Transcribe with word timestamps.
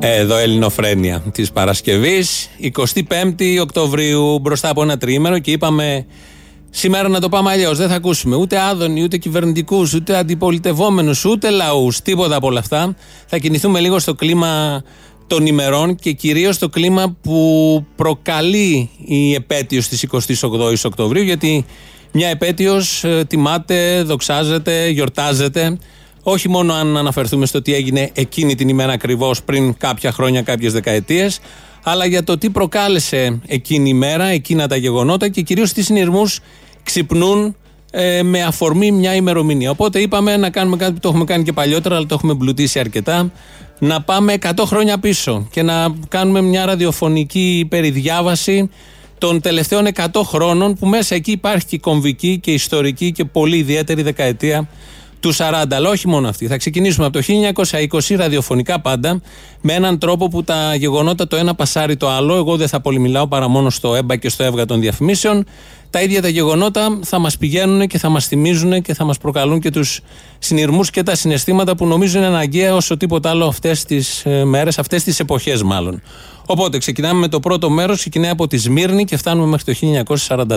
Εδώ 0.00 0.36
Ελληνοφρένια 0.36 1.22
της 1.32 1.52
Παρασκευής, 1.52 2.48
25η 2.60 3.58
Οκτωβρίου, 3.60 4.38
μπροστά 4.38 4.68
από 4.68 4.82
ένα 4.82 4.96
τρίμερο 4.96 5.38
και 5.38 5.50
είπαμε 5.50 6.06
σήμερα 6.70 7.08
να 7.08 7.20
το 7.20 7.28
πάμε 7.28 7.50
αλλιώς. 7.50 7.78
Δεν 7.78 7.88
θα 7.88 7.94
ακούσουμε 7.94 8.36
ούτε 8.36 8.60
άδωνοι, 8.60 9.02
ούτε 9.02 9.16
κυβερνητικούς, 9.16 9.94
ούτε 9.94 10.16
αντιπολιτευόμενους, 10.16 11.24
ούτε 11.24 11.50
λαούς, 11.50 12.00
τίποτα 12.00 12.36
από 12.36 12.46
όλα 12.46 12.58
αυτά. 12.58 12.96
Θα 13.26 13.38
κινηθούμε 13.38 13.80
λίγο 13.80 13.98
στο 13.98 14.14
κλίμα 14.14 14.82
των 15.26 15.46
ημερών 15.46 15.94
και 15.94 16.12
κυρίως 16.12 16.54
στο 16.54 16.68
κλίμα 16.68 17.16
που 17.22 17.84
προκαλεί 17.96 18.90
η 19.04 19.34
επέτειος 19.34 19.88
της 19.88 20.06
28ης 20.12 20.82
Οκτωβρίου 20.84 21.22
γιατί 21.22 21.64
μια 22.12 22.28
επέτειος 22.28 23.04
ε, 23.04 23.24
τιμάται, 23.28 24.02
δοξάζεται, 24.02 24.88
γιορτάζεται 24.88 25.78
όχι 26.30 26.48
μόνο 26.48 26.72
αν 26.72 26.96
αναφερθούμε 26.96 27.46
στο 27.46 27.62
τι 27.62 27.74
έγινε 27.74 28.10
εκείνη 28.14 28.54
την 28.54 28.68
ημέρα 28.68 28.92
ακριβώς 28.92 29.42
πριν 29.42 29.76
κάποια 29.76 30.12
χρόνια, 30.12 30.42
κάποιες 30.42 30.72
δεκαετίες 30.72 31.40
αλλά 31.82 32.06
για 32.06 32.24
το 32.24 32.38
τι 32.38 32.50
προκάλεσε 32.50 33.40
εκείνη 33.46 33.88
η 33.88 33.94
μέρα, 33.94 34.24
εκείνα 34.24 34.66
τα 34.66 34.76
γεγονότα 34.76 35.28
και 35.28 35.40
κυρίως 35.42 35.72
τι 35.72 35.82
συνειρμούς 35.82 36.40
ξυπνούν 36.82 37.56
ε, 37.90 38.22
με 38.22 38.42
αφορμή 38.42 38.90
μια 38.90 39.14
ημερομηνία. 39.14 39.70
Οπότε 39.70 40.00
είπαμε 40.00 40.36
να 40.36 40.50
κάνουμε 40.50 40.76
κάτι 40.76 40.92
που 40.92 41.00
το 41.00 41.08
έχουμε 41.08 41.24
κάνει 41.24 41.44
και 41.44 41.52
παλιότερα, 41.52 41.96
αλλά 41.96 42.06
το 42.06 42.14
έχουμε 42.14 42.32
εμπλουτίσει 42.32 42.78
αρκετά. 42.78 43.32
Να 43.78 44.02
πάμε 44.02 44.34
100 44.42 44.50
χρόνια 44.64 44.98
πίσω 44.98 45.48
και 45.50 45.62
να 45.62 45.94
κάνουμε 46.08 46.40
μια 46.40 46.66
ραδιοφωνική 46.66 47.66
περιδιάβαση 47.68 48.70
των 49.18 49.40
τελευταίων 49.40 49.88
100 49.94 50.06
χρόνων 50.24 50.74
που 50.74 50.86
μέσα 50.86 51.14
εκεί 51.14 51.30
υπάρχει 51.30 51.66
και 51.66 51.78
κομβική 51.78 52.38
και 52.42 52.52
ιστορική 52.52 53.12
και 53.12 53.24
πολύ 53.24 53.56
ιδιαίτερη 53.56 54.02
δεκαετία 54.02 54.68
του 55.20 55.34
40. 55.34 55.64
Αλλά 55.70 55.88
όχι 55.88 56.08
μόνο 56.08 56.28
αυτή. 56.28 56.46
Θα 56.46 56.56
ξεκινήσουμε 56.56 57.06
από 57.06 57.18
το 57.18 57.24
1920 58.00 58.16
ραδιοφωνικά 58.16 58.80
πάντα, 58.80 59.20
με 59.60 59.72
έναν 59.72 59.98
τρόπο 59.98 60.28
που 60.28 60.44
τα 60.44 60.74
γεγονότα 60.74 61.26
το 61.26 61.36
ένα 61.36 61.54
πασάρει 61.54 61.96
το 61.96 62.08
άλλο. 62.08 62.36
Εγώ 62.36 62.56
δεν 62.56 62.68
θα 62.68 62.80
πολύ 62.80 62.98
μιλάω 62.98 63.26
παρά 63.28 63.48
μόνο 63.48 63.70
στο 63.70 63.94
έμπα 63.94 64.16
και 64.16 64.28
στο 64.28 64.44
έβγα 64.44 64.64
των 64.64 64.80
διαφημίσεων. 64.80 65.44
Τα 65.90 66.02
ίδια 66.02 66.22
τα 66.22 66.28
γεγονότα 66.28 66.98
θα 67.02 67.18
μας 67.18 67.38
πηγαίνουν 67.38 67.86
και 67.86 67.98
θα 67.98 68.08
μας 68.08 68.26
θυμίζουν 68.26 68.82
και 68.82 68.94
θα 68.94 69.04
μας 69.04 69.18
προκαλούν 69.18 69.60
και 69.60 69.70
τους 69.70 70.00
συνειρμούς 70.38 70.90
και 70.90 71.02
τα 71.02 71.14
συναισθήματα 71.14 71.76
που 71.76 71.86
νομίζω 71.86 72.18
είναι 72.18 72.26
αναγκαία 72.26 72.74
όσο 72.74 72.96
τίποτα 72.96 73.30
άλλο 73.30 73.46
αυτές 73.46 73.84
τις 73.84 74.24
ε, 74.24 74.44
μέρες, 74.44 74.78
αυτές 74.78 75.04
τις 75.04 75.20
εποχές 75.20 75.62
μάλλον. 75.62 76.02
Οπότε 76.46 76.78
ξεκινάμε 76.78 77.20
με 77.20 77.28
το 77.28 77.40
πρώτο 77.40 77.70
μέρος, 77.70 77.98
ξεκινάει 77.98 78.30
από 78.30 78.46
τη 78.46 78.56
Σμύρνη 78.56 79.04
και 79.04 79.16
φτάνουμε 79.16 79.46
μέχρι 79.46 79.74
το 79.74 80.04
1944. 80.26 80.56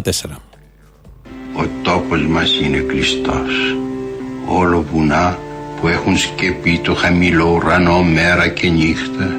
Ο 1.58 1.66
τόπος 1.84 2.26
μας 2.28 2.60
είναι 2.60 2.78
κλειστός 2.78 3.76
όλο 4.46 4.86
βουνά 4.92 5.38
που 5.82 5.88
έχουν 5.88 6.18
σκεπεί 6.18 6.80
το 6.84 6.94
χαμηλό 6.94 7.52
ουρανό 7.56 8.04
μέρα 8.04 8.48
και 8.48 8.70
νύχτα. 8.70 9.36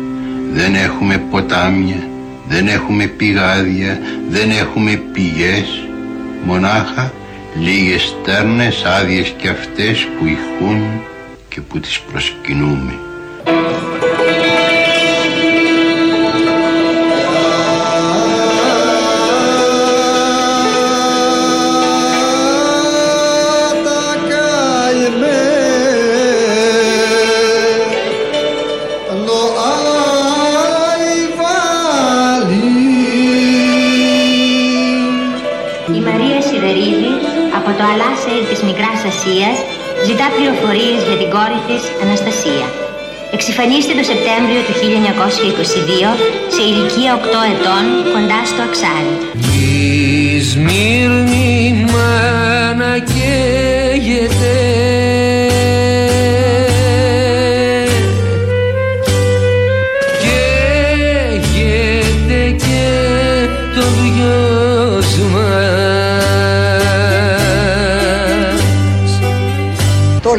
Δεν 0.53 0.75
έχουμε 0.75 1.23
ποτάμια, 1.31 2.09
δεν 2.49 2.69
έχουμε 2.69 3.07
πηγάδια, 3.07 3.99
δεν 4.29 4.51
έχουμε 4.51 5.03
πηγές, 5.13 5.89
μονάχα 6.45 7.13
λίγες 7.61 8.03
στέρνες 8.03 8.85
άδειες 8.85 9.35
και 9.37 9.49
αυτές 9.49 10.09
που 10.19 10.27
ηχούν 10.27 10.83
και 11.49 11.61
που 11.61 11.81
τις 11.81 12.01
προσκυνούμε. 12.01 12.93
Αναστασία. 42.03 42.67
Εξυφανίστηκε 43.31 43.99
το 43.99 44.05
Σεπτέμβριο 44.13 44.61
του 44.67 44.73
1922 44.73 46.19
σε 46.55 46.63
ηλικία 46.63 47.13
8 47.17 47.25
ετών 47.53 47.85
κοντά 48.13 48.41
στο 48.51 48.63
Αξάρι. 48.69 49.15
Η 49.59 50.41
Σμύρνη 50.41 51.85
μάνα 51.93 52.99
καίγεται 52.99 54.63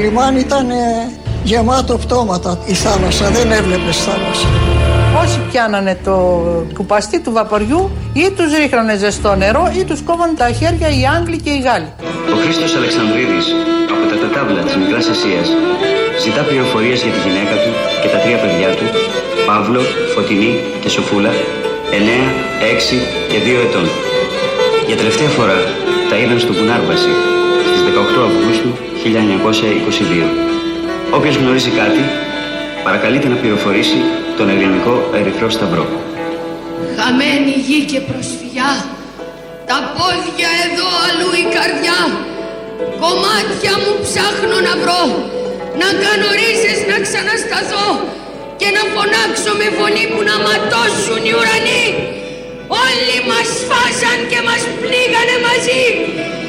λιμάνι 0.04 0.40
ήταν 0.40 0.68
γεμάτο 1.54 1.94
πτώματα 2.04 2.52
η 2.66 2.74
θάλασσα, 2.84 3.26
δεν 3.38 3.52
έβλεπες 3.52 3.98
θάλασσα. 4.06 4.48
Όσοι 5.24 5.40
πιάνανε 5.50 5.94
το 6.08 6.16
κουπαστί 6.78 7.18
του 7.24 7.32
βαποριού 7.38 7.82
ή 8.14 8.26
τους 8.38 8.50
ρίχνανε 8.60 8.96
ζεστό 9.04 9.36
νερό 9.36 9.64
ή 9.80 9.84
τους 9.90 10.02
κόβανε 10.08 10.36
τα 10.42 10.50
χέρια 10.60 10.90
οι 10.98 11.02
Άγγλοι 11.16 11.38
και 11.46 11.52
οι 11.56 11.60
Γάλλοι. 11.66 11.90
Ο 12.34 12.36
Χρήστος 12.44 12.72
Αλεξανδρίδης 12.80 13.46
από 13.94 14.04
τα 14.12 14.16
τετάβλα 14.22 14.62
της 14.68 14.76
Μικράς 14.82 15.08
Ασίας 15.14 15.48
ζητά 16.24 16.42
πληροφορίες 16.50 17.00
για 17.06 17.14
τη 17.16 17.20
γυναίκα 17.26 17.56
του 17.64 17.72
και 18.02 18.10
τα 18.14 18.20
τρία 18.24 18.38
παιδιά 18.44 18.70
του, 18.78 18.86
Παύλο, 19.48 19.82
Φωτεινή 20.14 20.54
και 20.82 20.90
Σοφούλα, 20.96 21.32
9, 21.32 22.20
6 22.74 22.98
και 23.32 23.40
2 23.46 23.60
ετών. 23.68 23.86
Για 24.88 24.98
τελευταία 25.02 25.32
φορά 25.38 25.60
τα 26.10 26.16
είδαν 26.22 26.40
στο 26.46 26.54
Κουνάρμπαση 26.58 27.14
στις 27.68 27.82
18 27.88 28.22
Αυγούστου 28.30 28.70
1922. 29.04 30.53
Όποιος 31.18 31.36
γνωρίζει 31.36 31.72
κάτι, 31.82 32.04
παρακαλείται 32.84 33.28
να 33.28 33.36
πληροφορήσει 33.42 34.00
τον 34.38 34.48
Ελληνικό 34.54 34.94
Ερυθρό 35.20 35.50
Σταυρό. 35.56 35.86
Χαμένη 36.98 37.54
γη 37.68 37.80
και 37.92 38.00
προσφυγιά, 38.10 38.72
τα 39.70 39.78
πόδια 39.96 40.52
εδώ 40.66 40.88
αλλού 41.08 41.30
η 41.44 41.46
καρδιά, 41.56 42.00
κομμάτια 43.04 43.74
μου 43.82 43.94
ψάχνω 44.06 44.58
να 44.68 44.74
βρω, 44.82 45.04
να 45.82 45.90
κάνω 46.04 46.28
ρίζες 46.40 46.80
να 46.92 46.98
ξανασταθώ 47.06 47.90
και 48.60 48.70
να 48.76 48.84
φωνάξω 48.94 49.52
με 49.60 49.68
φωνή 49.78 50.06
που 50.12 50.22
να 50.30 50.36
ματώσουν 50.46 51.22
οι 51.28 51.34
ουρανοί. 51.40 51.86
Όλοι 52.86 53.18
μας 53.30 53.50
φάσαν 53.68 54.18
και 54.32 54.40
μας 54.48 54.62
πλήγανε 54.82 55.36
μαζί, 55.48 55.84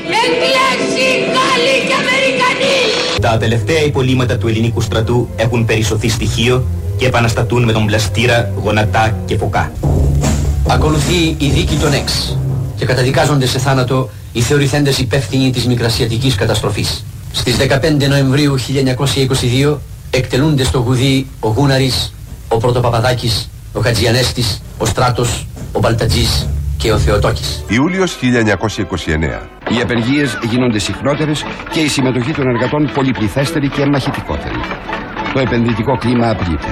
Εγγλέζοι, 0.04 1.08
Γάλλοι 1.34 1.76
και 1.86 1.94
Αμερικανοί! 1.94 2.78
Τα 3.20 3.36
τελευταία 3.36 3.82
υπολείμματα 3.82 4.38
του 4.38 4.48
ελληνικού 4.48 4.80
στρατού 4.80 5.28
έχουν 5.36 5.64
περισσοθεί 5.64 6.08
στοιχείο 6.08 6.66
και 6.96 7.06
επαναστατούν 7.06 7.64
με 7.64 7.72
τον 7.72 7.86
πλαστήρα, 7.86 8.52
γονατά 8.62 9.16
και 9.24 9.36
φωκά. 9.36 9.72
Ακολουθεί 10.68 11.36
η 11.38 11.48
δίκη 11.48 11.76
των 11.76 11.92
Εξ 11.92 12.38
και 12.76 12.84
καταδικάζονται 12.84 13.46
σε 13.46 13.58
θάνατο 13.58 14.10
οι 14.32 14.40
θεωρηθέντες 14.40 14.98
υπεύθυνοι 14.98 15.50
της 15.50 15.66
μικρασιατικής 15.66 16.34
καταστροφής. 16.34 17.04
Στις 17.32 17.56
15 17.56 18.08
Νοεμβρίου 18.08 18.54
1922 18.58 19.78
εκτελούνται 20.10 20.64
στο 20.64 20.78
Γουδί 20.78 21.26
ο 21.40 21.48
Γούναρης, 21.48 22.14
ο 22.48 22.56
Πρωτοπαπαδάκης, 22.56 23.50
ο 23.72 23.80
Χατζιανέστης, 23.80 24.62
ο 24.78 24.86
Στράτος, 24.86 25.46
ο 25.72 25.78
Μπαλτατζής 25.78 26.46
και 26.84 26.92
ο 26.92 26.98
Θεοτόκης. 26.98 27.64
Ιούλιος 27.68 28.16
1929. 28.16 29.48
Οι 29.68 29.80
απεργίες 29.82 30.38
γίνονται 30.50 30.78
συχνότερες 30.78 31.44
και 31.70 31.80
η 31.80 31.88
συμμετοχή 31.88 32.32
των 32.32 32.48
εργατών 32.48 32.90
πολυπληθέστερη 32.94 33.68
και 33.68 33.86
μαχητικότερη. 33.86 34.60
Το 35.32 35.40
επενδυτικό 35.40 35.96
κλίμα 35.96 36.30
απειλείται. 36.30 36.66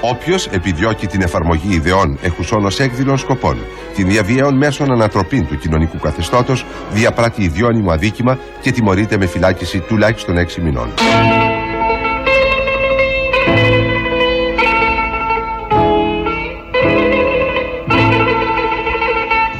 Όποιος 0.00 0.46
επιδιώκει 0.46 1.06
την 1.06 1.22
εφαρμογή 1.22 1.74
ιδεών 1.74 2.18
εχουσών 2.22 2.64
ως 2.64 2.80
έκδηλων 2.80 3.18
σκοπών, 3.18 3.56
την 3.94 4.08
διαβίαιων 4.08 4.56
μέσων 4.56 4.92
ανατροπή 4.92 5.42
του 5.42 5.58
κοινωνικού 5.58 5.98
καθεστώτος, 5.98 6.64
διαπράττει 6.92 7.42
ιδιώνυμο 7.42 7.90
αδίκημα 7.90 8.38
και 8.60 8.70
τιμωρείται 8.72 9.16
με 9.16 9.26
φυλάκιση 9.26 9.80
τουλάχιστον 9.80 10.38
6 10.38 10.62
μηνών. 10.62 10.88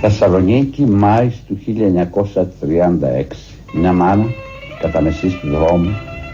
Θεσσαλονίκη, 0.00 0.84
Μάη 0.84 1.30
του 1.46 1.58
1936. 1.64 3.36
Μια 3.72 3.92
μάνα 3.92 4.24
κατά 4.80 5.00
μεσής 5.00 5.34
του 5.38 5.48
δρόμου 5.48 5.90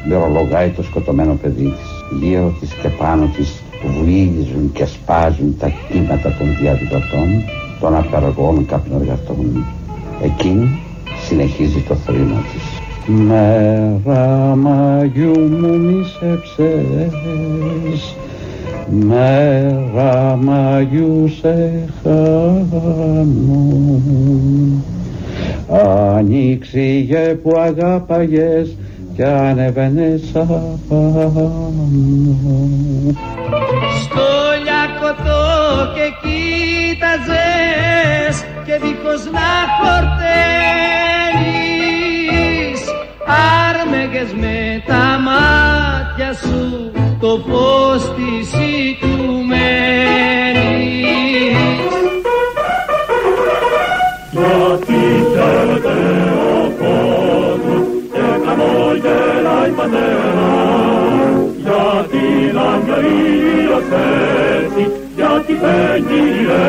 μυρολογάει 0.08 0.68
το 0.70 0.82
σκοτωμένο 0.82 1.38
παιδί 1.42 1.64
της. 1.64 2.18
Γύρω 2.20 2.56
της 2.60 2.72
και 2.72 2.88
πάνω 2.88 3.30
της 3.36 3.62
βουίζουν 3.86 4.72
και 4.72 4.84
σπάζουν 4.84 5.56
τα 5.58 5.72
κύματα 5.90 6.34
των 6.38 6.56
διαδηλωτών, 6.60 7.44
των 7.80 7.96
απεργών 7.96 8.66
κάποιων 8.66 9.00
εργατών. 9.00 9.64
Εκείνη 10.22 10.78
συνεχίζει 11.26 11.80
το 11.88 11.94
θρήνο 11.94 12.36
της. 12.52 12.62
Μέρα 13.06 14.56
μαγιού 14.56 15.38
μου 15.40 15.78
μισέψες 15.78 17.12
μέρα 18.90 20.36
μαγιούς 20.36 21.38
σε 21.38 21.88
χάνουν 22.02 23.64
Ανοίξιγε 26.16 27.34
που 27.42 27.56
αγάπαγες 27.58 28.76
κι 29.14 29.22
ανέβαινες 29.22 30.22
απάνω. 30.34 31.60
Στο 34.02 34.28
λιακωτό 34.64 35.44
και 35.94 36.06
κοίταζες 36.22 37.56
και 38.64 38.72
δίχως 38.72 39.22
να 39.32 39.52
χορταίνεις. 39.78 40.40
Άρμεγες 43.70 44.30
με 44.40 44.82
τα 44.86 45.04
μάτια 45.24 46.30
σου 46.32 47.03
το 47.24 47.40
φως 47.48 48.02
της 48.16 48.48
οικουμένης 48.52 49.54
Γιατί 54.30 55.00
χαίρεται 55.32 55.96
ο 56.56 56.72
κόσμος 56.80 57.86
και 58.12 58.24
χαμόγελα 58.44 59.58
η 59.66 59.70
πατέρα 59.70 60.38
γιατί 61.64 62.52
λαμπραίος 62.52 63.88
έτσι, 64.62 64.82
γιατί 65.16 65.52
φεύγει 65.62 66.24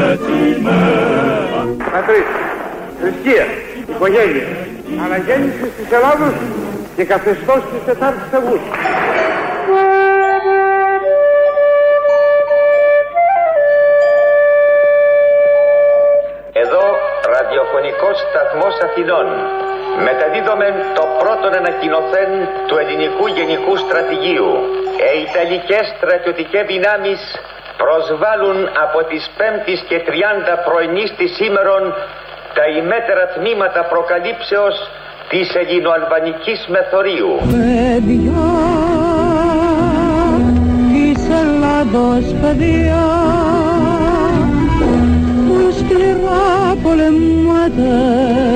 έτσι 0.10 0.36
η 0.58 0.62
μέρα. 0.64 1.62
Πατρίς, 1.92 2.30
θρησκεία, 3.00 3.46
οικογένεια, 3.90 4.48
αναγέννηση 5.06 5.66
της 5.78 5.92
Ελλάδος 5.98 6.34
και 6.96 7.04
καθεστώς 7.04 7.62
της 7.72 7.82
Τετάρτης 7.86 8.34
Αυγούστου. 8.34 8.74
Σταθμός 18.76 18.92
Αθηνών. 18.92 19.28
Μεταδίδομεν 20.08 20.76
το 20.98 21.04
πρώτον 21.22 21.52
ανακοινωθέν 21.62 22.32
του 22.68 22.76
ελληνικού 22.82 23.26
γενικού 23.38 23.74
στρατηγίου. 23.86 24.52
Ε, 25.06 25.10
Ιταλικές 25.26 25.84
στρατιωτικές 25.96 26.64
δυνάμεις 26.74 27.20
προσβάλλουν 27.82 28.58
από 28.86 29.00
τις 29.10 29.24
5ης 29.40 29.82
και 29.90 29.98
30 30.08 30.56
πρωινής 30.68 31.10
της 31.18 31.30
σήμερον 31.38 31.84
τα 32.58 32.66
ημέτερα 32.80 33.26
τμήματα 33.36 33.82
προκαλύψεως 33.92 34.76
της 35.32 35.48
ελληνοαλβανικής 35.62 36.60
μεθορίου. 36.74 37.32
Παιδιά 37.56 38.48
της 40.92 41.22
Ελλάδος 41.42 42.26
παιδιά 42.42 43.06
που 45.46 45.58
σκληρά 45.78 46.46
πολεμάτε 46.84 48.55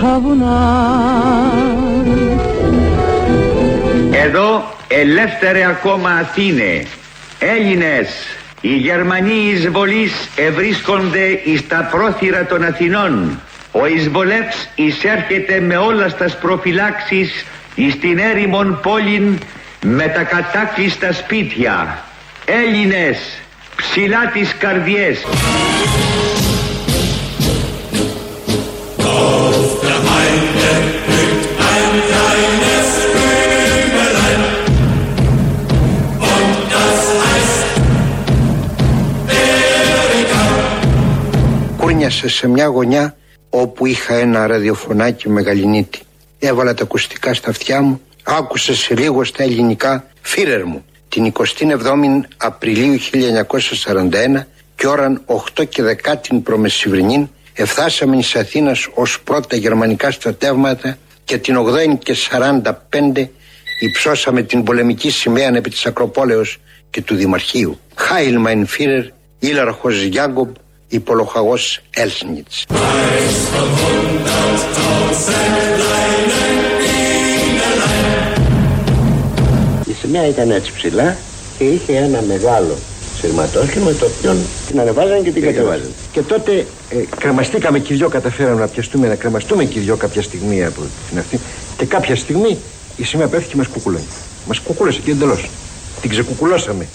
πάνω 0.00 0.10
στα 0.10 0.18
βουνά 0.18 1.52
Εδώ 4.24 4.74
ελεύθερε 4.88 5.64
ακόμα 5.64 6.10
Αθήνε, 6.10 6.82
Έλληνες, 7.38 8.08
οι 8.60 8.76
Γερμανοί 8.76 9.50
εισβολείς 9.52 10.28
ευρίσκονται 10.36 11.40
εις 11.44 11.66
τα 11.68 11.88
πρόθυρα 11.90 12.46
των 12.46 12.64
Αθηνών. 12.64 13.40
Ο 13.72 13.86
εισβολεύς 13.86 14.68
εισέρχεται 14.74 15.60
με 15.60 15.76
όλας 15.76 16.16
τας 16.16 16.38
προφυλάξεις 16.38 17.44
εις 17.74 17.98
την 17.98 18.18
έρημον 18.18 18.80
πόλην 18.82 19.38
με 19.84 20.08
τα 20.08 20.22
κατάκλειστα 20.22 21.12
σπίτια. 21.12 22.04
Έλληνες, 22.44 23.18
ψηλά 23.76 24.30
τις 24.32 24.54
καρδιές. 24.58 25.24
Κούρνιασε 42.10 42.38
σε 42.38 42.48
μια 42.48 42.66
γωνιά 42.66 43.16
όπου 43.50 43.86
είχα 43.86 44.14
ένα 44.14 44.46
ραδιοφωνάκι 44.46 45.28
μεγαλυνίτη. 45.28 46.00
Έβαλα 46.38 46.74
τα 46.74 46.82
ακουστικά 46.82 47.34
στα 47.34 47.50
αυτιά 47.50 47.82
μου, 47.82 48.00
άκουσα 48.22 48.74
σε 48.74 48.94
λίγο 48.94 49.24
στα 49.24 49.42
ελληνικά 49.42 50.06
«Φίρερ 50.20 50.64
μου» 50.64 50.84
την 51.08 51.32
27η 51.32 52.20
Απριλίου 52.36 52.98
1941 52.98 54.46
και 54.76 54.86
ώραν 54.86 55.22
8 55.58 55.68
και 55.68 55.82
10 56.04 56.14
την 56.20 56.42
προμεσηβρινή 56.42 57.30
εφτάσαμε 57.52 58.16
εις 58.16 58.36
Αθήνας 58.36 58.88
ως 58.94 59.20
πρώτα 59.20 59.56
γερμανικά 59.56 60.10
στρατεύματα 60.10 60.98
και 61.24 61.38
την 61.38 61.56
8η 61.58 61.98
και 61.98 62.16
45 62.30 63.28
υψώσαμε 63.80 64.42
την 64.42 64.62
πολεμική 64.62 65.10
σημαία 65.10 65.56
επί 65.56 65.70
της 65.70 65.86
Ακροπόλεως 65.86 66.58
και 66.90 67.02
του 67.02 67.14
Δημαρχείου. 67.14 67.80
Χάιλ 67.94 68.36
mein 68.46 68.64
Führer, 68.64 69.04
Ήλαρχος 69.38 70.02
Γιάγκομπ, 70.02 70.54
υπολοχαγός 70.90 71.80
Έλσνιτς. 71.90 72.66
Η 79.86 79.92
σημαία 80.00 80.26
ήταν 80.26 80.50
έτσι 80.50 80.72
ψηλά 80.72 81.16
και 81.58 81.64
είχε 81.64 81.96
ένα 81.96 82.22
μεγάλο 82.28 82.76
σειρματόσχημα 83.20 83.84
με 83.84 83.92
το 83.92 84.06
οποίο 84.06 84.36
την 84.66 84.80
ανεβάζανε 84.80 85.20
και 85.20 85.30
την 85.30 85.42
κατεβάζανε. 85.42 85.90
Και 86.12 86.20
τότε 86.20 86.66
ε, 86.90 86.96
κρεμαστήκαμε 87.18 87.78
και 87.78 87.92
οι 87.92 87.96
δυο, 87.96 88.08
καταφέραμε 88.08 88.60
να 88.60 88.68
πιαστούμε, 88.68 89.08
να 89.08 89.14
κρεμαστούμε 89.14 89.64
και 89.64 89.78
οι 89.78 89.82
δυο 89.82 89.96
κάποια 89.96 90.22
στιγμή 90.22 90.64
από 90.64 90.80
την 91.08 91.18
αυτή. 91.18 91.40
Και 91.76 91.84
κάποια 91.84 92.16
στιγμή 92.16 92.58
η 92.96 93.04
σημαία 93.04 93.26
πέφτει 93.28 93.48
και 93.48 93.56
μας 93.56 93.66
κουκουλώνει. 93.66 94.06
Μας 94.46 94.58
κουκούλωσε 94.58 95.00
και 95.04 95.10
εντελώς. 95.10 95.48
Την 96.00 96.10
ξεκουκουλώσαμε. 96.10 96.86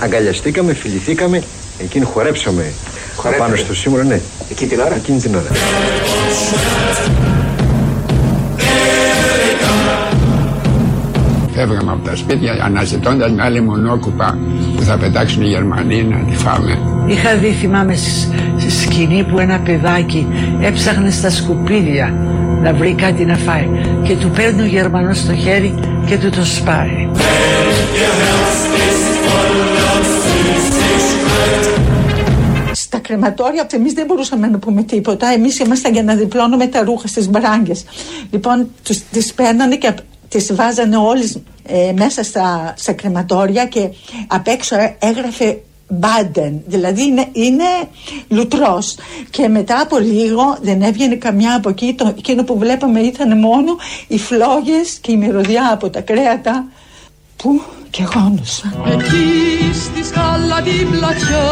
Αγκαλιαστήκαμε, 0.00 0.74
φιληθήκαμε, 0.74 1.42
εκείνη 1.78 2.04
χορέψαμε 2.04 2.72
Χορέψατε. 3.16 3.36
πάνω 3.50 3.56
στο 3.56 3.74
σύμβολο, 3.74 4.02
ναι. 4.04 4.20
Εκεί 4.50 4.66
την 4.66 4.80
ώρα; 4.80 4.94
Εκείνη 4.94 5.20
την 5.20 5.34
ώρα. 5.34 5.48
Φεύγαμε 11.54 11.92
από 11.92 12.08
τα 12.08 12.16
σπίτια 12.16 12.58
αναζητώντας 12.64 13.30
μια 13.32 13.44
άλλη 13.44 13.60
μονόκουπα 13.60 14.38
που 14.76 14.82
θα 14.82 14.96
πετάξουν 14.98 15.42
οι 15.42 15.46
Γερμανοί 15.46 16.02
να 16.04 16.16
τη 16.30 16.36
φάμε. 16.36 16.78
Είχα 17.06 17.36
δει, 17.36 17.50
θυμάμαι, 17.60 17.94
σ- 17.94 18.28
στη 18.58 18.70
σκηνή 18.70 19.24
που 19.24 19.38
ένα 19.38 19.58
παιδάκι 19.58 20.26
έψαχνε 20.60 21.10
στα 21.10 21.30
σκουπίδια 21.30 22.14
να 22.62 22.72
βρει 22.72 22.94
κάτι 22.94 23.24
να 23.24 23.36
φάει 23.36 23.68
και 24.02 24.16
του 24.16 24.30
παίρνει 24.30 24.62
ο 24.62 24.66
Γερμανός 24.66 25.18
στο 25.18 25.34
χέρι 25.34 25.74
και 26.06 26.16
του 26.18 26.30
το 26.30 26.44
σπάει. 26.44 27.08
Στα 33.04 33.12
κρεματόρια 33.12 33.66
εμείς 33.72 33.92
δεν 33.92 34.06
μπορούσαμε 34.06 34.46
να 34.46 34.58
πούμε 34.58 34.82
τίποτα. 34.82 35.28
Εμείς 35.28 35.58
ήμασταν 35.58 35.92
για 35.92 36.02
να 36.02 36.14
διπλώνουμε 36.14 36.66
τα 36.66 36.84
ρούχα 36.84 37.06
στις 37.06 37.28
μπράγκε. 37.28 37.72
Λοιπόν, 38.30 38.68
τις 39.10 39.34
παίρνανε 39.34 39.76
και 39.76 39.94
τις 40.28 40.54
βάζανε 40.54 40.96
όλες 40.96 41.40
μέσα 41.94 42.22
στα, 42.22 42.74
στα 42.76 42.92
κρεματόρια 42.92 43.66
και 43.66 43.88
απ' 44.26 44.46
έξω 44.46 44.76
έ- 44.76 44.96
έγραφε 44.98 45.60
Μπάντεν, 45.88 46.62
δηλαδή 46.66 47.02
είναι, 47.02 47.28
είναι 47.32 47.64
λουτρός. 48.28 48.96
Και 49.30 49.48
μετά 49.48 49.80
από 49.80 49.98
λίγο 49.98 50.58
δεν 50.60 50.82
έβγαινε 50.82 51.14
καμιά 51.14 51.54
από 51.56 51.68
εκεί. 51.68 51.94
Το, 51.98 52.14
εκείνο 52.18 52.44
που 52.44 52.58
βλέπαμε 52.58 53.00
ήταν 53.00 53.38
μόνο 53.38 53.76
οι 54.08 54.18
φλόγες 54.18 54.98
και 55.00 55.12
η 55.12 55.16
μυρωδιά 55.16 55.70
από 55.72 55.90
τα 55.90 56.00
κρέατα. 56.00 56.64
Που 57.36 57.62
και 57.90 58.02
γόνουσα 58.14 58.72
Εκεί 58.86 59.72
στη 59.72 60.04
σκάλα 60.04 60.62
την 60.62 60.90
πλατιά, 60.90 61.44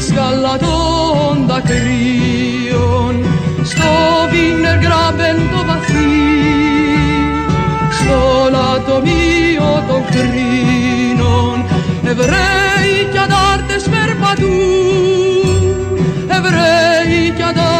στη 0.00 0.12
σκάλα 0.12 0.58
των 0.58 1.46
δακρύων, 1.46 3.14
στο 3.62 3.92
βίνερ 4.30 4.78
γκράμπεν 4.78 5.36
το 5.52 5.64
βαθύ, 5.66 6.16
στο 7.98 8.48
λατομείο 8.50 9.84
των 9.88 10.04
κρίνων, 10.10 11.64
Εβραίοι 12.04 13.08
κι 13.12 13.18
αντάρτες 13.18 13.82
περπατούν, 13.82 14.54
Εβραίοι 16.28 17.30
κι 17.36 17.42
αντάρτες 17.42 17.75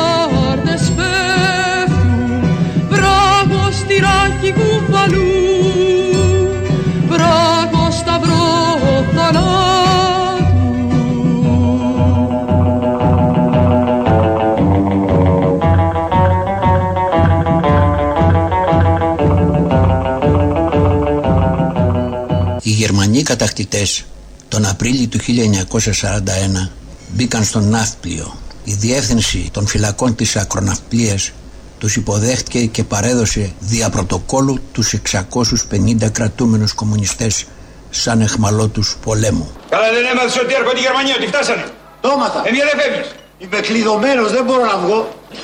Γερμανοί 23.17 23.23
κατακτητές 23.23 24.05
τον 24.49 24.67
Απρίλιο 24.67 25.07
του 25.09 25.19
1941 25.19 26.71
μπήκαν 27.09 27.45
στον 27.45 27.69
Ναύπλιο. 27.69 28.37
Η 28.65 28.73
διεύθυνση 28.73 29.49
των 29.53 29.67
φυλακών 29.67 30.15
της 30.15 30.37
Ακροναυπλίας 30.37 31.31
τους 31.79 31.97
υποδέχτηκε 31.97 32.67
και 32.67 32.85
παρέδωσε 32.85 33.53
δια 33.61 33.91
πρωτοκόλλου 33.91 34.59
τους 34.73 34.93
650 34.93 36.11
κρατούμενους 36.13 36.73
κομμουνιστές 36.73 37.45
σαν 37.91 38.21
εχμαλώτους 38.21 38.97
πολέμου. 39.05 39.51
Καλά 39.69 39.93
δεν 39.93 40.05
έμαθες 40.13 40.37
ότι 40.37 40.55
έρχονται 40.55 40.79
οι 40.79 40.83
Γερμανοί, 40.83 41.11
ότι 41.19 41.27
φτάσανε. 41.27 41.65
Τόματα. 42.01 42.43
Ε, 42.47 42.51
μία 42.51 42.65
δεν 42.71 42.81
φεύγεις. 42.81 43.09
Είμαι 43.39 43.61
κλειδωμένος, 43.61 44.31
δεν 44.33 44.45
μπορώ 44.45 44.65
να 44.73 44.77
βγω. 44.83 44.99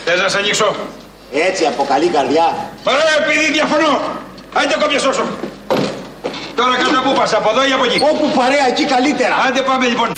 Θες 0.04 0.20
να 0.20 0.28
σ' 0.28 0.34
ανοίξω; 0.34 0.68
Έτσι 1.48 1.62
από 1.64 1.82
καλή 1.92 2.08
καρδιά. 2.16 2.46
Ωραία, 2.84 3.14
επειδή 3.22 3.52
διαφωνώ. 3.52 3.92
Άντε 4.58 4.74
κόμπια 4.80 5.00
σώσο. 5.06 5.24
Τώρα 6.56 6.76
κατά 6.76 7.00
πού 7.04 7.12
πας, 7.18 7.34
από 7.34 7.50
εδώ 7.50 7.68
ή 7.68 7.72
από 7.72 7.84
εκεί. 7.84 7.98
Όπου 8.12 8.26
παρέα, 8.38 8.66
εκεί 8.68 8.84
καλύτερα. 8.84 9.34
Άντε 9.48 9.60
πάμε 9.60 9.86
λοιπόν. 9.86 10.08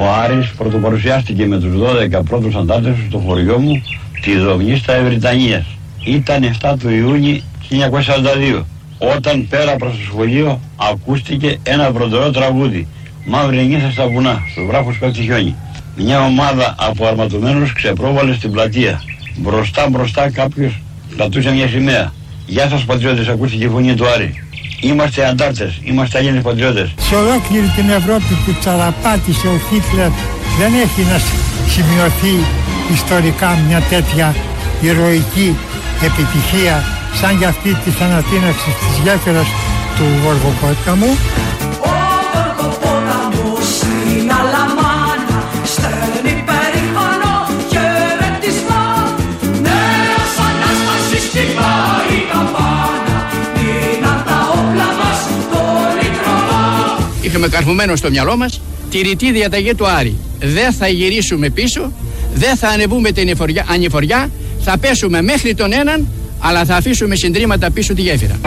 Ο 0.00 0.10
Άρης 0.22 0.50
πρωτοπαρουσιάστηκε 0.50 1.46
με 1.46 1.58
τους 1.58 1.72
12 1.74 2.22
πρώτους 2.28 2.54
αντάρτες 2.54 2.94
του 2.94 3.04
στο 3.08 3.18
χωριό 3.18 3.58
μου 3.58 3.82
τη 4.22 4.36
Δομνή 4.36 4.76
στα 4.76 4.94
Ευρυτανίας. 4.94 5.64
Ήταν 6.04 6.42
7 6.42 6.74
του 6.78 6.90
Ιούνιου 6.90 7.40
1942 7.68 8.64
όταν 8.98 9.46
πέρα 9.48 9.76
προς 9.76 9.92
το 9.92 9.98
σχολείο 10.04 10.60
ακούστηκε 10.76 11.58
ένα 11.62 11.92
πρωτορό 11.92 12.30
τραγούδι 12.30 12.86
«Μαύρη 13.26 13.66
νύχτα 13.66 13.90
στα 13.90 14.08
βουνά, 14.08 14.42
στους 14.50 14.66
βράχους 14.66 14.98
πέφτει 14.98 15.22
χιόνι». 15.22 15.54
Μια 15.96 16.24
ομάδα 16.24 16.74
από 16.78 17.06
αρματωμένους 17.06 17.72
ξεπρόβαλε 17.72 18.34
στην 18.34 18.52
πλατεία. 18.52 19.02
Μπροστά 19.36 19.88
μπροστά 19.88 20.30
κάποιος 20.30 20.82
κρατούσε 21.16 21.52
μια 21.52 21.68
σημαία. 21.68 22.12
«Γεια 22.46 22.68
σας 22.68 22.84
πατριώτες», 22.84 23.28
ακούστηκε 23.28 23.64
η 23.64 23.68
φωνή 23.68 23.94
του 23.94 24.08
Άρη. 24.08 24.42
Είμαστε 24.80 25.26
αντάρτες, 25.28 25.80
είμαστε 25.82 26.18
Έλληνες 26.18 26.42
πατριώτες. 26.42 26.94
Σε 27.00 27.14
ολόκληρη 27.14 27.66
την 27.76 27.90
Ευρώπη 27.90 28.32
που 28.44 28.54
τσαραπάτησε 28.60 29.46
ο 29.48 29.58
Χίτλερ 29.68 30.08
δεν 30.58 30.72
έχει 30.84 31.02
να 31.12 31.18
σ- 31.18 31.34
σημειωθεί 31.74 32.34
ιστορικά 32.92 33.58
μια 33.68 33.80
τέτοια 33.80 34.34
ηρωική 34.80 35.56
επιτυχία 36.02 36.84
σαν 37.20 37.36
για 37.38 37.48
αυτή 37.48 37.74
της 37.84 38.00
ανατείναξης 38.00 38.74
της 38.80 38.94
γέφυρας 39.04 39.46
του 39.96 40.04
Γοργοπόταμου. 40.24 41.16
Είχαμε 57.38 57.56
καρφωμένο 57.56 57.96
στο 57.96 58.10
μυαλό 58.10 58.36
μας 58.36 58.60
τη 58.90 58.98
ρητή 58.98 59.32
διαταγή 59.32 59.74
του 59.74 59.86
Άρη. 59.86 60.16
Δεν 60.40 60.72
θα 60.72 60.88
γυρίσουμε 60.88 61.48
πίσω, 61.50 61.92
δεν 62.34 62.56
θα 62.56 62.68
ανεβούμε 62.68 63.12
την 63.12 63.22
ανηφοριά, 63.22 63.66
ανηφοριά, 63.68 64.30
θα 64.60 64.78
πέσουμε 64.78 65.22
μέχρι 65.22 65.54
τον 65.54 65.72
έναν, 65.72 66.08
αλλά 66.38 66.64
θα 66.64 66.76
αφήσουμε 66.76 67.14
συντρίμματα 67.14 67.70
πίσω 67.70 67.94
τη 67.94 68.02
γέφυρα. 68.02 68.38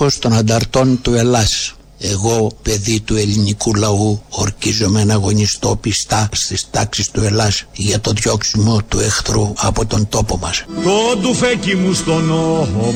Ο 0.00 0.04
όρκος 0.04 0.18
των 0.18 0.32
ανταρτών 0.32 1.00
του 1.02 1.14
Ελλάς 1.14 1.74
εγώ, 1.98 2.50
παιδί 2.62 3.00
του 3.00 3.16
ελληνικού 3.16 3.74
λαού, 3.74 4.22
ορκίζομαι 4.28 5.04
να 5.04 5.14
αγωνιστώ 5.14 5.76
πιστά 5.80 6.28
στις 6.32 6.70
τάξεις 6.70 7.10
του 7.10 7.20
Ελλάς 7.22 7.64
για 7.72 8.00
το 8.00 8.10
διώξιμο 8.10 8.82
του 8.88 9.00
εχθρού 9.00 9.52
από 9.56 9.86
τον 9.86 10.08
τόπο 10.08 10.38
μας. 10.38 10.64
Το 10.84 11.16
τουφέκι 11.22 11.74
μου 11.74 11.92
στον 11.92 12.24
νόμο 12.24 12.94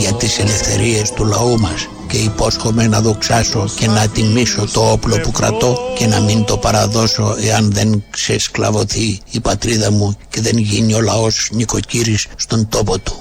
για 0.00 0.12
τις 0.12 0.38
ελευθερίες 0.38 1.12
του 1.12 1.24
λαού 1.24 1.58
μας 1.58 1.88
και 2.08 2.16
υπόσχομαι 2.16 2.86
να 2.86 3.00
δοξάσω 3.00 3.68
και 3.78 3.86
να 3.86 4.08
τιμήσω 4.08 4.66
το 4.72 4.90
όπλο 4.90 5.20
που 5.20 5.30
κρατώ 5.30 5.78
και 5.98 6.06
να 6.06 6.20
μην 6.20 6.44
το 6.44 6.56
παραδώσω 6.56 7.36
εάν 7.40 7.72
δεν 7.72 8.04
ξεσκλαβωθεί 8.10 9.20
η 9.30 9.40
πατρίδα 9.40 9.90
μου 9.90 10.16
και 10.28 10.40
δεν 10.40 10.58
γίνει 10.58 10.94
ο 10.94 11.00
λαός 11.00 11.48
νοικοκύρης 11.52 12.26
στον 12.36 12.68
τόπο 12.68 12.98
του. 12.98 13.18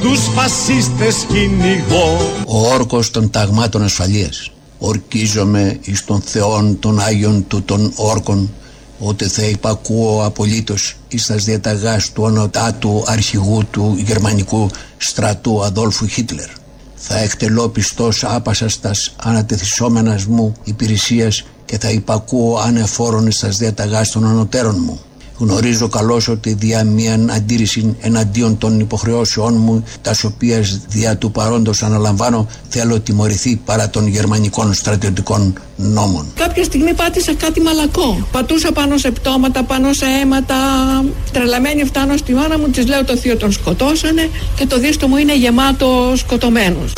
Τους 0.00 0.20
φασίστες 0.34 1.26
κυνηγώ. 1.28 2.16
Ο 2.46 2.72
όρκος 2.72 3.10
των 3.10 3.30
ταγμάτων 3.30 3.82
ασφαλείας. 3.82 4.50
Ορκίζομαι 4.78 5.78
εις 5.80 6.04
των 6.04 6.20
θεών 6.20 6.78
των 6.78 7.00
Άγιων 7.00 7.46
του 7.46 7.62
των 7.62 7.92
όρκων 7.96 8.50
ότι 8.98 9.24
θα 9.24 9.42
υπακούω 9.42 10.24
απολύτως 10.24 10.96
εις 11.08 11.26
τας 11.26 11.44
διαταγάς 11.44 12.12
του 12.12 12.22
ονοτάτου 12.22 13.02
αρχηγού 13.06 13.64
του 13.70 13.96
γερμανικού 14.06 14.70
στρατού 14.96 15.64
Αδόλφου 15.64 16.06
Χίτλερ. 16.06 16.48
Θα 16.94 17.18
εκτελώ 17.18 17.68
πιστός 17.68 18.24
άπασας 18.24 18.80
τας 18.80 19.14
ανατεθισόμενας 19.16 20.24
μου 20.24 20.52
υπηρεσίας 20.64 21.44
και 21.70 21.78
θα 21.78 21.90
υπακούω 21.90 22.58
ανεφόρον 22.58 23.26
εις 23.26 23.38
τας 23.38 23.56
διαταγάς 23.56 24.10
των 24.10 24.26
ανωτέρων 24.26 24.76
μου. 24.86 25.00
Γνωρίζω 25.38 25.88
καλώς 25.88 26.28
ότι 26.28 26.52
δια 26.52 26.84
μίαν 26.84 27.30
αντίρρηση 27.30 27.96
εναντίον 28.00 28.58
των 28.58 28.80
υποχρεώσεών 28.80 29.54
μου, 29.56 29.84
τα 30.02 30.14
οποία 30.24 30.60
δια 30.88 31.16
του 31.16 31.30
παρόντος 31.30 31.82
αναλαμβάνω, 31.82 32.46
θέλω 32.68 33.00
τιμωρηθεί 33.00 33.56
παρά 33.64 33.90
των 33.90 34.06
γερμανικών 34.06 34.74
στρατιωτικών 34.74 35.54
νόμων. 35.76 36.26
Κάποια 36.34 36.64
στιγμή 36.64 36.94
πάτησα 36.94 37.34
κάτι 37.34 37.60
μαλακό. 37.60 38.28
Πατούσα 38.32 38.72
πάνω 38.72 38.98
σε 38.98 39.10
πτώματα, 39.10 39.64
πάνω 39.64 39.92
σε 39.92 40.06
αίματα. 40.22 40.56
Τρελαμένη 41.32 41.84
φτάνω 41.84 42.16
στη 42.16 42.34
μάνα 42.34 42.58
μου, 42.58 42.68
της 42.68 42.86
λέω 42.86 43.04
το 43.04 43.16
θείο 43.16 43.36
τον 43.36 43.52
σκοτώσανε 43.52 44.28
και 44.56 44.66
το 44.66 44.78
δίστο 44.78 45.08
μου 45.08 45.16
είναι 45.16 45.36
γεμάτο 45.36 46.12
σκοτωμένους. 46.16 46.92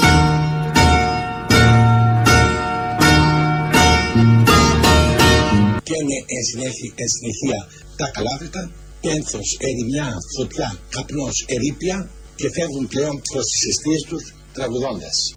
Εν 6.37 6.43
συνέχεια, 6.50 6.93
εν 7.02 7.09
συνεχεία 7.17 7.61
τα 7.97 8.07
καλάβρητα, 8.14 8.62
πένθος, 9.00 9.49
ερημιά, 9.69 10.09
φωτιά, 10.37 10.69
καπνός, 10.95 11.45
ερήπια 11.55 12.11
και 12.35 12.50
φεύγουν 12.55 12.87
πλέον 12.88 13.23
προς 13.31 13.45
τις 13.50 13.62
αιστείες 13.69 14.02
τους 14.09 14.35
τραγουδώντας. 14.52 15.35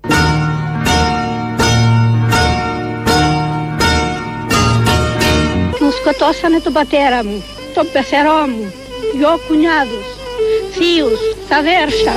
Μου 5.80 5.92
σκοτώσανε 6.00 6.60
τον 6.60 6.74
πατέρα 6.74 7.25
μου, 7.25 7.44
τον 7.75 7.88
πεθερό 7.94 8.48
μου, 8.48 8.74
δυο 9.15 9.39
κουνιάδους, 9.48 10.08
θείους, 10.74 11.22
αδέρφια. 11.60 12.15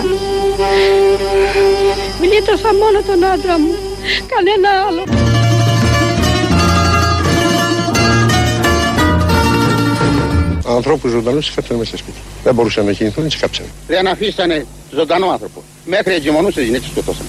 Γλίτωσα 2.21 2.71
μόνο 2.83 2.99
τον 3.07 3.25
άντρα 3.25 3.59
μου, 3.59 3.75
κανένα 4.33 4.69
άλλο. 4.87 5.38
Ανθρώπους 10.69 11.11
ζωντανούς 11.11 11.47
τις 11.47 11.55
κάψανε 11.55 11.79
μέσα 11.79 11.97
στο 11.97 11.99
σπίτι. 11.99 12.19
Δεν 12.45 12.55
μπορούσαν 12.55 12.85
να 12.85 12.93
κινηθούν, 12.93 13.29
τι 13.29 13.37
κάψανε. 13.37 13.69
Δεν 13.87 14.07
αφήσανε 14.09 14.67
ζωντανό 14.91 15.31
άνθρωπο. 15.31 15.63
Μέχρι 15.85 16.15
εγκυμονούσε 16.15 16.63
γυναίκε 16.63 16.87
σκοτώσαν. 16.87 17.27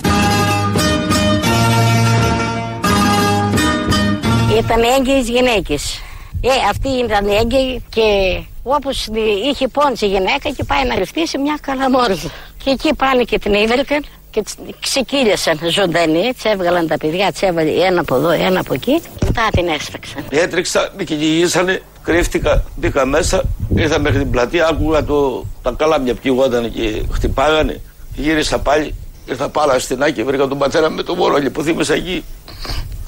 Ήταν 4.57 4.81
έγκυες 4.97 5.27
γυναίκες. 5.27 6.01
Ε, 6.41 6.49
αυτή 6.69 6.89
ήταν 6.89 7.27
έγκυη 7.27 7.83
και 7.89 8.39
όπως 8.63 9.07
είχε 9.49 9.67
πόντσι 9.67 10.05
η 10.05 10.09
γυναίκα 10.09 10.49
και 10.49 10.63
πάει 10.63 10.85
να 10.85 10.95
ρυφτήσει 10.95 11.37
μια 11.37 11.57
καλαμόρδα. 11.61 12.31
Και 12.63 12.69
εκεί 12.69 12.93
πάνε 12.93 13.23
και 13.23 13.39
την 13.39 13.53
είδελκαν 13.53 14.05
και 14.31 14.41
τις 14.41 14.55
ξεκύλιασαν 14.79 15.59
ζωντανή, 15.71 16.33
τσι 16.37 16.49
έβγαλαν 16.49 16.87
τα 16.87 16.97
παιδιά, 16.97 17.31
τσι 17.31 17.45
έβαλε 17.45 17.71
ένα 17.71 18.01
από 18.01 18.15
εδώ, 18.15 18.29
ένα 18.29 18.59
από 18.59 18.73
εκεί 18.73 18.99
και 18.99 19.25
μετά 19.25 19.47
την 19.51 19.67
έσφαξαν. 19.67 20.23
Έτρεξα, 20.29 20.93
με 20.97 21.03
κυνηγήσανε, 21.03 21.81
κρύφτηκα, 22.09 22.63
μπήκα 22.75 23.05
μέσα, 23.05 23.43
ήρθα 23.75 23.99
μέχρι 23.99 24.19
την 24.19 24.29
πλατεία, 24.29 24.67
άκουγα 24.67 25.03
το, 25.03 25.45
τα 25.61 25.73
καλάμια 25.77 26.13
πηγόταν 26.13 26.71
και 26.73 27.03
χτυπάγανε. 27.11 27.81
Γύρισα 28.15 28.59
πάλι, 28.59 28.95
Ήρθα 29.25 29.49
πάλα 29.49 29.79
στην 29.79 30.03
Άκη, 30.03 30.23
βρήκα 30.23 30.47
τον 30.47 30.57
πατέρα 30.57 30.89
με 30.89 31.03
τον 31.03 31.17
μωρό, 31.17 31.37
λιποθύμησα 31.37 31.93
εκεί. 31.93 32.23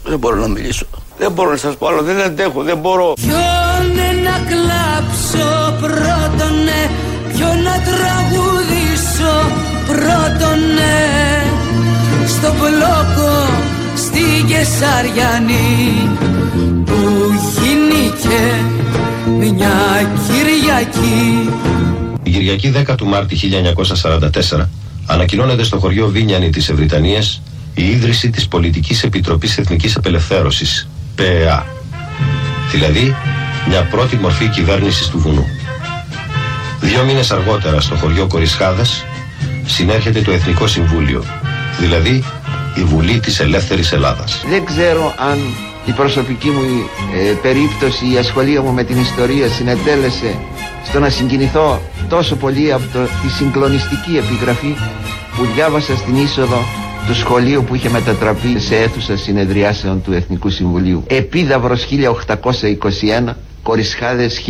Δεν 0.04 0.20
μπορώ 0.20 0.36
να 0.36 0.48
μιλήσω. 0.48 0.86
Δεν 1.18 1.32
μπορώ 1.32 1.50
να 1.50 1.58
σας 1.58 1.76
πω 1.76 1.88
άλλο, 1.88 2.02
δεν 2.02 2.22
αντέχω, 2.22 2.64
δεν 2.64 2.78
μπορώ. 2.78 3.14
Ποιον 3.14 4.22
να 4.24 4.36
κλάψω 4.50 5.76
πρώτον 5.82 6.64
ναι 6.64 6.90
Ποιον 7.34 7.62
να 7.62 7.76
τραγουδήσω 7.88 9.34
πρώτον 9.88 10.60
ναι 10.76 11.44
Στο 12.28 12.54
μπλόκο 12.58 13.34
στη 13.96 14.46
Κεσαριανή 14.48 16.10
Που 16.86 17.00
γίνηκε 17.62 18.81
μια 19.28 19.72
Κυριακή 20.28 21.50
Η 22.24 22.32
Κυριακή 22.32 22.74
10 22.88 22.96
του 22.98 23.06
Μάρτη 23.06 23.38
1944 24.60 24.68
ανακοινώνεται 25.06 25.64
στο 25.64 25.80
χωριό 25.80 26.08
Βίνιανη 26.08 26.50
της 26.50 26.70
Ευρυτανίας 26.70 27.42
η 27.74 27.90
ίδρυση 27.90 28.30
της 28.30 28.48
Πολιτικής 28.48 29.04
Επιτροπής 29.04 29.58
Εθνικής 29.58 29.96
Απελευθέρωσης, 29.96 30.90
ΠΕΑ. 31.16 31.66
Δηλαδή, 32.72 33.16
μια 33.68 33.84
πρώτη 33.84 34.16
μορφή 34.16 34.48
κυβέρνησης 34.48 35.08
του 35.08 35.20
βουνού. 35.20 35.46
Δύο 36.82 37.04
μήνες 37.04 37.32
αργότερα 37.32 37.82
στο 37.82 37.96
χωριό 37.96 38.28
Κορισχάδας 38.28 39.06
συνέρχεται 39.66 40.22
το 40.22 40.32
Εθνικό 40.32 40.68
Συμβούλιο, 40.68 41.24
δηλαδή 41.80 42.24
η 42.76 42.84
Βουλή 42.84 43.20
της 43.20 43.40
Ελεύθερης 43.40 43.92
Ελλάδας. 43.92 44.44
Δεν 44.50 44.66
ξέρω 44.66 45.16
αν 45.18 45.38
η 45.86 45.92
προσωπική 45.92 46.50
μου 46.50 46.62
ε, 47.16 47.34
περίπτωση, 47.42 48.12
η 48.14 48.18
ασχολία 48.18 48.62
μου 48.62 48.72
με 48.72 48.84
την 48.84 49.00
ιστορία 49.00 49.48
συνετέλεσε 49.48 50.40
στο 50.84 51.00
να 51.00 51.10
συγκινηθώ 51.10 51.82
τόσο 52.10 52.36
πολύ 52.36 52.74
από 52.74 52.84
το, 52.94 53.00
τη 53.00 53.30
συγκλονιστική 53.30 54.18
επιγραφή 54.18 54.76
που 55.38 55.46
διάβασα 55.56 55.96
στην 55.98 56.16
είσοδο 56.16 56.64
του 57.08 57.16
σχολείου 57.16 57.64
που 57.64 57.76
είχε 57.76 57.90
μετατραπεί 57.90 58.60
σε 58.60 58.76
αίθουσα 58.76 59.18
συνεδριάσεων 59.18 60.02
του 60.02 60.14
Εθνικού 60.14 60.50
Συμβουλίου. 60.50 61.04
Επίδαυρος 61.08 61.88
1821, 63.28 63.34
Κορισχάδες 63.64 64.42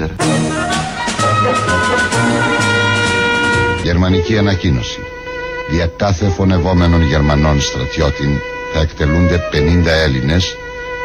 1944. 0.00 0.08
Γερμανική 3.82 4.38
ανακοίνωση. 4.38 4.98
Δια 5.70 5.86
κάθε 5.96 6.26
φωνευόμενων 6.26 7.02
Γερμανών 7.02 7.60
στρατιώτην 7.60 8.30
θα 8.76 8.82
εκτελούνται 8.82 9.42
50 9.52 9.86
Έλληνες, 10.04 10.56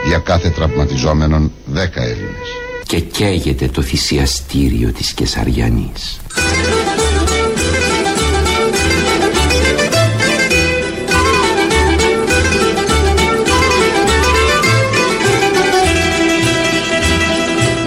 δια 0.06 0.18
κάθε 0.18 0.50
τραυματιζόμενων 0.50 1.52
10 1.74 1.78
Έλληνες. 1.96 2.48
Και 2.86 3.00
καίγεται 3.00 3.68
το 3.68 3.82
θυσιαστήριο 3.82 4.92
της 4.92 5.14
Κεσαριανής. 5.14 6.20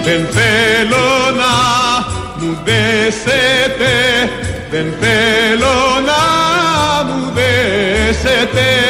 Δεν 0.04 0.26
θέλω 0.30 1.06
να 1.36 1.54
μου 2.40 2.58
δέσετε 2.64 3.92
Δεν 4.70 4.94
θέλω 5.00 5.76
να 6.06 6.22
μου 7.04 7.32
δέσετε 7.34 8.83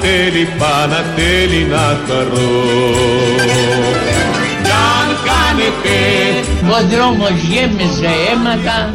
Πανατέλη, 0.00 0.48
Πανατέλη 0.58 1.64
να 1.64 2.00
χαρώ 2.06 2.50
Κι 4.62 4.70
αν 4.70 5.08
κάνετε 5.28 5.96
Ο 6.68 6.88
δρόμος 6.90 7.30
γέμιζε 7.30 8.10
αίματα 8.32 8.90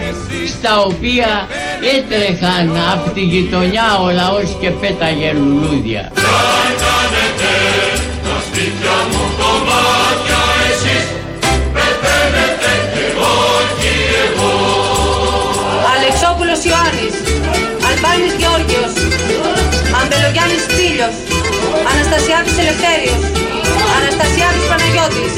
στα 0.47 0.81
οποία 0.81 1.47
έτρεχαν 1.95 2.77
από 2.93 3.09
τη 3.09 3.21
γειτονιά 3.21 3.97
ο 4.03 4.09
λαός 4.11 4.57
και 4.59 4.69
πέταγε 4.69 5.31
λουλούδια. 5.33 6.11
τα 8.23 8.41
σπίτια 8.45 8.95
μου 9.11 9.24
Αμπελογιάννης 20.95 20.95
Πύλιος, 20.95 21.15
Αναστασιάδης 21.91 22.57
Ελευθέριος, 22.57 23.21
Αναστασιάδης 23.97 24.65
Παναγιώτης, 24.69 25.33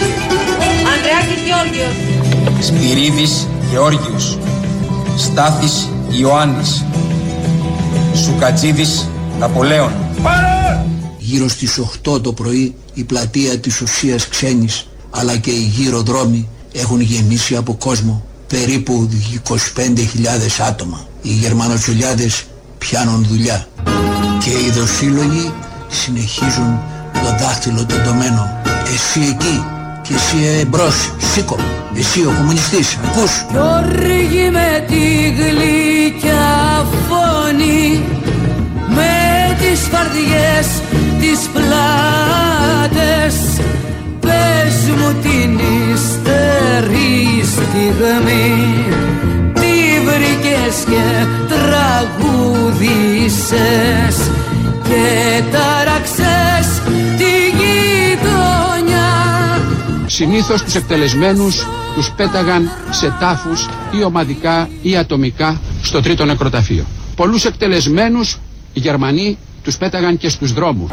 Ανδρεάκης 0.92 1.42
Γεώργιος, 1.48 1.96
Σπυρίδης 2.68 3.48
Γεώργιος. 3.70 4.38
Στάθης 5.18 5.90
Ιωάννης. 6.20 6.86
Σουκατζίδης 8.14 9.10
Ναπολέων. 9.40 9.92
Γύρω 11.18 11.48
στις 11.48 11.78
8 11.78 12.22
το 12.22 12.34
πρωί 12.34 12.76
η 12.94 13.04
πλατεία 13.04 13.60
της 13.60 13.82
ουσίας 13.82 14.28
ξένης 14.28 14.88
αλλά 15.10 15.38
και 15.38 15.52
οι 15.52 15.72
γύρω 15.78 16.02
δρόμοι 16.02 16.50
έχουν 16.74 17.00
γεμίσει 17.02 17.56
από 17.56 17.74
κόσμο 17.76 18.26
περίπου 18.48 19.10
25.000 19.44 20.60
άτομα. 20.68 21.08
Οι 21.22 21.30
Γερμανοτσουλιάδες 21.30 22.44
πιάνουν 22.78 23.26
δουλειά 23.30 23.68
και 24.44 24.50
οι 24.50 24.72
δοσύλλογοι 24.72 25.54
συνεχίζουν 25.88 26.80
το 27.14 27.36
δάχτυλο 27.40 27.86
τεντωμένο. 27.86 28.62
Εσύ 28.94 29.20
εκεί 29.20 29.66
και 30.02 30.14
εσύ 30.14 30.60
εμπρός, 30.60 31.12
σήκω, 31.34 31.58
εσύ 31.98 32.20
ο 32.20 32.34
κομμουνιστής, 32.38 32.98
ακούς. 33.06 33.46
Κι 33.50 33.58
όργη 33.58 34.50
με 34.52 34.86
τη 34.88 35.04
γλυκιά 35.38 36.86
φωνή 37.08 38.04
με 38.88 39.56
τις 39.60 39.80
φαρδιές 39.92 40.68
τις 41.20 41.40
πλάτες 41.54 43.36
πες 44.20 44.78
μου 44.98 45.14
την 45.22 45.60
ύστερη 45.94 47.44
στιγμή 47.44 48.48
τι 49.54 49.67
βρήκες 50.18 50.84
και 50.86 51.26
τραγούδησες 51.48 52.32
και 54.84 55.44
τάραξες 55.52 56.82
τη 57.18 57.34
γειτονιά 57.58 59.12
Συνήθως 60.06 60.64
τους 60.64 60.76
εκτελεσμένους 60.76 61.66
τους 61.96 62.12
πέταγαν 62.12 62.70
σε 62.90 63.16
τάφους 63.20 63.70
ή 64.00 64.04
ομαδικά 64.04 64.70
ή 64.82 64.98
ατομικά 64.98 65.62
στο 65.82 66.02
τρίτο 66.02 66.26
νεκροταφείο. 66.26 66.86
Πολλούς 67.16 67.46
εκτελεσμένους 67.46 68.40
οι 68.74 68.80
Γερμανοί 68.80 69.38
τους 69.64 69.78
πέταγαν 69.78 70.18
και 70.18 70.30
στους 70.30 70.54
δρόμους. 70.54 70.92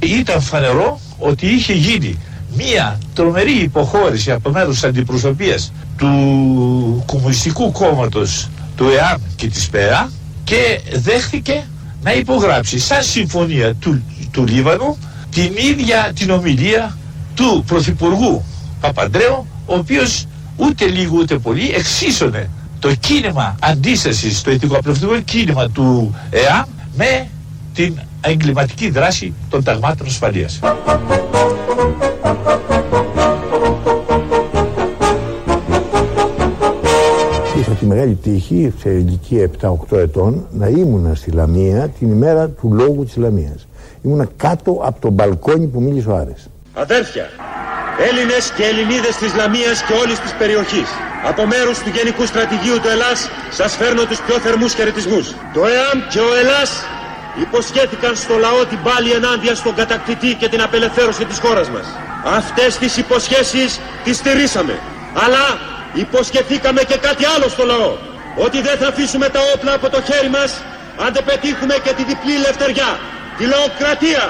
Ήταν 0.00 0.40
φανερό 0.40 1.00
ότι 1.18 1.46
είχε 1.46 1.72
γίνει 1.72 2.18
μία 2.56 2.98
τρομερή 3.14 3.58
υποχώρηση 3.62 4.30
από 4.30 4.50
μέρους 4.50 4.74
της 4.74 4.84
αντιπροσωπείας 4.84 5.72
του 5.96 7.02
Κομμουνιστικού 7.06 7.72
Κόμματος 7.72 8.48
του 8.76 8.84
ΕΑΜ 8.84 9.20
και 9.36 9.48
της 9.48 9.68
ΠΕΑ 9.68 10.10
και 10.44 10.80
δέχτηκε 10.92 11.64
να 12.02 12.12
υπογράψει 12.12 12.78
σαν 12.78 13.02
συμφωνία 13.02 13.74
του, 13.74 14.02
του 14.30 14.46
Λίβανου 14.46 14.98
την 15.30 15.52
ίδια 15.56 16.12
την 16.14 16.30
ομιλία 16.30 16.96
του 17.34 17.64
Πρωθυπουργού 17.66 18.44
Παπαντρέου 18.80 19.46
ο 19.66 19.74
οποίος 19.74 20.26
ούτε 20.56 20.86
λίγο 20.86 21.16
ούτε 21.18 21.38
πολύ 21.38 21.70
εξίσωνε 21.74 22.50
το 22.78 22.94
κίνημα 22.94 23.56
αντίστασης, 23.60 24.42
το 24.42 24.50
ηθικοαπλευτικό 24.50 25.20
κίνημα 25.20 25.70
του 25.70 26.14
ΕΑΜ 26.30 26.64
με 26.96 27.28
την 27.74 27.98
εγκληματική 28.28 28.90
δράση 28.90 29.32
των 29.50 29.62
ταγμάτων 29.62 30.06
ασφαλείας. 30.06 30.60
Είχα 37.58 37.72
τη 37.72 37.86
μεγάλη 37.86 38.14
τύχη 38.14 38.72
σε 38.78 38.90
ηλικία 38.90 39.50
7-8 39.60 39.98
ετών 39.98 40.46
να 40.50 40.66
ήμουνα 40.66 41.14
στη 41.14 41.30
Λαμία 41.30 41.88
την 41.98 42.10
ημέρα 42.10 42.48
του 42.48 42.72
λόγου 42.72 43.04
της 43.04 43.16
Λαμίας. 43.16 43.66
Ήμουνα 44.02 44.28
κάτω 44.36 44.80
από 44.84 45.00
το 45.00 45.10
μπαλκόνι 45.10 45.66
που 45.66 45.80
μίλησε 45.80 46.08
ο 46.08 46.16
Άρης. 46.16 46.48
Αδέρφια, 46.74 47.26
Έλληνες 48.08 48.52
και 48.56 48.62
Ελληνίδες 48.62 49.16
της 49.16 49.34
Λαμίας 49.34 49.82
και 49.86 49.92
όλης 50.02 50.18
της 50.20 50.32
περιοχής. 50.40 50.88
Από 51.30 51.46
μέρους 51.46 51.78
του 51.78 51.90
Γενικού 51.96 52.26
Στρατηγίου 52.26 52.78
του 52.82 52.88
Ελλάς 52.88 53.18
σας 53.58 53.76
φέρνω 53.76 54.04
τους 54.04 54.20
πιο 54.26 54.36
θερμούς 54.44 54.72
χαιρετισμούς. 54.74 55.26
Το 55.54 55.60
ΕΑΜ 55.74 55.98
και 56.12 56.20
ο 56.28 56.30
Ελλάς 56.42 56.70
υποσχέθηκαν 57.40 58.16
στο 58.16 58.36
λαό 58.38 58.64
την 58.64 58.82
πάλη 58.82 59.10
ενάντια 59.10 59.54
στον 59.54 59.74
κατακτητή 59.74 60.34
και 60.34 60.48
την 60.48 60.62
απελευθέρωση 60.62 61.24
της 61.24 61.38
χώρας 61.38 61.70
μας. 61.70 61.86
Αυτές 62.24 62.78
τις 62.78 62.96
υποσχέσεις 62.96 63.80
τις 64.04 64.16
στηρίσαμε. 64.16 64.78
Αλλά 65.24 65.58
υποσχεθήκαμε 65.92 66.82
και 66.82 66.96
κάτι 66.96 67.24
άλλο 67.24 67.48
στο 67.48 67.64
λαό. 67.64 67.96
Ότι 68.36 68.60
δεν 68.60 68.76
θα 68.78 68.86
αφήσουμε 68.88 69.28
τα 69.28 69.40
όπλα 69.54 69.72
από 69.74 69.90
το 69.90 70.02
χέρι 70.02 70.28
μας 70.28 70.62
αν 71.04 71.12
δεν 71.12 71.24
πετύχουμε 71.24 71.74
και 71.84 71.92
τη 71.92 72.04
διπλή 72.04 72.34
ελευθεριά. 72.34 72.98
Τη 73.38 73.44
λαοκρατία. 73.46 74.24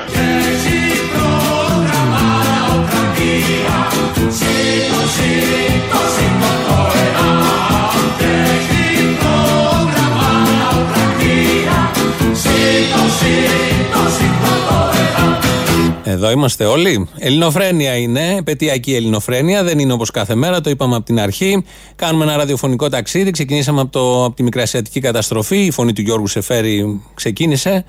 Εδώ 16.26 16.34
είμαστε 16.34 16.64
όλοι. 16.64 17.08
Ελληνοφρένεια 17.18 17.96
είναι, 17.96 18.36
επαιτειακή 18.36 18.94
ελληνοφρένεια. 18.94 19.62
Δεν 19.62 19.78
είναι 19.78 19.92
όπως 19.92 20.10
κάθε 20.10 20.34
μέρα, 20.34 20.60
το 20.60 20.70
είπαμε 20.70 20.96
από 20.96 21.04
την 21.04 21.20
αρχή. 21.20 21.64
Κάνουμε 21.96 22.24
ένα 22.24 22.36
ραδιοφωνικό 22.36 22.88
ταξίδι. 22.88 23.30
Ξεκινήσαμε 23.30 23.80
από, 23.80 23.90
το, 23.90 24.24
από 24.24 24.36
τη 24.36 24.42
μικρασιατική 24.42 25.00
καταστροφή. 25.00 25.64
Η 25.64 25.70
φωνή 25.70 25.92
του 25.92 26.00
Γιώργου 26.00 26.26
Σεφέρη 26.26 27.00
ξεκίνησε 27.14 27.84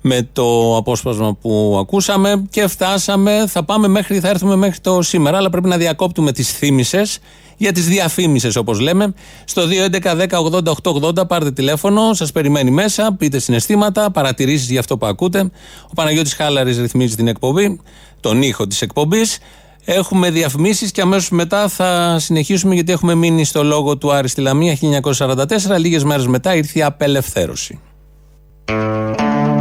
με 0.00 0.28
το 0.32 0.76
απόσπασμα 0.76 1.34
που 1.34 1.76
ακούσαμε 1.80 2.46
και 2.50 2.66
φτάσαμε, 2.66 3.44
θα 3.46 3.64
πάμε 3.64 3.88
μέχρι, 3.88 4.20
θα 4.20 4.28
έρθουμε 4.28 4.56
μέχρι 4.56 4.80
το 4.80 5.02
σήμερα, 5.02 5.36
αλλά 5.36 5.50
πρέπει 5.50 5.68
να 5.68 5.76
διακόπτουμε 5.76 6.32
τις 6.32 6.52
θύμησες 6.52 7.18
για 7.56 7.72
τις 7.72 7.86
διαφήμισες 7.86 8.56
όπως 8.56 8.80
λέμε. 8.80 9.14
Στο 9.44 9.62
2.11.10.80.880 9.92 11.28
πάρτε 11.28 11.52
τηλέφωνο, 11.52 12.14
σας 12.14 12.32
περιμένει 12.32 12.70
μέσα, 12.70 13.14
πείτε 13.18 13.38
συναισθήματα, 13.38 14.10
παρατηρήσεις 14.10 14.70
για 14.70 14.80
αυτό 14.80 14.98
που 14.98 15.06
ακούτε. 15.06 15.50
Ο 15.82 15.94
Παναγιώτης 15.94 16.34
Χάλαρης 16.34 16.78
ρυθμίζει 16.78 17.14
την 17.14 17.28
εκπομπή, 17.28 17.80
τον 18.20 18.42
ήχο 18.42 18.66
της 18.66 18.82
εκπομπής. 18.82 19.38
Έχουμε 19.84 20.30
διαφημίσεις 20.30 20.90
και 20.90 21.00
αμέσως 21.00 21.30
μετά 21.30 21.68
θα 21.68 22.16
συνεχίσουμε 22.18 22.74
γιατί 22.74 22.92
έχουμε 22.92 23.14
μείνει 23.14 23.44
στο 23.44 23.64
λόγο 23.64 23.96
του 23.96 24.12
Άρη 24.12 24.28
στη 24.28 24.40
Λαμία 24.40 24.76
1944. 24.76 25.78
Λίγες 25.78 26.04
μέρες 26.04 26.26
μετά 26.26 26.56
ήρθε 26.56 26.78
η 26.78 26.82
απελευθέρωση. 26.82 27.80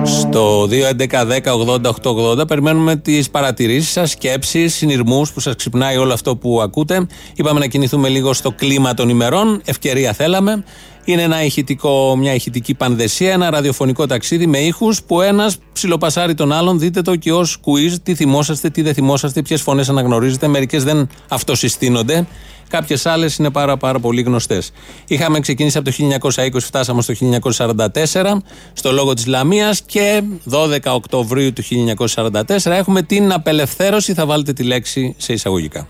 Στο 0.05 0.67
2.11.10.80.880 0.69 2.47
περιμένουμε 2.47 2.95
τις 2.95 3.29
παρατηρήσεις 3.29 3.91
σας, 3.91 4.09
σκέψεις, 4.09 4.75
συνειρμούς 4.75 5.31
που 5.31 5.39
σας 5.39 5.55
ξυπνάει 5.55 5.97
όλο 5.97 6.13
αυτό 6.13 6.35
που 6.35 6.61
ακούτε. 6.61 7.07
Είπαμε 7.35 7.59
να 7.59 7.67
κινηθούμε 7.67 8.09
λίγο 8.09 8.33
στο 8.33 8.51
κλίμα 8.51 8.93
των 8.93 9.09
ημερών. 9.09 9.61
Ευκαιρία 9.65 10.13
θέλαμε. 10.13 10.63
Είναι 11.05 11.21
ένα 11.21 11.43
ηχητικό, 11.43 12.15
μια 12.17 12.33
ηχητική 12.33 12.73
πανδεσία, 12.73 13.31
ένα 13.31 13.49
ραδιοφωνικό 13.49 14.05
ταξίδι 14.05 14.47
με 14.47 14.57
ήχους 14.57 15.03
που 15.03 15.21
ένας 15.21 15.57
ψιλοπασάρει 15.73 16.33
τον 16.33 16.51
άλλον. 16.51 16.79
Δείτε 16.79 17.01
το 17.01 17.15
και 17.15 17.33
ως 17.33 17.57
quiz, 17.65 17.95
τι 18.03 18.15
θυμόσαστε, 18.15 18.69
τι 18.69 18.81
δεν 18.81 18.93
θυμόσαστε, 18.93 19.41
ποιες 19.41 19.61
φωνές 19.61 19.89
αναγνωρίζετε. 19.89 20.47
Μερικές 20.47 20.83
δεν 20.83 21.09
αυτοσυστήνονται. 21.27 22.27
Κάποιες 22.69 23.05
άλλες 23.05 23.37
είναι 23.37 23.51
πάρα, 23.51 23.77
πάρα 23.77 23.99
πολύ 23.99 24.21
γνωστές. 24.21 24.71
Είχαμε 25.07 25.39
ξεκινήσει 25.39 25.77
από 25.77 25.89
το 25.89 25.95
1920, 26.35 26.59
φτάσαμε 26.59 27.01
στο 27.01 27.13
1944, 27.13 28.41
στο 28.73 28.91
λόγο 28.91 29.13
της 29.13 29.25
Λαμίας 29.25 29.81
και 29.81 30.23
12 30.51 30.77
Οκτωβρίου 30.93 31.53
του 31.53 31.63
1944 31.63 32.71
έχουμε 32.71 33.01
την 33.01 33.33
απελευθέρωση. 33.33 34.13
Θα 34.13 34.25
βάλετε 34.25 34.53
τη 34.53 34.63
λέξη 34.63 35.15
σε 35.17 35.33
εισαγωγικά. 35.33 35.87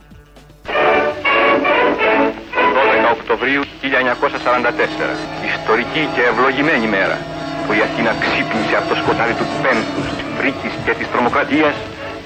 12 2.75 3.17
Οκτωβρίου 3.19 3.61
1944, 3.63 5.17
ιστορική 5.55 6.03
και 6.15 6.21
ευλογημένη 6.31 6.87
μέρα 6.87 7.17
που 7.65 7.73
η 7.73 7.81
Αθήνα 7.87 8.11
ξύπνησε 8.23 8.75
από 8.79 8.87
το 8.91 8.95
σκοτάδι 9.01 9.33
του 9.39 9.47
πένθους, 9.63 10.07
της 10.17 10.25
φρίκης 10.37 10.73
και 10.85 10.93
της 10.99 11.07
τρομοκρατίας 11.11 11.75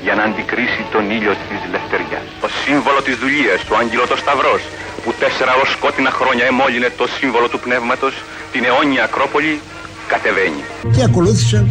για 0.05 0.13
να 0.19 0.23
αντικρίσει 0.29 0.81
τον 0.93 1.03
ήλιο 1.17 1.33
της 1.49 1.61
λευτεριάς. 1.73 2.27
Το 2.43 2.49
σύμβολο 2.63 2.99
της 3.07 3.15
δουλείας, 3.23 3.59
του 3.65 3.73
Άγγελο 3.79 4.05
το 4.11 4.17
Σταυρός, 4.23 4.61
που 5.03 5.09
τέσσερα 5.21 5.53
ως 5.61 5.69
σκότεινα 5.75 6.11
χρόνια 6.19 6.45
εμόλυνε 6.53 6.89
το 7.01 7.05
σύμβολο 7.17 7.47
του 7.51 7.59
πνεύματος, 7.65 8.13
την 8.53 8.61
αιώνια 8.67 9.03
Ακρόπολη, 9.07 9.53
κατεβαίνει. 10.11 10.63
Και 10.95 11.03
ακολούθησαν 11.07 11.63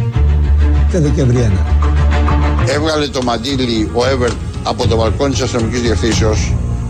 τα 0.91 0.99
Δεκεμβριανά. 1.05 1.61
Έβγαλε 2.75 3.07
το 3.07 3.21
μαντίλι 3.29 3.77
ο 3.99 4.01
Εύερτ 4.13 4.39
από 4.71 4.81
το 4.87 4.95
μπαλκόνι 4.97 5.31
της 5.35 5.41
αστυνομικής 5.41 5.81
διευθύνσεως 5.81 6.39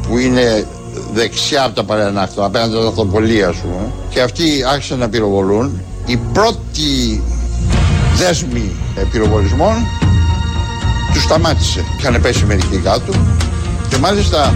που 0.06 0.18
είναι 0.18 0.68
δεξιά 1.14 1.64
από 1.64 1.76
τα 1.76 1.84
παρενάχτα, 1.84 2.46
απέναντι 2.46 2.74
από 2.74 2.84
τα 2.84 2.90
αυτοπολία 2.90 3.48
ας 3.48 3.58
πούμε, 3.58 3.92
και 4.10 4.22
αυτοί 4.22 4.44
άρχισαν 4.74 4.98
να 5.00 5.10
πυροβολούν. 5.10 5.82
Η 6.06 6.18
πρώτη 6.34 7.24
δέσμη 8.16 8.76
πυροβολισμών 9.12 9.76
τους 11.14 11.24
σταμάτησε. 11.24 11.86
Είχαν 12.00 12.22
πέσει 12.22 12.46
μερικοί 12.46 12.78
κάτω 12.78 13.14
και 13.90 13.98
μάλιστα 13.98 14.54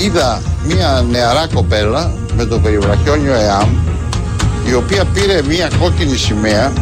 είδα 0.00 0.42
μια 0.66 1.04
νεαρά 1.10 1.46
κοπέλα 1.54 2.14
με 2.36 2.44
το 2.44 2.58
περιβραχιόνιο 2.58 3.32
ΕΑΜ 3.34 3.68
η 4.68 4.74
οποία 4.74 5.04
πήρε 5.04 5.42
μια 5.48 5.70
κόκκινη 5.80 6.16
σημαία 6.16 6.72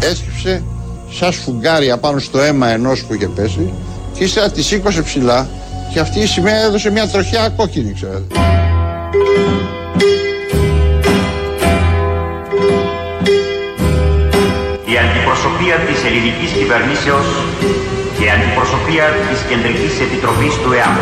έσκυψε 0.00 0.62
σαν 1.10 1.32
σφουγγάρια 1.32 1.98
πάνω 1.98 2.18
στο 2.18 2.40
αίμα 2.40 2.68
ενός 2.68 3.04
που 3.04 3.14
είχε 3.14 3.26
πέσει 3.26 3.72
και 4.12 4.24
ύστερα 4.24 4.50
της 4.50 4.66
σήκωσε 4.66 5.02
ψηλά 5.02 5.48
και 5.92 6.00
αυτή 6.00 6.20
η 6.20 6.26
σημαία 6.26 6.64
έδωσε 6.64 6.90
μια 6.90 7.08
τροχιά 7.08 7.48
κόκκινη 7.56 7.92
ξέρετε. 7.92 8.34
Αντιπροσωπεία 15.46 15.78
της 15.88 16.00
ελληνικής 16.08 16.50
κυβερνήσεως 16.58 17.28
και 18.16 18.24
η 18.28 18.30
αντιπροσωπεία 18.36 19.06
της 19.26 19.38
Κεντρικής 19.48 19.94
Επιτροπής 20.06 20.54
του 20.62 20.70
ΕΑΜ 20.78 20.96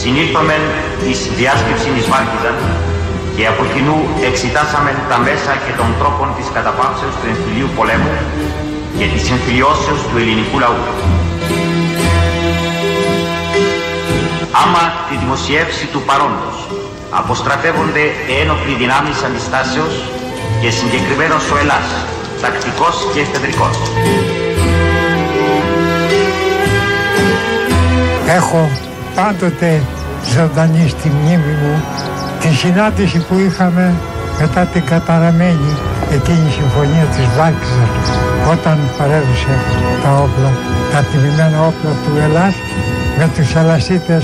συνήλθομεν 0.00 0.64
εις 1.06 1.20
διάσκεψη 1.38 1.88
εις 1.96 2.06
Βάρκιζαν 2.12 2.56
και 3.36 3.44
από 3.52 3.62
κοινού 3.72 3.98
εξετάσαμε 4.28 4.90
τα 5.10 5.18
μέσα 5.26 5.52
και 5.64 5.72
των 5.80 5.88
τρόπων 6.00 6.28
της 6.36 6.46
καταπάψεως 6.56 7.14
του 7.18 7.26
εμφυλίου 7.32 7.70
πολέμου 7.76 8.14
και 8.98 9.06
της 9.12 9.24
εμφυλιώσεως 9.34 10.00
του 10.08 10.16
ελληνικού 10.22 10.56
λαού. 10.64 10.82
Άμα 14.62 14.84
τη 15.08 15.14
δημοσιεύση 15.22 15.84
του 15.92 16.00
παρόντος 16.08 16.56
αποστρατεύονται 17.20 18.04
ένοπλοι 18.40 18.74
δυνάμεις 18.82 19.18
αντιστάσεως 19.28 19.94
και 20.60 20.70
συγκεκριμένος 20.78 21.44
ο 21.54 21.56
Ελλάς, 21.62 21.88
τακτικός 22.42 22.96
και 23.12 23.20
εφεδρικός. 23.20 23.76
Έχω 28.38 28.70
πάντοτε 29.14 29.82
ζωντανή 30.34 30.88
στη 30.88 31.08
μνήμη 31.08 31.54
μου 31.62 31.74
τη 32.40 32.48
συνάντηση 32.48 33.18
που 33.18 33.34
είχαμε 33.46 33.94
μετά 34.40 34.62
την 34.72 34.84
καταραμένη 34.84 35.70
εκείνη 36.16 36.46
η 36.48 36.54
συμφωνία 36.60 37.04
της 37.14 37.26
Βάρκιζας 37.36 37.90
όταν 38.54 38.76
παρέδωσε 38.98 39.54
τα 40.02 40.10
όπλα, 40.24 40.50
τα 40.92 41.00
τιμημένα 41.08 41.58
όπλα 41.68 41.92
του 42.02 42.12
Ελλάς 42.24 42.54
με 43.18 43.30
τους 43.34 43.54
Ελλασίτες 43.54 44.22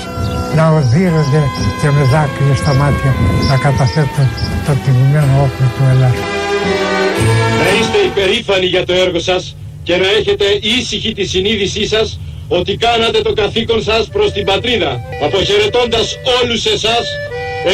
να 0.57 0.65
οδύρονται 0.79 1.43
και 1.81 1.89
με 1.95 2.03
δάκρυα 2.13 2.55
στα 2.63 2.73
μάτια 2.81 3.13
να 3.51 3.57
καταθέτουν 3.57 4.27
το 4.67 4.73
τιμημένο 4.83 5.33
όπλο 5.47 5.67
του 5.77 5.83
Ελλάς. 5.93 6.19
Να 7.59 7.69
είστε 7.79 7.99
υπερήφανοι 8.11 8.67
για 8.67 8.85
το 8.85 8.93
έργο 8.93 9.19
σας 9.19 9.57
και 9.83 9.97
να 9.97 10.09
έχετε 10.09 10.45
ήσυχη 10.61 11.13
τη 11.13 11.25
συνείδησή 11.27 11.87
σας 11.87 12.21
ότι 12.49 12.77
κάνατε 12.77 13.23
το 13.23 13.33
καθήκον 13.33 13.83
σας 13.83 14.09
προς 14.09 14.33
την 14.33 14.45
πατρίδα. 14.45 15.01
Αποχαιρετώντας 15.23 16.17
όλους 16.43 16.67
εσάς, 16.67 17.05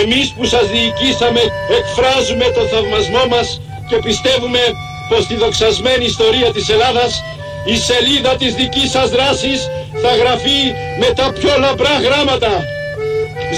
εμείς 0.03 0.27
που 0.37 0.45
σας 0.45 0.67
διοικήσαμε 0.73 1.41
εκφράζουμε 1.79 2.45
το 2.57 2.61
θαυμασμό 2.61 3.25
μας 3.31 3.61
και 3.89 3.97
πιστεύουμε 3.97 4.63
πως 5.09 5.27
τη 5.27 5.35
δοξασμένη 5.35 6.05
ιστορία 6.05 6.51
της 6.53 6.69
Ελλάδας 6.69 7.23
η 7.65 7.77
σελίδα 7.77 8.37
της 8.37 8.55
δικής 8.55 8.91
σας 8.91 9.11
δράσης 9.11 9.61
θα 10.03 10.17
γραφεί 10.17 10.61
με 11.01 11.09
τα 11.19 11.33
πιο 11.39 11.53
λαμπρά 11.59 11.95
γράμματα. 12.07 12.53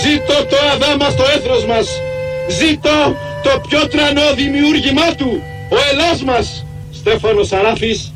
Ζήτω 0.02 0.36
το 0.50 0.56
αδάμαστο 0.72 1.24
έθρος 1.36 1.64
μας. 1.66 1.86
Ζήτω 2.58 3.16
το 3.42 3.52
πιο 3.68 3.88
τρανό 3.88 4.34
δημιούργημά 4.34 5.14
του. 5.14 5.42
Ο 5.70 5.76
Ελλάς 5.92 6.22
μας. 6.22 6.66
Στέφανος 6.92 7.46
Σαράφης, 7.46 8.12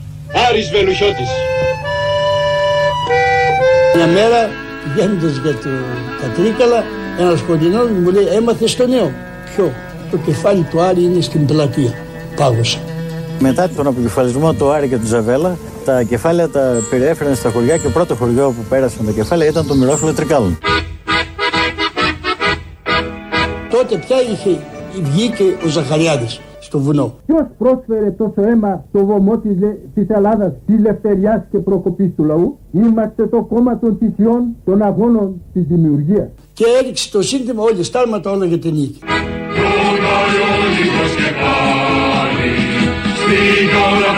Άρης 0.49 0.71
Βελουχιώτης. 0.71 1.29
Μια 3.95 4.07
μέρα 4.07 4.51
πηγαίνοντας 4.85 5.37
για 5.37 5.53
το, 5.53 5.69
τα 6.21 6.29
Τρίκαλα, 6.37 6.85
ένας 7.19 7.41
κοντινός 7.41 7.91
μου 7.91 8.11
λέει 8.11 8.25
έμαθε 8.25 8.67
στο 8.67 8.87
νέο. 8.87 9.13
Ποιο, 9.55 9.73
το 10.11 10.17
κεφάλι 10.17 10.63
του 10.71 10.81
Άρη 10.81 11.03
είναι 11.03 11.21
στην 11.21 11.47
πλατεία. 11.47 11.95
Πάγωσα. 12.37 12.79
Μετά 13.39 13.69
τον 13.69 13.87
αποκεφαλισμό 13.87 14.53
του 14.53 14.71
Άρη 14.71 14.89
και 14.89 14.97
του 14.97 15.07
Ζαβέλα, 15.07 15.57
τα 15.85 16.03
κεφάλαια 16.03 16.49
τα 16.49 16.83
περιέφεραν 16.91 17.35
στα 17.35 17.51
χωριά 17.51 17.77
και 17.77 17.83
το 17.83 17.91
πρώτο 17.91 18.15
χωριό 18.15 18.51
που 18.51 18.65
πέρασαν 18.69 19.07
τα 19.07 19.13
κεφάλαια 19.13 19.51
ήταν 19.51 19.67
το 19.67 19.75
Μυρόφυλλο 19.75 20.13
Τρικάλων. 20.13 20.59
Τότε 23.71 23.97
πια 23.97 24.17
είχε 24.33 24.59
βγήκε 25.03 25.43
ο 25.65 25.69
Ζαχαριάδης. 25.69 26.41
Στο 26.71 26.79
βουνό. 26.79 27.15
Ποιος 27.27 27.47
πρόσφερε 27.59 28.11
τόσο 28.11 28.43
αίμα 28.49 28.85
στο 28.89 29.05
βωμό 29.05 29.39
της, 29.39 29.57
της 29.95 30.07
Ελλάδας, 30.09 30.53
της 30.67 30.81
λευτεριάς 30.81 31.43
και 31.51 31.59
προκοπής 31.59 32.11
του 32.17 32.25
λαού. 32.25 32.59
Είμαστε 32.73 33.27
το 33.27 33.43
κόμμα 33.43 33.79
των 33.79 33.97
θυσιών, 33.99 34.43
των 34.65 34.83
αγώνων 34.83 35.41
της 35.53 35.63
δημιουργίας. 35.63 36.29
Και 36.53 36.65
έριξε 36.83 37.11
το 37.11 37.23
σύνθημα 37.23 37.63
όλοι 37.63 37.83
στάρματα 37.83 38.31
όλα 38.31 38.45
για 38.45 38.59
την 38.59 38.75
νίκη. 38.75 38.99
Στην 43.21 43.71
ώρα 43.93 44.11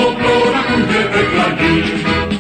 Όπλων 0.07 0.55
ακούγεται 0.61 1.21
κλαδί 1.33 1.97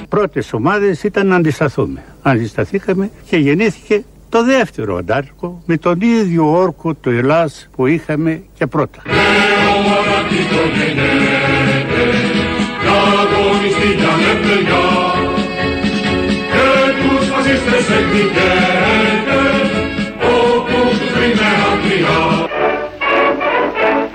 πρώτες 0.08 0.52
ομάδες 0.52 1.02
ήταν 1.02 1.26
να 1.26 1.36
αντισταθούμε. 1.36 2.02
Αντισταθήκαμε 2.22 3.10
και 3.28 3.36
γεννήθηκε 3.36 4.04
το 4.28 4.44
δεύτερο 4.44 4.96
αντάρκο 4.96 5.62
με 5.66 5.76
τον 5.76 6.00
ίδιο 6.00 6.50
όρκο 6.50 6.94
του 6.94 7.10
Ελλάς 7.10 7.68
που 7.76 7.86
είχαμε 7.86 8.42
και 8.54 8.66
πρώτα. 8.66 9.02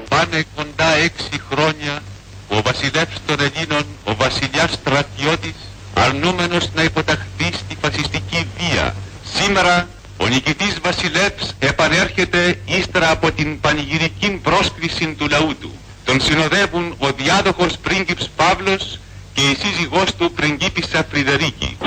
Πάνε 0.10 0.44
κοντά 0.56 0.96
έξι 0.96 1.42
χρόνια 1.52 2.02
ο 2.50 2.62
βασιλεύς 2.62 3.16
των 3.26 3.38
Ελλήνων, 3.40 3.86
ο 4.04 4.16
βασιλιάς 4.16 4.72
στρατιώτης 4.72 5.56
αρνούμενος 5.94 6.70
να 6.76 6.84
υποταχθεί 6.84 7.46
στη 7.54 7.78
φασιστική 7.82 8.48
βία. 8.58 8.96
Σήμερα 9.34 9.88
ο 10.18 10.28
νικητής 10.28 10.80
βασιλεύς 10.82 11.56
επανέρχεται 11.60 12.60
ύστερα 12.66 13.10
από 13.12 13.32
την 13.32 13.60
πανηγυρική 13.60 14.40
πρόσκληση 14.44 15.16
του 15.18 15.28
λαού 15.30 15.56
του. 15.60 15.72
Τον 16.06 16.22
συνοδεύουν 16.22 16.96
ο 16.98 17.08
διάδοχος 17.12 17.78
πρίγκιπς 17.78 18.30
Παύλος 18.36 19.00
και 19.34 19.42
η 19.42 19.56
σύζυγός 19.56 20.16
του 20.16 20.32
πριγκίπισσα 20.32 21.06
Φρυδερίκη. 21.10 21.78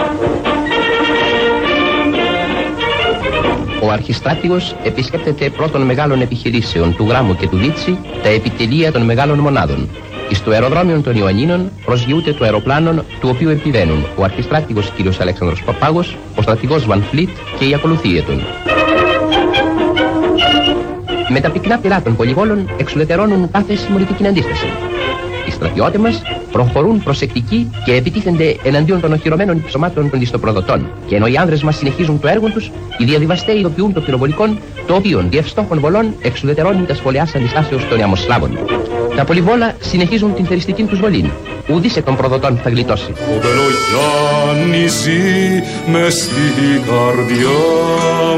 Ο 3.82 3.90
αρχιστράτηγος 3.90 4.76
επισκέπτεται 4.82 5.50
πρώτων 5.50 5.82
μεγάλων 5.82 6.20
επιχειρήσεων 6.20 6.96
του 6.96 7.06
Γράμμου 7.08 7.36
και 7.36 7.48
του 7.48 7.56
Λίτσι 7.56 7.98
τα 8.22 8.28
επιτελεία 8.28 8.92
των 8.92 9.02
μεγάλων 9.02 9.38
μονάδων. 9.38 9.88
Εις 10.28 10.42
το 10.42 10.50
αεροδρόμιο 10.50 11.00
των 11.00 11.16
Ιωαννίνων 11.16 11.70
προσγειούται 11.84 12.32
το 12.32 12.44
αεροπλάνο 12.44 13.04
του 13.20 13.28
οποίου 13.32 13.48
επιβαίνουν 13.48 14.06
ο 14.16 14.24
αρχιστράτηγος 14.24 14.92
κ. 14.96 15.20
Αλέξανδρος 15.20 15.62
Παπάγος, 15.62 16.16
ο 16.36 16.42
στρατηγός 16.42 16.86
Βαν 16.86 17.04
Φλίτ 17.10 17.28
και 17.58 17.64
η 17.64 17.74
ακολουθία 17.74 18.22
του. 18.22 18.42
Με 21.28 21.40
τα 21.40 21.50
πυκνά 21.50 21.78
πυρά 21.78 22.02
των 22.02 22.16
πολυβόλων 22.16 22.70
εξουδετερώνουν 22.76 23.50
κάθε 23.50 23.74
συμμορητική 23.74 24.26
αντίσταση. 24.26 24.66
Οι 25.54 25.56
στρατιώτες 25.56 26.00
μας 26.00 26.22
προχωρούν 26.52 27.02
προσεκτικοί 27.02 27.70
και 27.84 27.92
επιτίθενται 27.94 28.56
εναντίον 28.62 29.00
των 29.00 29.12
οχυρωμένων 29.12 29.56
υψωμάτων 29.56 30.10
των 30.10 30.18
διστοπροδοτών. 30.18 30.86
Και 31.06 31.16
ενώ 31.16 31.26
οι 31.26 31.36
άνδρες 31.36 31.62
μας 31.62 31.76
συνεχίζουν 31.76 32.20
το 32.20 32.28
έργο 32.28 32.48
τους, 32.48 32.70
οι 32.98 33.04
διαδιβαστέοι 33.04 33.58
ειδοποιούν 33.58 33.92
το 33.92 34.00
πυροβολικό, 34.00 34.44
το 34.86 34.94
οποίο 34.94 35.24
διευστόχων 35.30 35.80
βολών 35.80 36.14
εξουδετερώνει 36.22 36.84
τα 36.86 36.94
σχολιάς 36.94 37.34
αντιστάσεως 37.34 37.88
των 37.88 37.98
Ιαμοσλάβων. 37.98 38.58
Τα 39.16 39.24
πολυβόλα 39.24 39.74
συνεχίζουν 39.80 40.34
την 40.34 40.46
θεριστική 40.46 40.82
τους 40.82 41.00
βολή. 41.00 41.30
Ουδής 41.72 41.96
εκ 41.96 42.04
των 42.04 42.16
προδοτών 42.16 42.56
θα 42.62 42.70
γλιτώσει. 42.70 43.12
Ο 43.12 43.40
Μπελογιάννη 43.40 44.86
ζει 44.88 45.62
μες 45.90 46.14
στην 46.14 46.82
καρδιά 46.86 47.58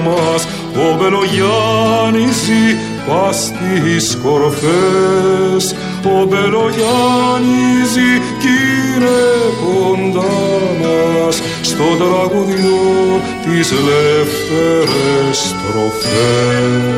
μας 0.05 0.46
Ο 0.74 0.96
Μπελογιάννη 0.98 2.33
ζει 2.33 2.94
πας 3.07 3.37
στις 3.37 4.18
κορφές 4.22 5.74
Ο 6.07 6.25
Μπελογιάννη 6.25 7.85
ζει 7.92 8.21
κι 8.40 8.49
είναι 8.97 9.21
κοντά 9.62 10.37
μας 10.81 11.42
Στο 11.61 11.85
τραγουδιό 11.85 13.21
τις 13.45 13.73
λεύτερες 13.73 15.38
στροφές 15.38 16.97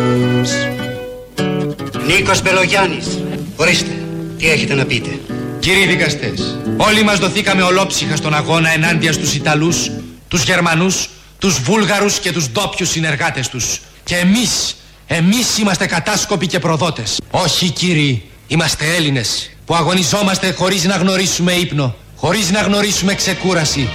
Νίκος 2.06 2.42
Μπελογιάννης, 2.42 3.18
ορίστε, 3.56 3.90
τι 4.38 4.50
έχετε 4.50 4.74
να 4.74 4.84
πείτε; 4.84 5.18
Κύριοι 5.58 5.86
δικαστές, 5.86 6.58
όλοι 6.76 7.02
μας 7.02 7.18
δοθήκαμε 7.18 7.62
ολόψυχα 7.62 8.16
στον 8.16 8.34
αγώνα 8.34 8.72
ενάντια 8.72 9.12
στους 9.12 9.34
Ιταλούς, 9.34 9.90
τους 10.28 10.42
Γερμανούς, 10.42 11.08
τους 11.38 11.60
Βούλγαρους 11.60 12.18
και 12.18 12.32
τους 12.32 12.48
ντόπιους 12.50 12.88
συνεργάτες 12.88 13.48
τους. 13.48 13.80
Και 14.04 14.16
εμείς, 14.16 14.76
εμείς 15.06 15.58
είμαστε 15.58 15.86
κατάσκοποι 15.86 16.46
και 16.46 16.58
προδότες. 16.58 17.20
Όχι 17.30 17.70
κύριοι, 17.70 18.22
είμαστε 18.48 18.84
Έλληνες 18.96 19.50
που 19.66 19.74
αγωνιζόμαστε 19.74 20.50
χωρίς 20.52 20.84
να 20.84 20.96
γνωρίσουμε 20.96 21.52
ύπνο, 21.52 21.94
χωρίς 22.16 22.50
να 22.50 22.60
γνωρίσουμε 22.60 23.14
ξεκούραση, 23.14 23.88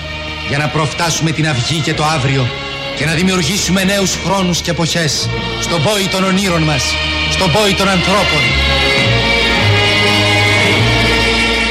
για 0.47 0.57
να 0.57 0.67
προφτάσουμε 0.67 1.31
την 1.31 1.47
αυγή 1.47 1.79
και 1.79 1.93
το 1.93 2.03
αύριο 2.03 2.47
και 2.97 3.05
να 3.05 3.13
δημιουργήσουμε 3.13 3.83
νέους 3.83 4.15
χρόνους 4.25 4.61
και 4.61 4.71
εποχές 4.71 5.29
στον 5.61 5.83
πόη 5.83 6.07
των 6.11 6.23
ονείρων 6.23 6.61
μας, 6.61 6.83
στον 7.31 7.51
πόη 7.51 7.73
των 7.73 7.87
ανθρώπων. 7.87 8.41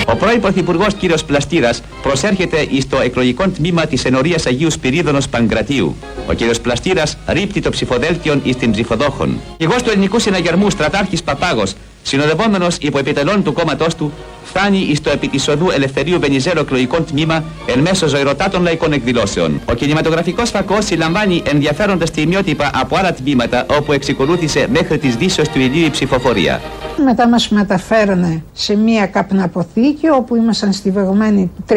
Ο 0.06 0.16
πρώην 0.16 0.40
Πρωθυπουργός 0.40 0.94
κ. 0.94 1.22
Πλαστήρας 1.26 1.82
προσέρχεται 2.02 2.68
στο 2.80 3.00
εκλογικό 3.00 3.48
τμήμα 3.48 3.86
της 3.86 4.04
ενορίας 4.04 4.46
Αγίου 4.46 4.70
Σπυρίδωνος 4.70 5.28
Παγκρατίου. 5.28 5.96
Ο 6.26 6.34
κ. 6.34 6.58
Πλαστήρας 6.62 7.16
ρίπτει 7.26 7.60
το 7.60 7.70
ψηφοδέλτιο 7.70 8.40
εις 8.42 8.56
την 8.56 8.70
ψηφοδόχων. 8.70 9.40
Υγός 9.56 9.82
του 9.82 9.90
ελληνικού 9.90 10.18
συναγερμού 10.18 10.70
στρατάρχης 10.70 11.22
Παπάγος, 11.22 11.74
συνοδευόμενος 12.02 12.76
υπό 12.80 12.98
επιτελών 12.98 13.42
του 13.42 13.52
κόμματός 13.52 13.94
του, 13.94 14.12
φτάνει 14.44 14.78
εις 14.78 15.00
το 15.00 15.10
επί 15.10 15.28
της 15.28 15.48
οδού 15.48 15.70
Ελευθερίου 15.70 16.18
Βενιζέλο 16.20 16.60
εκλογικό 16.60 17.00
τμήμα 17.00 17.44
εν 17.66 17.80
μέσω 17.80 18.06
ζωηρωτάτων 18.06 18.62
λαϊκών 18.62 18.92
εκδηλώσεων. 18.92 19.60
Ο 19.64 19.74
κινηματογραφικός 19.74 20.50
φακός 20.50 20.84
συλλαμβάνει 20.84 21.42
ενδιαφέροντα 21.52 22.06
στιγμιότυπα 22.06 22.70
από 22.74 22.96
άλλα 22.96 23.12
τμήματα 23.12 23.66
όπου 23.78 23.92
εξεκολούθησε 23.92 24.66
μέχρι 24.72 24.98
τις 24.98 25.16
δύσεως 25.16 25.48
του 25.48 25.60
ηλίου 25.60 25.86
η 25.86 25.90
ψηφοφορία. 25.90 26.60
Μετά 27.04 27.28
μας 27.28 27.48
μεταφέρανε 27.48 28.42
σε 28.52 28.76
μία 28.76 29.06
καπναποθήκη 29.06 30.08
όπου 30.08 30.36
ήμασταν 30.36 30.72
στιβεγμένοι 30.72 31.50
300 31.68 31.74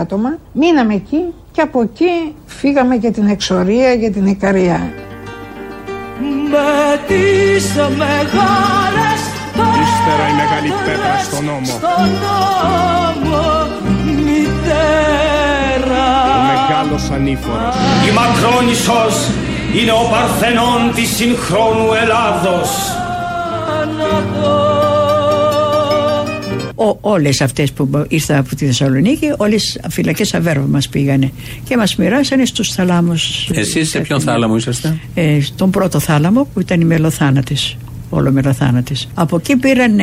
άτομα. 0.00 0.38
Μείναμε 0.52 0.94
εκεί 0.94 1.20
και 1.52 1.60
από 1.60 1.82
εκεί 1.82 2.34
φύγαμε 2.46 2.94
για 2.94 3.12
την 3.12 3.28
εξορία, 3.28 3.92
για 3.92 4.10
την 4.10 4.26
Ικαρία. 4.26 4.92
Με 6.50 7.00
τις 7.06 7.74
μεγάλες 7.74 9.15
Ύστερα 9.82 10.24
η 10.32 10.34
μεγάλη 10.40 10.70
πέτρα 10.86 11.14
στον 11.24 11.44
νόμο 11.44 11.64
στον 11.64 12.08
νόμο 12.24 13.42
μητέρα 14.26 16.06
Ο 16.36 16.42
μεγάλος 16.52 17.10
ανήφορος 17.10 17.74
Η 18.08 18.10
Μακρόνισσος 18.18 19.14
είναι 19.78 19.92
ο 19.92 20.04
Παρθενών 20.10 20.80
της 20.94 21.08
συγχρόνου 21.16 21.92
Ελλάδος. 22.02 22.68
Ο, 26.78 26.98
όλες 27.00 27.40
αυτές 27.40 27.72
που 27.72 28.04
ήρθαν 28.08 28.36
από 28.36 28.54
τη 28.56 28.66
Θεσσαλονίκη, 28.66 29.32
όλες 29.36 29.80
φυλακές 29.90 30.34
αβέρβα 30.34 30.66
μας 30.66 30.88
πήγανε 30.88 31.32
και 31.64 31.76
μας 31.76 31.96
μοιράσανε 31.96 32.44
στους 32.44 32.68
θαλάμους. 32.72 33.48
Εσείς 33.52 33.88
σε 33.88 33.98
ποιον 34.00 34.20
θάλαμο 34.20 34.56
είσαστε; 34.56 34.98
Ε, 35.14 35.40
στον 35.40 35.70
πρώτο 35.70 35.98
θάλαμο 36.00 36.48
που 36.54 36.60
ήταν 36.60 36.80
η 36.80 36.84
μελοθάνατης, 36.84 37.76
όλο 38.10 38.30
μελοθάνατης. 38.30 39.08
Από 39.14 39.36
εκεί 39.36 39.56
πήραν 39.56 40.00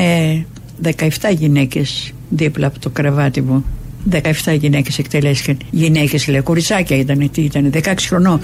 17 0.83 0.89
γυναίκες 1.37 2.13
δίπλα 2.29 2.67
από 2.67 2.79
το 2.79 2.89
κρεβάτι 2.89 3.41
μου. 3.41 3.65
17 4.11 4.21
γυναίκες 4.59 4.97
εκτελέστηκαν. 4.97 5.57
Γυναίκες 5.71 6.27
λέει, 6.27 6.41
κοριτσάκια 6.41 6.97
ήταν, 6.97 7.29
τι 7.31 7.41
ήταν, 7.41 7.71
16 7.73 8.07
χρονών. 8.07 8.39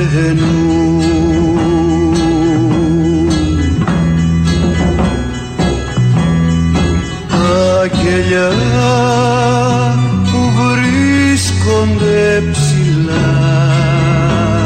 Αγγέλια 7.82 8.50
που 10.24 10.38
βρίσκονται 10.56 12.42
ψηλά 12.52 13.53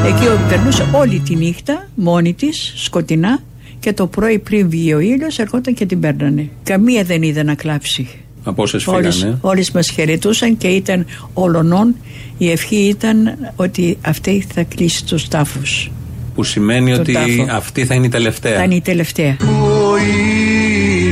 Εκεί 0.09 0.25
περνούσε 0.49 0.87
όλη 0.92 1.18
τη 1.21 1.35
νύχτα 1.35 1.88
μόνη 1.94 2.35
της, 2.35 2.73
σκοτεινά 2.77 3.38
και 3.79 3.92
το 3.92 4.07
πρωί 4.07 4.38
πριν 4.38 4.68
βγει 4.68 4.94
ο 4.94 4.99
ήλιος 4.99 5.38
ερχόταν 5.38 5.75
και 5.75 5.87
την 5.87 6.01
παίρνανε. 6.01 6.49
Καμία 6.62 7.05
δεν 7.05 7.23
είδε 7.23 7.42
να 7.42 7.55
κλάψει. 7.55 8.09
Από 8.44 8.62
όσε 8.62 8.79
Όλες, 8.87 9.14
φύγανε; 9.16 9.38
όλες 9.40 9.71
μας 9.71 9.90
χαιρετούσαν 9.90 10.57
και 10.57 10.68
ήταν 10.68 11.07
όλων 11.35 11.94
η 12.38 12.51
ευχή 12.51 12.77
ήταν 12.77 13.38
ότι 13.57 13.99
αυτή 14.01 14.47
θα 14.55 14.62
κλείσει 14.62 15.05
τους 15.05 15.29
τάφους. 15.29 15.90
Που 16.35 16.44
σημαίνει 16.44 16.94
Το 16.94 17.01
ότι 17.01 17.12
τάφο. 17.12 17.47
αυτή 17.51 17.85
θα 17.85 17.94
είναι 17.94 18.07
η 18.07 18.09
τελευταία. 18.09 18.57
Θα 18.57 18.62
είναι 18.62 18.75
η 18.75 18.81
τελευταία. 18.81 19.37
Ο 19.40 19.97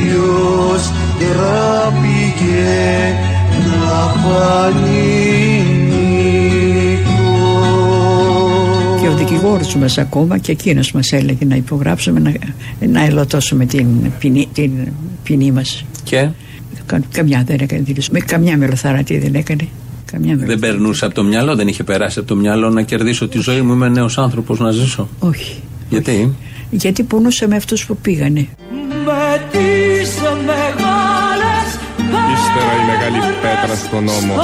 ήλιος 0.04 0.92
τράπηκε 1.18 2.74
να 3.54 4.14
φανεί 4.22 5.15
Και 9.40 9.42
ο 9.46 9.48
δικηγόρος 9.48 9.74
μας 9.76 9.98
ακόμα 9.98 10.38
και 10.38 10.52
εκείνος 10.52 10.92
μας 10.92 11.12
έλεγε 11.12 11.44
να 11.44 11.56
υπογράψουμε 11.56 12.20
να, 12.20 12.32
να 12.86 13.04
ελωτώσουμε 13.04 13.66
την 13.66 13.86
ποινή, 14.18 14.48
την 14.52 14.70
ποινή 15.22 15.50
μας. 15.52 15.84
Και; 16.02 16.28
Κα- 16.86 17.00
Καμιά 17.12 17.42
δεν 17.46 17.56
έκανε 17.60 17.82
δήλωση. 17.82 18.08
Με 18.12 18.18
καμιά 18.20 18.56
μελοθαρατή 18.56 19.18
δεν 19.18 19.34
έκανε. 19.34 19.68
Καμιά 20.12 20.36
δεν 20.36 20.58
περνούσε 20.58 21.04
από 21.04 21.14
το 21.14 21.24
μυαλό, 21.24 21.54
δεν 21.56 21.68
είχε 21.68 21.84
περάσει 21.84 22.18
από 22.18 22.28
το 22.28 22.36
μυαλό 22.36 22.70
να 22.70 22.82
κερδίσω 22.82 23.28
τη 23.28 23.38
ζωή 23.38 23.60
μου. 23.60 23.72
Είμαι 23.72 23.88
νέος 23.88 24.18
άνθρωπος 24.18 24.58
να 24.58 24.70
ζήσω. 24.70 25.08
Όχι. 25.18 25.60
Γιατί; 25.88 26.34
Γιατί 26.70 27.02
πονούσε 27.02 27.46
με 27.48 27.56
αυτούς 27.56 27.86
που 27.86 27.96
πήγανε. 27.96 28.46
με 29.04 29.42
τις 29.50 30.10
μεγάλες 30.46 31.68
Ύστερα 32.34 32.72
η 32.82 32.86
μεγάλη 32.90 33.18
πέτρα 33.42 33.76
στον 33.76 34.04
νόμο. 34.04 34.34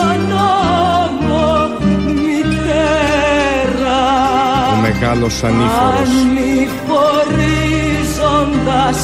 Μεγάλος 4.92 5.44
ανήφορος. 5.44 6.08
ανηφορίζοντας 6.08 8.98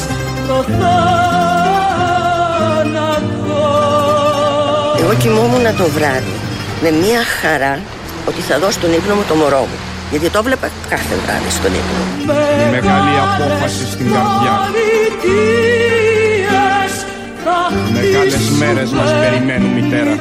το 0.49 0.57
θάνατο 0.79 0.89
Εγώ 5.03 5.15
κοιμόμουν 5.19 5.63
το 5.77 5.87
βράδυ 5.97 6.35
με 6.83 6.91
μία 6.91 7.23
χαρά 7.41 7.79
ότι 8.29 8.41
θα 8.41 8.59
δώσω 8.59 8.79
τον 8.81 8.93
ύπνο 8.93 9.15
μου 9.15 9.25
το 9.29 9.35
μωρό 9.35 9.61
μου. 9.61 9.77
Γιατί 10.11 10.31
το 10.31 10.43
βλέπα 10.43 10.69
κάθε 10.89 11.15
βράδυ 11.25 11.51
στον 11.59 11.73
ύπνο. 11.81 12.03
Η 12.65 12.67
μεγάλη 12.71 13.13
απόφαση 13.27 13.87
στην 13.93 14.07
καρδιά. 14.13 14.55
Πολιτείες 14.65 16.93
θα 17.45 17.57
Μεγάλες 17.93 18.45
μέρες 18.61 18.91
μας 18.91 19.11
περιμένουν 19.23 19.71
μητέρα. 19.79 20.13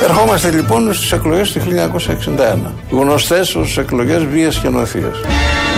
Ερχόμαστε 0.00 0.50
λοιπόν 0.50 0.94
στις 0.94 1.12
εκλογές 1.12 1.52
του 1.52 1.60
1961. 1.60 2.72
Γνωστές 2.90 3.54
ως 3.54 3.78
εκλογές 3.78 4.24
βίας 4.24 4.58
και 4.58 4.68
νοθείας. 4.68 5.20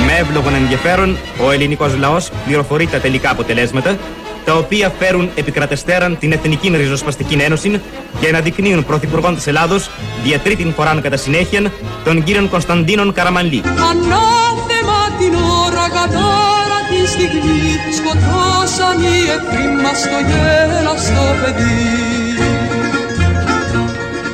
Με 0.06 0.12
εύλογον 0.18 0.54
ενδιαφέρον, 0.54 1.16
ο 1.46 1.50
ελληνικός 1.50 1.96
λαός 1.96 2.30
πληροφορεί 2.46 2.86
τα 2.86 2.98
τελικά 2.98 3.30
αποτελέσματα, 3.30 3.98
τα 4.44 4.54
οποία 4.56 4.92
φέρουν 4.98 5.30
επικρατεστέραν 5.34 6.18
την 6.18 6.32
Εθνική 6.32 6.68
Ριζοσπαστική 6.68 7.34
Ένωση 7.34 7.80
και 8.20 8.28
αναδεικνύουν 8.28 8.84
πρωθυπουργόν 8.84 9.34
της 9.34 9.46
Ελλάδος 9.46 9.90
δια 10.24 10.38
τρίτην 10.38 10.72
φοράν 10.72 11.00
κατά 11.00 11.16
συνέχεια 11.16 11.72
τον 12.04 12.24
κύριον 12.24 12.48
Κωνσταντίνον 12.48 13.12
Καραμανλή. 13.12 13.62
Ανάθεμα 13.66 15.16
την 15.18 15.34
ώρα 15.64 15.88
κατάρα 15.88 16.69
τη 16.90 17.00
στιγμή 17.14 17.60
σκοτώσαν 17.98 18.96
οι 19.06 19.16
εχθροί 19.34 19.66
μας 19.82 20.00
το 20.12 20.18
γέλαστο 20.28 21.24
παιδί. 21.40 21.78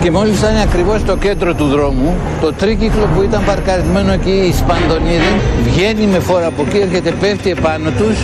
Και 0.03 0.11
μόλις 0.11 0.39
ήταν 0.39 0.57
ακριβώς 0.57 1.01
στο 1.01 1.17
κέντρο 1.17 1.55
του 1.55 1.67
δρόμου, 1.67 2.17
το 2.41 2.53
τρίκυκλο 2.53 3.09
που 3.15 3.23
ήταν 3.23 3.45
παρκαρισμένο 3.45 4.13
εκεί, 4.13 4.37
η 4.51 4.53
Σπαντονίδη, 4.61 5.33
βγαίνει 5.67 6.07
με 6.07 6.19
φόρα 6.19 6.47
από 6.47 6.65
εκεί, 6.67 6.79
έρχεται, 6.79 7.11
πέφτει 7.11 7.51
επάνω 7.51 7.91
τους 7.91 8.17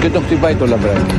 και 0.00 0.08
τον 0.08 0.22
χτυπάει 0.24 0.54
το 0.54 0.66
λαμπράκι. 0.66 1.14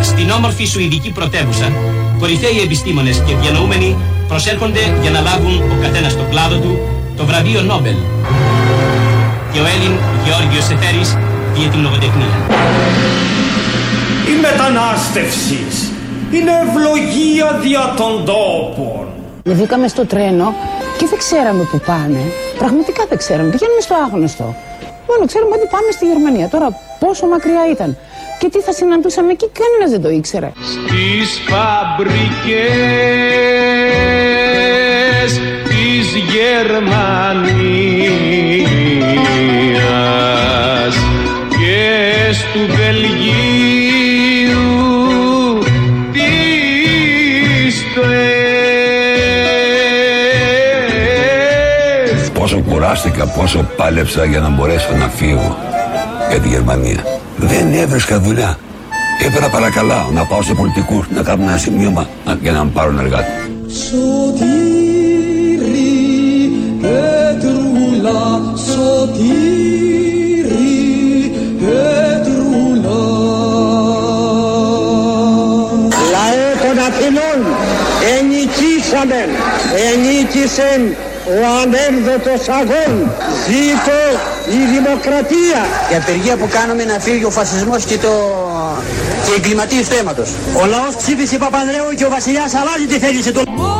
Στην 0.00 0.30
όμορφη 0.30 0.64
Σουηδική 0.64 1.10
πρωτεύουσα, 1.10 1.72
κορυφαίοι 2.18 2.60
επιστήμονες 2.64 3.22
και 3.26 3.34
διανοούμενοι 3.40 3.96
προσέρχονται 4.28 4.80
για 5.02 5.10
να 5.10 5.20
λάβουν 5.20 5.62
ο 5.72 5.76
καθένας 5.82 6.12
στο 6.12 6.24
κλάδο 6.30 6.56
του 6.56 6.78
το 7.16 7.24
βραβείο 7.24 7.62
Νόμπελ. 7.62 7.96
Και 9.52 9.60
ο 9.60 9.66
Έλλην 9.74 9.94
Γεώργιος 10.24 10.64
Σεφέρης 10.64 11.16
για 11.56 11.70
την 11.70 11.80
λογοτεχνία. 11.82 12.34
Η 14.32 14.34
μετανάστευση 14.40 15.64
είναι 16.32 16.52
ευλογία 16.64 17.58
δια 17.62 17.94
των 17.96 18.24
τόπων. 18.24 19.06
Βγήκαμε 19.44 19.88
στο 19.88 20.06
τρένο 20.06 20.54
και 20.98 21.06
δεν 21.06 21.18
ξέραμε 21.18 21.62
που 21.70 21.80
πάμε. 21.86 22.20
Πραγματικά 22.58 23.04
δεν 23.08 23.18
ξέραμε. 23.18 23.50
Πηγαίνουμε 23.50 23.80
στο 23.80 23.94
άγνωστο. 24.04 24.54
Μόνο 25.08 25.26
ξέρουμε 25.26 25.54
ότι 25.58 25.66
πάμε 25.70 25.90
στη 25.90 26.04
Γερμανία. 26.06 26.48
Τώρα 26.48 26.68
πόσο 26.98 27.26
μακριά 27.26 27.62
ήταν. 27.72 27.96
Και 28.38 28.48
τι 28.48 28.60
θα 28.60 28.72
συναντούσαμε 28.72 29.30
εκεί, 29.32 29.50
κανένας 29.60 29.90
δεν 29.90 30.02
το 30.02 30.08
ήξερε. 30.08 30.52
Στις 30.72 31.42
φαμπρικές 31.48 32.54
της 35.68 36.06
Γερμανίας 36.34 37.74
στου 42.54 42.66
Βελγίου 42.66 44.58
πίστες 46.12 47.84
Πόσο 52.32 52.58
κουράστηκα, 52.68 53.26
πόσο 53.26 53.68
πάλεψα 53.76 54.24
για 54.24 54.40
να 54.40 54.48
μπορέσω 54.48 54.96
να 54.96 55.08
φύγω 55.08 55.56
για 56.30 56.40
τη 56.40 56.48
Γερμανία. 56.48 57.04
Δεν 57.36 57.72
έβρισκα 57.74 58.20
δουλειά. 58.20 58.58
Έφερα 59.26 59.48
παρακαλάω 59.48 60.10
να 60.10 60.24
πάω 60.24 60.42
σε 60.42 60.54
πολιτικούς 60.54 61.06
να 61.14 61.22
κάνουν 61.22 61.48
ένα 61.48 61.56
σημείωμα 61.56 62.06
να- 62.24 62.38
για 62.42 62.52
να 62.52 62.64
με 62.64 62.70
πάρουν 62.74 62.98
εργάτη. 62.98 63.30
Ενικήσαμε, 79.04 79.28
ενίκησεν 79.92 80.96
ο 81.26 81.38
ανέμδοτος 81.62 82.48
αγών. 82.48 83.10
Ζήτω 83.46 84.00
η 84.58 84.60
δημοκρατία. 84.74 85.60
Η 85.92 85.94
απεργία 85.96 86.36
που 86.36 86.48
κάνουμε 86.48 86.84
να 86.84 86.98
φύγει 86.98 87.24
ο 87.24 87.30
φασισμός 87.30 87.84
και 87.84 87.98
το 87.98 88.12
και 89.24 89.30
οι 89.30 89.34
εγκληματίες 89.36 89.88
του 89.88 89.96
αίματος. 90.00 90.30
Ο 90.62 90.66
λαός 90.66 90.96
ψήφισε 90.96 91.38
Παπανδρέου 91.38 91.94
και 91.96 92.04
ο 92.04 92.10
βασιλιάς 92.10 92.54
αλλάζει 92.54 92.86
τη 92.86 92.98
θέληση 92.98 93.32
του. 93.32 93.73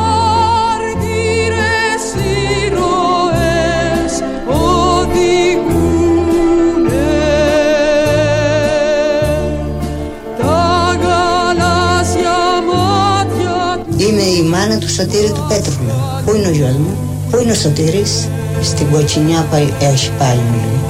Του 14.85 14.91
Σωτήρη 14.91 15.31
του 15.31 15.45
Πέτρουλα. 15.49 16.21
Πού 16.25 16.35
είναι 16.35 16.47
ο 16.47 16.51
γιος 16.51 16.75
μου, 16.83 16.97
πού 17.29 17.37
είναι 17.41 17.51
ο 17.51 17.55
Σωτήρης, 17.55 18.27
στην 18.61 18.91
κοτσινιά 18.91 19.45
πάει, 19.51 19.67
έχει 19.79 20.11
πάει 20.19 20.35
μου 20.35 20.55
λέει. 20.63 20.81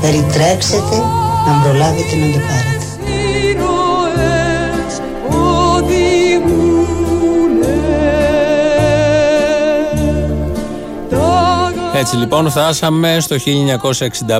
Περιτρέξετε 0.00 0.96
να 1.46 1.52
προλάβετε 1.62 2.14
να 2.22 2.26
το 2.34 2.40
πάρετε. 2.48 2.81
Έτσι 12.02 12.16
λοιπόν 12.16 12.50
φτάσαμε 12.50 13.16
στο 13.20 13.36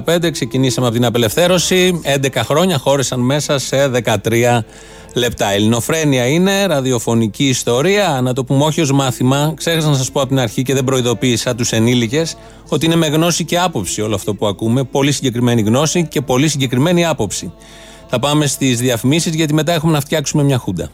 1965, 0.06 0.30
ξεκινήσαμε 0.32 0.86
από 0.86 0.96
την 0.96 1.04
απελευθέρωση, 1.04 2.00
11 2.22 2.40
χρόνια 2.44 2.78
χώρισαν 2.78 3.20
μέσα 3.20 3.58
σε 3.58 3.90
13 4.04 4.58
λεπτά. 5.14 5.50
Ελληνοφρένεια 5.50 6.26
είναι, 6.26 6.66
ραδιοφωνική 6.66 7.48
ιστορία, 7.48 8.20
να 8.22 8.32
το 8.32 8.44
πούμε 8.44 8.64
όχι 8.64 8.80
ως 8.80 8.92
μάθημα, 8.92 9.52
ξέχασα 9.56 9.88
να 9.88 9.94
σας 9.96 10.10
πω 10.10 10.20
από 10.20 10.28
την 10.28 10.38
αρχή 10.38 10.62
και 10.62 10.74
δεν 10.74 10.84
προειδοποίησα 10.84 11.54
τους 11.54 11.72
ενήλικες, 11.72 12.36
ότι 12.68 12.86
είναι 12.86 12.96
με 12.96 13.06
γνώση 13.06 13.44
και 13.44 13.58
άποψη 13.58 14.00
όλο 14.02 14.14
αυτό 14.14 14.34
που 14.34 14.46
ακούμε, 14.46 14.84
πολύ 14.84 15.12
συγκεκριμένη 15.12 15.62
γνώση 15.62 16.06
και 16.06 16.20
πολύ 16.20 16.48
συγκεκριμένη 16.48 17.06
άποψη. 17.06 17.52
Θα 18.06 18.18
πάμε 18.18 18.46
στις 18.46 18.80
διαφημίσεις 18.80 19.34
γιατί 19.34 19.54
μετά 19.54 19.72
έχουμε 19.72 19.92
να 19.92 20.00
φτιάξουμε 20.00 20.42
μια 20.42 20.58
χούντα. 20.58 20.90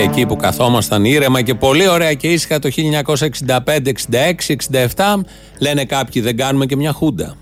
Εκεί 0.00 0.26
που 0.26 0.36
καθόμασταν 0.36 1.04
ήρεμα 1.04 1.42
και 1.42 1.54
πολύ 1.54 1.88
ωραία 1.88 2.14
και 2.14 2.28
ήσυχα 2.28 2.58
το 2.58 2.68
1965, 3.46 3.58
66, 4.10 4.56
67, 4.94 5.20
λένε 5.58 5.84
κάποιοι 5.84 6.22
δεν 6.22 6.36
κάνουμε 6.36 6.66
και 6.66 6.76
μια 6.76 6.92
χούντα. 6.92 7.36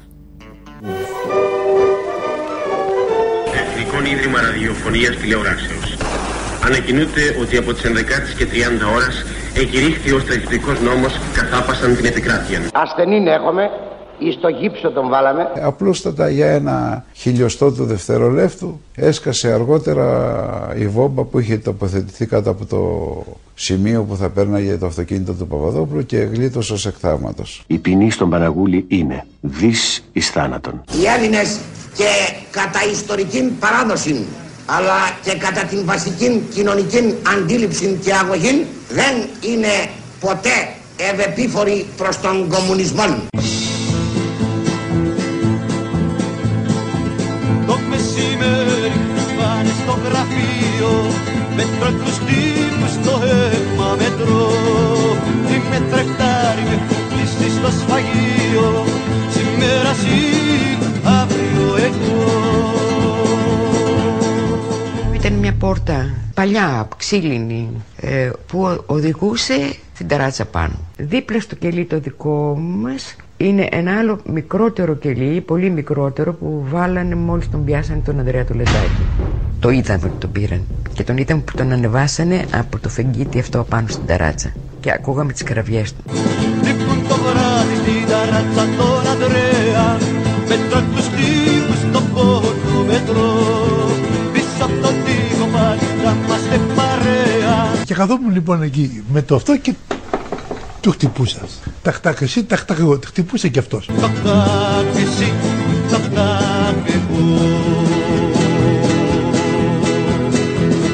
Εθνικό 3.54 4.16
Ίδρυμα 4.16 4.40
Ραδιοφωνίας 4.40 5.16
Τηλεοράσεως. 5.16 5.96
Ανακοινούται 6.64 7.36
ότι 7.40 7.56
από 7.56 7.72
τις 7.72 7.82
11 7.84 8.34
και 8.38 8.46
30 8.46 8.94
ώρες 8.94 9.24
εκηρύχθη 9.54 10.12
ο 10.12 10.18
στρατιωτικός 10.18 10.80
νόμος 10.80 11.20
καθάπασαν 11.34 11.96
την 11.96 12.04
επικράτεια. 12.04 12.60
Ασθενήν 12.72 13.26
έχουμε, 13.26 13.70
εις 14.18 14.40
το 14.40 14.48
γύψο 14.48 14.90
τον 14.90 15.08
βάλαμε. 15.08 15.52
Απλούστατα 15.62 16.28
για 16.28 16.46
ένα 16.46 17.04
χιλιοστό 17.12 17.72
του 17.72 17.84
δευτερολέπτου 17.84 18.80
έσκασε 18.94 19.52
αργότερα 19.52 20.74
η 20.78 20.86
βόμβα 20.88 21.22
που 21.22 21.38
είχε 21.38 21.56
τοποθετηθεί 21.56 22.26
κάτω 22.26 22.50
από 22.50 22.64
το 22.64 22.80
σημείο 23.54 24.02
που 24.02 24.16
θα 24.16 24.28
πέρναγε 24.30 24.76
το 24.76 24.86
αυτοκίνητο 24.86 25.32
του 25.32 25.46
Παπαδόπουλου 25.46 26.06
και 26.06 26.16
γλίτωσε 26.16 26.72
ως 26.72 26.86
εκθάματος. 26.86 27.64
Η 27.66 27.78
ποινή 27.78 28.10
στον 28.10 28.30
Παναγούλη 28.30 28.84
είναι 28.88 29.26
δις 29.40 30.04
εις 30.12 30.30
θάνατον. 30.30 30.82
Οι 31.00 31.04
Έλληνες 31.16 31.58
και 31.94 32.04
κατά 32.50 32.80
ιστορική 32.92 33.52
παράδοση 33.60 34.24
αλλά 34.66 34.94
και 35.22 35.32
κατά 35.38 35.64
την 35.64 35.84
βασική 35.84 36.42
κοινωνική 36.54 37.14
αντίληψη 37.36 37.98
και 38.04 38.12
αγωγή 38.12 38.66
δεν 38.88 39.14
είναι 39.52 39.88
ποτέ 40.20 40.68
ευεπίφοροι 40.96 41.86
προς 41.96 42.20
τον 42.20 42.48
κομμουνισμό. 42.48 43.04
Πόρτα 65.58 66.14
παλιά, 66.34 66.88
ξύλινη, 66.96 67.68
ε, 67.96 68.30
που 68.46 68.82
οδηγούσε 68.86 69.54
στην 69.94 70.08
ταράτσα 70.08 70.44
πάνω. 70.44 70.74
Δίπλα 70.96 71.40
στο 71.40 71.54
κελί 71.54 71.84
το 71.84 71.98
δικό 72.00 72.58
μας 72.58 73.16
είναι 73.36 73.68
ένα 73.70 73.98
άλλο 73.98 74.20
μικρότερο 74.32 74.94
κελί, 74.94 75.40
πολύ 75.40 75.70
μικρότερο, 75.70 76.32
που 76.32 76.64
βάλανε 76.70 77.14
μόλις 77.14 77.50
τον 77.50 77.64
πιάσανε 77.64 78.00
τον 78.04 78.18
Ανδρέα 78.18 78.44
του 78.44 78.54
Λεντάκη. 78.54 79.06
Το 79.60 79.70
είδαμε 79.70 80.04
ότι 80.04 80.16
τον 80.18 80.32
πήραν. 80.32 80.62
Και 80.92 81.04
τον 81.04 81.16
είδαμε 81.16 81.40
που 81.40 81.56
τον 81.56 81.72
ανεβάσανε 81.72 82.44
από 82.52 82.78
το 82.78 82.88
φεγγίτι 82.88 83.38
αυτό 83.38 83.66
πάνω 83.68 83.86
στην 83.88 84.06
ταράτσα. 84.06 84.52
Και 84.80 84.92
ακούγαμε 84.92 85.32
τις 85.32 85.42
κραυγές 85.42 85.92
του. 85.92 86.02
Λείπουν 86.62 87.08
το 87.08 87.14
βράδυ 87.14 87.74
στην 87.82 88.08
ταράτσα 88.08 88.64
τον 88.76 89.10
Ανδρέα 89.10 89.98
Μέτρα 90.48 90.82
τους 90.94 91.08
τύπους 91.08 91.78
στο 91.78 92.00
πόνο 92.14 92.84
μετρό 92.86 93.32
Πίσω 94.32 94.64
από 94.64 94.72
τον 94.82 94.94
τοίχο 95.04 95.05
πάλι 95.05 95.05
θα 96.06 96.16
είμαστε 96.24 96.60
παρέα 96.74 97.84
Και 97.84 97.94
καθόμουν 97.94 98.32
λοιπόν 98.32 98.62
εκεί 98.62 99.04
με 99.12 99.22
το 99.22 99.34
αυτό 99.34 99.56
και 99.56 99.74
του 100.80 100.90
χτυπούσα. 100.90 101.40
Ταχτάκ 101.82 102.20
εσύ, 102.20 102.44
ταχτάκ 102.44 102.78
εγώ. 102.78 102.98
Χτυπούσε 103.06 103.48
και 103.48 103.58
αυτός. 103.58 103.86
Ταχτάκ 104.00 104.96
εσύ, 104.96 105.32
ταχτάκ 105.90 106.88
εγώ 106.88 107.24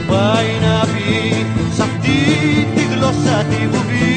Πάει 0.08 0.50
να 0.62 0.80
πει 0.80 1.46
σ' 1.76 1.80
αυτή 1.80 2.16
τη 2.74 2.82
γλώσσα 2.94 3.44
τη 3.50 3.66
βουβή 3.66 4.10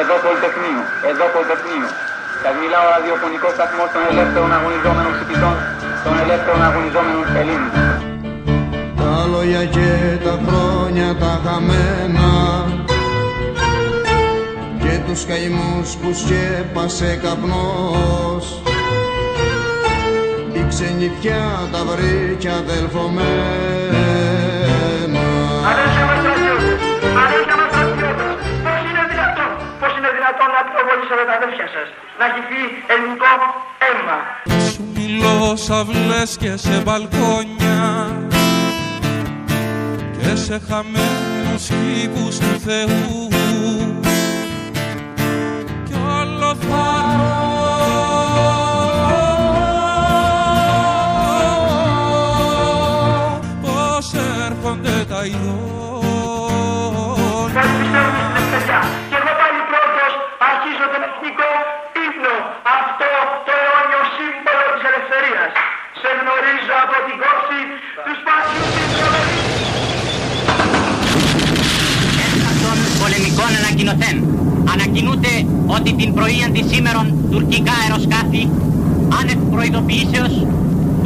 Εδώ 0.00 0.14
Πολυτεχνείο, 0.24 0.82
εδώ 1.10 1.24
Πολυτεχνείο. 1.34 2.15
Σας 2.42 2.54
μιλάω 2.60 2.86
ραδιοφωνικό 2.94 3.48
σταθμό 3.56 3.84
των 3.92 4.02
ελεύθερων 4.10 4.50
αγωνιζόμενων 4.58 5.12
φοιτητών, 5.18 5.56
των 6.04 6.14
ελεύθερων 6.24 6.60
αγωνιζόμενων 6.68 7.24
Ελλήνων. 7.40 7.72
Τα 8.98 9.12
λόγια 9.32 9.64
και 9.76 9.90
τα 10.26 10.34
χρόνια 10.46 11.08
τα 11.22 11.32
χαμένα 11.44 12.30
και 14.82 14.94
τους 15.06 15.20
καημούς 15.30 15.88
που 16.00 16.08
σκέπασε 16.20 17.10
καπνός 17.22 18.44
η 20.58 20.64
ξενιτιά 20.68 21.68
τα 21.72 21.84
βρήκε 21.84 22.48
αδελφομένα 22.48 24.45
είναι 30.46 30.54
δυνατόν 30.54 30.54
να 30.56 30.62
προβολήσετε 30.72 31.24
τα 31.28 31.34
αδέρφια 31.38 31.66
σας, 31.74 31.88
να 32.18 32.24
έχει 32.28 32.40
φύγει 32.48 32.68
ελληνικό 32.92 33.32
αίμα. 33.86 34.18
Σου 34.70 34.82
μιλώ 34.94 35.56
σαυλές 35.56 36.36
και 36.42 36.56
σε 36.56 36.82
μπαλκόνια 36.82 37.80
και 40.18 40.36
σε 40.36 40.60
χαμένους 40.68 41.64
κήπους 41.68 42.38
του 42.38 42.60
Θεού 42.66 43.28
κι 45.86 45.94
όλο 46.20 46.54
θάνατο 46.54 47.45
γνωρίζω 66.20 66.74
από 66.84 66.96
την 67.06 67.16
κόψη 67.22 67.60
του 68.04 68.12
σπάσιου 68.20 68.64
της 68.74 68.90
των 72.62 72.76
πολεμικών 73.00 73.50
ανακοινωθέν. 73.60 74.16
Ανακοινούται 74.74 75.32
ότι 75.76 75.90
την 76.00 76.10
πρωίαν 76.16 76.50
της 76.56 76.64
σήμερον 76.70 77.06
τουρκικά 77.32 77.74
αεροσκάφη 77.82 78.42
άνευ 79.18 79.40
προειδοποιήσεως 79.52 80.34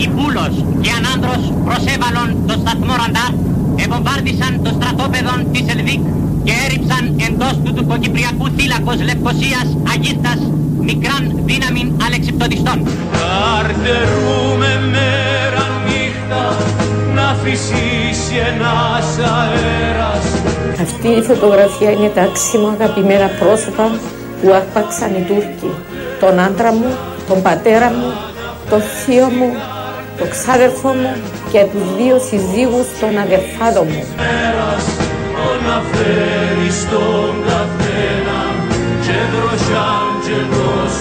οι 0.01 0.07
Πούλος 0.15 0.55
και 0.83 0.91
Ανάνδρος 0.99 1.43
προσέβαλον 1.67 2.29
το 2.49 2.55
σταθμό 2.63 2.95
Ραντάρ 3.01 3.33
ευομβάρδισαν 3.85 4.53
το 4.65 4.71
στρατόπεδο 4.77 5.35
της 5.53 5.65
Ελβίκ 5.75 6.03
και 6.47 6.55
έριψαν 6.65 7.03
εντός 7.27 7.55
του 7.65 7.73
τουρκοκυπριακού 7.77 8.47
θύλακος 8.57 8.99
Λευκοσίας 9.09 9.69
Αγίστας 9.93 10.41
μικράν 10.83 11.43
δύναμην 11.45 11.93
αλεξιπτοδιστών. 12.07 12.79
Καρτερούμε 13.21 14.71
μέρα 14.95 15.65
νύχτα 15.87 16.45
να 17.15 17.37
φυσήσει 17.43 18.35
ένας 18.51 19.07
αέρας 19.37 20.25
Αυτή 20.83 21.09
η 21.09 21.23
φωτογραφία 21.23 21.91
είναι 21.91 22.11
τα 22.15 22.23
άξιμα 22.23 22.77
αγαπημένα 22.81 23.29
πρόσωπα 23.41 23.91
που 24.43 24.53
άρπαξαν 24.53 25.11
οι 25.15 25.23
Τούρκοι. 25.29 25.71
Τον 26.21 26.39
άντρα 26.39 26.73
μου, 26.73 26.91
τον 27.29 27.43
πατέρα 27.43 27.89
μου, 27.91 28.13
τον 28.71 28.81
θείο 28.81 29.29
μου, 29.39 29.51
τον 30.19 30.29
ξάδερφό 30.31 30.89
μου 30.89 31.13
και 31.53 31.67
τους 31.73 31.97
δύο 31.97 32.17
συζύγους 32.29 32.87
των 33.01 33.19
αδερφάδων 33.19 33.87
μου. 33.93 34.05
Μέρας 34.17 34.85
να 35.67 35.83
φέρεις 35.93 36.81
στον 36.81 37.35
καθένα 37.47 38.41
και 39.05 39.17
δροσιάντζελος 39.33 40.00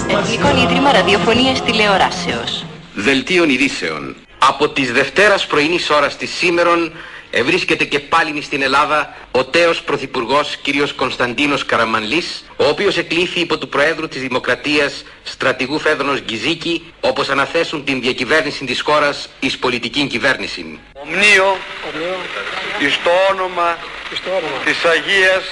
Εθνικό 0.07 0.57
Ίδρυμα 0.63 0.91
Ραδιοφωνίας 0.91 1.63
Τηλεοράσεως. 1.63 2.65
Δελτίων 2.93 3.49
ειδήσεων. 3.49 4.15
Από 4.37 4.69
τις 4.69 4.91
Δευτέρας 4.91 5.47
πρωινής 5.47 5.89
ώρας 5.89 6.17
της 6.17 6.31
σήμερον 6.31 6.91
ευρίσκεται 7.31 7.83
και 7.83 7.99
πάλι 7.99 8.41
στην 8.41 8.61
Ελλάδα 8.61 9.15
ο 9.31 9.45
τέος 9.45 9.81
Πρωθυπουργός 9.81 10.57
κ. 10.63 10.95
Κωνσταντίνος 10.95 11.65
Καραμανλής, 11.65 12.45
ο 12.55 12.65
οποίος 12.67 12.97
εκλήθη 12.97 13.39
υπό 13.39 13.57
του 13.57 13.69
Προέδρου 13.69 14.07
της 14.07 14.21
Δημοκρατίας 14.21 15.03
στρατηγού 15.23 15.79
Φέδωνος 15.79 16.21
Γκυζίκη, 16.21 16.93
όπως 16.99 17.29
αναθέσουν 17.29 17.83
την 17.83 18.01
διακυβέρνηση 18.01 18.65
της 18.65 18.81
χώρας 18.81 19.29
εις 19.39 19.57
πολιτική 19.57 20.07
κυβέρνηση. 20.07 20.79
Ομνίο 20.93 21.57
εις 22.79 22.99
το 23.03 23.09
όνομα 23.31 23.77
της 24.65 24.85
Αγίας 24.85 25.43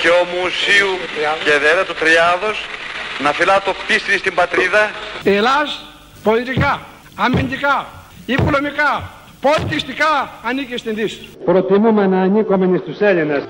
και 0.00 0.08
Ομουσίου 0.08 0.98
και 1.44 1.58
Δέρα 1.58 1.84
του 1.84 1.94
Τριάδος 1.94 2.66
να 3.22 3.32
φυλά 3.32 3.62
το 3.64 3.74
πίστη 3.86 4.18
στην 4.18 4.34
πατρίδα 4.34 4.90
Η 5.22 5.34
Ελλάς 5.34 5.84
πολιτικά, 6.22 6.80
αμυντικά, 7.14 7.86
οικονομικά, 8.26 9.10
πολιτιστικά 9.40 10.30
ανήκει 10.42 10.76
στην 10.76 10.94
Δύση. 10.94 11.28
Προτιμούμε 11.44 12.06
να 12.06 12.20
ανήκουμε 12.20 12.78
στους 12.78 13.00
Έλληνες. 13.00 13.44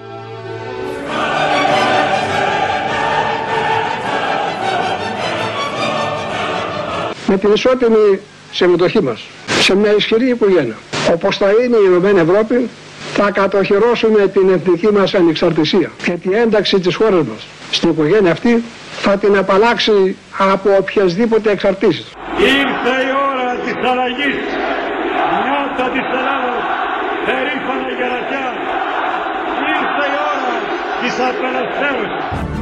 με 7.27 7.39
την 7.39 7.53
ισότιμη 7.53 8.21
συμμετοχή 8.53 9.03
μας 9.03 9.25
σε 9.61 9.77
μια 9.77 9.95
ισχυρή 9.97 10.29
οικογένεια. 10.29 10.77
Όπως 11.13 11.37
θα 11.37 11.47
είναι 11.51 11.77
η 11.77 11.85
Ηνωμένη 11.87 12.21
Ευρώπη, 12.21 12.69
θα 13.15 13.31
κατοχυρώσουμε 13.31 14.29
την 14.29 14.49
εθνική 14.49 14.89
μας 14.93 15.15
ανεξαρτησία 15.15 15.91
και 16.05 16.11
την 16.11 16.33
ένταξη 16.33 16.81
της 16.81 16.95
χώρας 16.95 17.25
μας 17.27 17.47
στην 17.75 17.91
οικογένεια 17.91 18.33
αυτή 18.33 18.65
θα 19.05 19.17
την 19.19 19.37
απαλλάξει 19.37 20.17
από 20.39 20.77
οποιασδήποτε 20.79 21.51
εξαρτήσεις. 21.51 22.07
Ήρθε 22.39 22.95
η 23.09 23.13
ώρα 23.31 23.49
της 23.65 23.77
αλλαγής. 23.91 24.39
Νιώτα 25.45 25.87
της 25.95 26.07
Ελλάδος, 26.19 26.63
περήφανα 27.27 27.89
γερατιά. 27.99 28.47
Ήρθε 29.75 30.05
η 30.13 30.17
ώρα 30.31 30.55
της 31.01 31.15
απελευθέρωσης. 31.29 32.53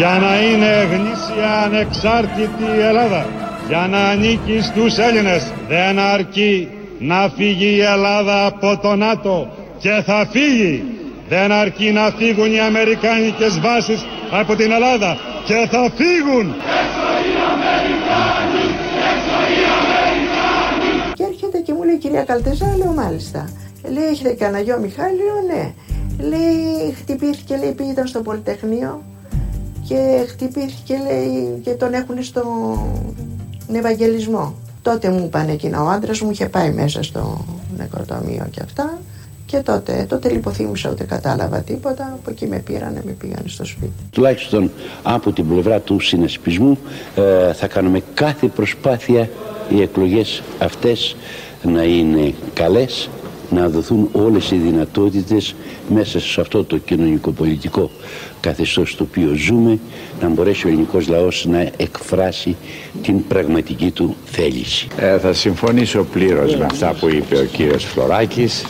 για 0.00 0.18
να 0.20 0.40
είναι 0.42 0.88
γνήσια 0.92 1.52
ανεξάρτητη 1.64 2.64
η 2.76 2.80
Ελλάδα, 2.80 3.26
για 3.68 3.86
να 3.90 4.08
ανήκει 4.08 4.60
στους 4.62 4.98
Έλληνες. 4.98 5.52
Δεν 5.68 5.98
αρκεί 5.98 6.68
να 7.00 7.32
φύγει 7.36 7.74
η 7.76 7.80
Ελλάδα 7.80 8.46
από 8.46 8.78
το 8.82 8.94
ΝΑΤΟ 8.94 9.48
και 9.78 10.02
θα 10.06 10.28
φύγει. 10.30 10.84
Δεν 11.28 11.52
αρκεί 11.52 11.90
να 11.90 12.10
φύγουν 12.16 12.52
οι 12.52 12.60
Αμερικάνικες 12.60 13.60
βάσεις 13.60 14.04
από 14.30 14.56
την 14.56 14.70
Ελλάδα 14.70 15.16
και 15.44 15.68
θα 15.70 15.92
φύγουν. 15.94 16.54
Και 21.14 21.22
έρχεται 21.22 21.58
και 21.58 21.72
μου 21.72 21.82
λέει 21.82 21.98
κυρία 21.98 22.22
Καλτεζά, 22.22 22.76
λέω 22.76 22.92
μάλιστα. 22.92 23.48
Λέει 23.92 24.04
έχετε 24.04 24.32
κανένα 24.32 24.60
γιο 24.60 24.78
Μιχάλη, 24.78 25.16
ναι. 25.46 25.72
Λέει 26.28 26.94
χτυπήθηκε, 26.98 27.56
λέει 27.56 27.72
πήγε 27.72 27.90
ήταν 27.90 28.06
στο 28.06 28.20
Πολυτεχνείο 28.20 29.02
και 29.88 30.24
χτυπήθηκε 30.28 31.00
λέει 31.06 31.60
και 31.62 31.70
τον 31.70 31.92
έχουν 31.94 32.22
στον 32.22 33.76
Ευαγγελισμό. 33.76 34.54
Τότε 34.82 35.10
μου 35.10 35.24
είπαν 35.24 35.48
εκείνα 35.48 35.82
ο 35.82 35.88
άντρας 35.88 36.20
μου 36.20 36.30
είχε 36.30 36.48
πάει 36.48 36.72
μέσα 36.72 37.02
στο 37.02 37.44
νεκροτομείο 37.76 38.46
και 38.50 38.60
αυτά 38.64 38.98
και 39.46 39.56
τότε, 39.56 40.06
τότε 40.08 40.30
λιποθύμησα 40.30 40.90
ούτε 40.90 41.04
κατάλαβα 41.04 41.58
τίποτα. 41.58 42.18
Από 42.20 42.30
εκεί 42.30 42.46
με 42.46 42.58
πήρανε, 42.58 43.02
με 43.04 43.12
πήγανε 43.12 43.48
στο 43.48 43.64
σπίτι. 43.64 43.92
Τουλάχιστον 44.10 44.70
από 45.02 45.32
την 45.32 45.48
πλευρά 45.48 45.80
του 45.80 46.00
συνασπισμού 46.00 46.78
ε, 47.14 47.52
θα 47.52 47.66
κάνουμε 47.66 48.02
κάθε 48.14 48.46
προσπάθεια 48.46 49.28
οι 49.68 49.82
εκλογές 49.82 50.42
αυτές 50.58 51.16
να 51.62 51.82
είναι 51.82 52.34
καλές 52.54 53.08
να 53.50 53.68
δοθούν 53.68 54.08
όλες 54.12 54.50
οι 54.50 54.56
δυνατότητες 54.56 55.54
μέσα 55.88 56.20
σε 56.20 56.40
αυτό 56.40 56.64
το 56.64 56.78
κοινωνικό-πολιτικό 56.78 57.90
καθεστώς 58.40 58.90
στο 58.90 59.04
οποίο 59.04 59.34
ζούμε 59.34 59.78
να 60.20 60.28
μπορέσει 60.28 60.66
ο 60.66 60.68
ελληνικός 60.68 61.08
λαός 61.08 61.46
να 61.48 61.70
εκφράσει 61.76 62.56
την 63.02 63.26
πραγματική 63.26 63.90
του 63.90 64.16
θέληση. 64.24 64.88
Ε, 64.96 65.18
θα 65.18 65.32
συμφωνήσω 65.32 66.02
πλήρως 66.12 66.56
με 66.56 66.64
αυτά 66.64 66.94
που 67.00 67.08
είπε 67.08 67.38
ο 67.38 67.44
κύριος 67.44 67.84
Φλωράκης. 67.84 68.64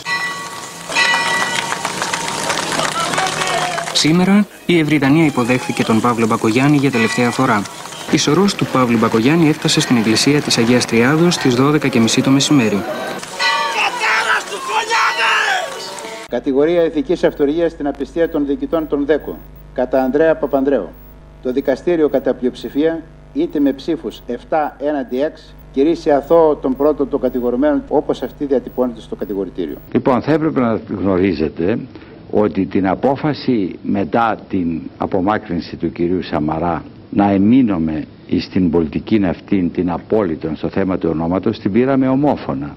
Σήμερα 3.92 4.46
η 4.66 4.78
Ευρυτανία 4.78 5.24
υποδέχθηκε 5.24 5.84
τον 5.84 6.00
Παύλο 6.00 6.26
Μπακογιάννη 6.26 6.76
για 6.76 6.90
τελευταία 6.90 7.30
φορά. 7.30 7.62
Η 8.10 8.16
σωρός 8.16 8.54
του 8.54 8.66
Παύλου 8.66 8.98
Μπακογιάννη 8.98 9.48
έφτασε 9.48 9.80
στην 9.80 9.96
εκκλησία 9.96 10.40
της 10.40 10.58
Αγίας 10.58 10.84
Τριάδος 10.84 11.34
στις 11.34 11.54
12.30 11.58 12.22
το 12.22 12.30
μεσημέρι. 12.30 12.82
Κατηγορία 16.31 16.85
ηθικής 16.85 17.24
αυτοργίας 17.24 17.72
στην 17.72 17.87
απιστία 17.87 18.28
των 18.28 18.47
διοικητών 18.47 18.89
των 18.89 19.07
ΔΕΚΟ 19.07 19.37
κατά 19.74 20.03
Ανδρέα 20.03 20.37
Παπανδρέου. 20.37 20.89
Το 21.43 21.53
δικαστήριο 21.53 22.09
κατά 22.09 22.35
πλειοψηφία 22.35 23.03
είτε 23.33 23.61
με 23.61 23.72
ψήφους 23.72 24.22
7 24.28 24.35
έναντι 24.78 25.16
6 25.51 25.55
κηρύσσει 25.72 26.11
αθώο 26.11 26.57
τον 26.57 26.76
πρώτο 26.76 27.07
των 27.07 27.20
κατηγορουμένων 27.20 27.83
όπως 27.89 28.22
αυτή 28.22 28.45
διατυπώνεται 28.45 29.01
στο 29.01 29.16
κατηγορητήριο. 29.16 29.76
Λοιπόν, 29.93 30.22
θα 30.22 30.33
έπρεπε 30.33 30.61
να 30.61 30.81
γνωρίζετε 30.89 31.78
ότι 32.31 32.66
την 32.66 32.89
απόφαση 32.89 33.78
μετά 33.83 34.39
την 34.49 34.81
απομάκρυνση 34.99 35.76
του 35.76 35.93
κυρίου 35.93 36.22
Σαμαρά 36.22 36.85
να 37.11 37.31
εμείνουμε 37.31 38.05
στην 38.41 38.70
πολιτική 38.70 39.24
αυτή 39.24 39.70
την 39.74 39.91
απόλυτον 39.91 40.57
στο 40.57 40.68
θέμα 40.68 40.99
του 40.99 41.09
ονόματος 41.12 41.59
την 41.59 41.72
πήραμε 41.72 42.09
ομόφωνα. 42.09 42.76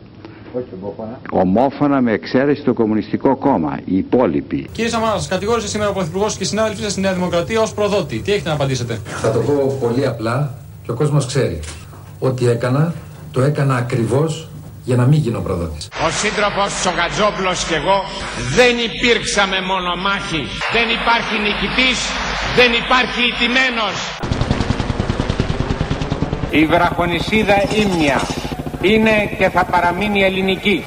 Όχι 0.55 0.65
ομόφωνα. 0.81 1.19
Ομόφωνα 1.31 2.01
με 2.01 2.11
εξαίρεση 2.11 2.63
το 2.63 2.73
Κομμουνιστικό 2.73 3.35
Κόμμα, 3.35 3.79
οι 3.85 3.97
υπόλοιποι. 3.97 4.69
Κύριε 4.71 4.89
Σαμάρα, 4.89 5.19
σα 5.19 5.29
κατηγόρησε 5.29 5.67
σήμερα 5.67 5.89
ο 5.89 5.93
Πρωθυπουργός 5.93 6.37
και 6.37 6.43
οι 6.43 6.45
συνάδελφοί 6.45 6.81
σας 6.81 6.91
στη 6.91 7.01
Νέα 7.01 7.13
Δημοκρατία 7.13 7.61
ως 7.61 7.73
προδότη. 7.73 8.19
Τι 8.19 8.31
έχετε 8.31 8.49
να 8.49 8.55
απαντήσετε; 8.55 8.99
Θα 9.05 9.31
το 9.31 9.39
πω 9.39 9.77
πολύ 9.81 10.07
απλά 10.07 10.53
και 10.83 10.91
ο 10.91 10.93
κόσμος 10.93 11.25
ξέρει. 11.25 11.59
Ό,τι 12.19 12.47
έκανα, 12.47 12.93
το 13.31 13.41
έκανα 13.41 13.75
ακριβώς 13.75 14.47
για 14.83 14.95
να 14.95 15.05
μην 15.05 15.19
γίνω 15.19 15.39
προδότης. 15.39 15.87
Ο 16.07 16.09
σύντροφος 16.09 16.79
Τσοκατζόπουλο 16.79 17.51
και 17.69 17.75
εγώ 17.75 17.97
δεν 18.57 18.73
υπήρξαμε 18.89 19.57
μονομάχοι. 19.61 20.43
Δεν 20.75 20.87
υπάρχει 20.97 21.35
νικητής, 21.47 21.99
δεν 22.55 22.71
υπάρχει 22.81 23.21
ιτημένο. 23.31 23.85
Η 26.49 26.65
βραχονισίδα 26.65 27.55
ύμνια 27.81 28.42
είναι 28.83 29.35
και 29.37 29.49
θα 29.49 29.65
παραμείνει 29.65 30.23
ελληνική. 30.23 30.85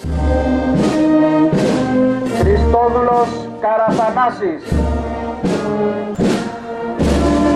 Χριστόδουλος 2.39 3.29
Καραθανάσης 3.61 4.63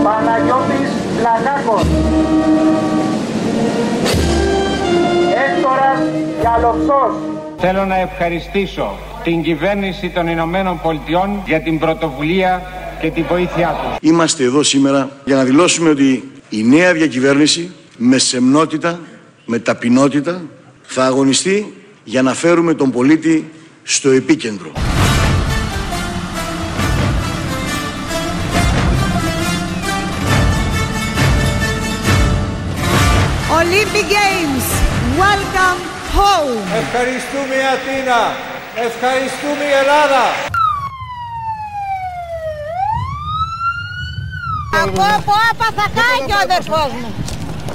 Παναγιώτης 0.05 0.91
Λαγάκος 1.22 1.86
Έκτορας 5.47 6.01
Γιαλοψός 6.41 7.12
Θέλω 7.59 7.84
να 7.84 7.99
ευχαριστήσω 8.01 8.99
την 9.22 9.43
κυβέρνηση 9.43 10.09
των 10.09 10.26
Ηνωμένων 10.28 10.80
Πολιτειών 10.82 11.43
για 11.47 11.61
την 11.61 11.78
πρωτοβουλία 11.78 12.62
και 13.01 13.11
την 13.11 13.24
βοήθειά 13.28 13.68
τους. 13.68 14.11
Είμαστε 14.11 14.45
εδώ 14.45 14.62
σήμερα 14.62 15.11
για 15.24 15.36
να 15.36 15.45
δηλώσουμε 15.45 15.91
ότι 15.91 16.32
η 16.49 16.62
νέα 16.62 16.93
διακυβέρνηση 16.93 17.70
με 17.97 18.18
σεμνότητα 18.18 18.99
με 19.51 19.59
ταπεινότητα 19.59 20.42
θα 20.82 21.05
αγωνιστεί 21.05 21.74
για 22.05 22.22
να 22.22 22.34
φέρουμε 22.34 22.74
τον 22.74 22.90
πολίτη 22.90 23.51
στο 23.82 24.11
επίκεντρο. 24.11 24.72
Olympic 33.61 34.07
Games, 34.18 34.66
welcome 35.24 35.80
home. 36.16 36.59
Ευχαριστούμε 36.82 37.55
η 37.62 37.66
Αθήνα. 37.76 38.18
Ευχαριστούμε 38.88 39.64
η 39.70 39.74
Ελλάδα. 39.80 40.24
Από 44.82 45.03
από 45.16 45.32
άπα 45.51 45.68
θα 45.78 45.86
κάνει 45.98 46.20
και 46.26 46.32
ο 46.32 46.40
αδερφός 46.42 46.92
μου. 47.01 47.14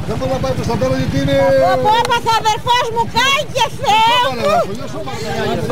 Δεν 0.07 0.17
θέλω 0.17 0.31
να 0.31 0.39
πάει 0.43 0.51
προς 0.51 0.67
τα 0.67 0.75
πέρα 0.75 0.95
γιατί 0.97 1.17
είναι... 1.23 1.37
Από 1.73 1.89
έπαθα 2.01 2.33
αδερφός 2.41 2.85
μου 2.95 3.03
κάνει 3.17 3.43
και 3.55 3.65
Θεέ 3.81 4.17
μου! 4.37 4.51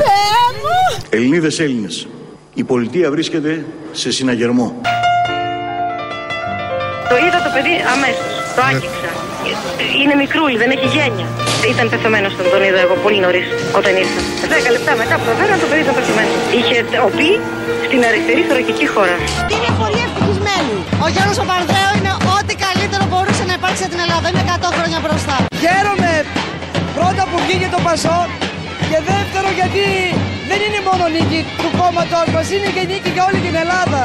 Θεέ 0.01 0.43
μου! 0.61 0.78
Ελληνίδες 1.09 1.59
Έλληνες, 1.59 2.07
η 2.53 2.63
πολιτεία 2.63 3.11
βρίσκεται 3.11 3.65
σε 3.91 4.11
συναγερμό. 4.11 4.82
Το 7.09 7.15
είδα 7.26 7.39
το 7.45 7.51
παιδί 7.53 7.76
αμέσως, 7.93 8.34
το 8.55 8.61
άγγιξα. 8.69 9.09
Είναι 10.01 10.15
μικρούλι, 10.24 10.57
δεν 10.63 10.69
έχει 10.76 10.88
γένεια. 10.97 11.28
Ήταν 11.74 11.86
πεθαμένος 11.93 12.32
στον 12.36 12.45
τον 12.53 12.61
είδα 12.67 12.80
εγώ 12.86 12.95
πολύ 13.03 13.19
νωρίς 13.26 13.47
όταν 13.80 13.91
ήρθα. 14.01 14.21
Δέκα 14.53 14.69
λεπτά 14.76 14.91
μετά 15.01 15.13
από 15.17 15.26
το 15.30 15.34
πέρα 15.39 15.53
το 15.63 15.67
παιδί 15.69 15.82
ήταν 15.86 15.95
πεθαμένος. 15.99 16.38
Είχε 16.57 16.76
οπεί 17.07 17.32
στην 17.86 17.99
αριστερή 18.09 18.41
θωρακική 18.47 18.88
χώρα. 18.93 19.15
Είναι 19.53 19.69
πολύ 19.82 19.99
ευτυχισμένη. 20.07 20.76
Ο 21.05 21.07
Γιώργος 21.13 21.38
Παπανδρέου 21.41 21.89
είναι 21.91 21.92
υπάρξει 23.64 23.84
για 23.86 23.93
την 23.95 24.03
Ελλάδα. 24.05 24.26
Είναι 24.32 24.43
100 24.68 24.70
χρόνια 24.78 24.99
μπροστά. 25.03 25.36
Χαίρομαι 25.64 26.11
πρώτα 26.97 27.24
που 27.30 27.38
βγήκε 27.45 27.68
το 27.76 27.80
Πασό 27.88 28.20
και 28.89 28.99
δεύτερο 29.11 29.47
γιατί 29.59 29.86
δεν 30.49 30.59
είναι 30.66 30.80
μόνο 30.89 31.03
νίκη 31.16 31.39
του 31.61 31.70
κόμματός 31.80 32.28
μας, 32.34 32.47
είναι 32.55 32.70
και 32.76 32.84
νίκη 32.91 33.09
για 33.16 33.24
όλη 33.28 33.39
την 33.47 33.55
Ελλάδα. 33.64 34.01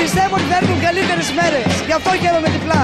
Πιστεύω 0.00 0.34
ότι 0.38 0.46
θα 0.50 0.56
έρθουν 0.60 0.78
καλύτερες 0.86 1.28
μέρες. 1.38 1.68
Γι' 1.88 1.96
αυτό 1.98 2.10
χαίρομαι 2.22 2.48
διπλά. 2.56 2.82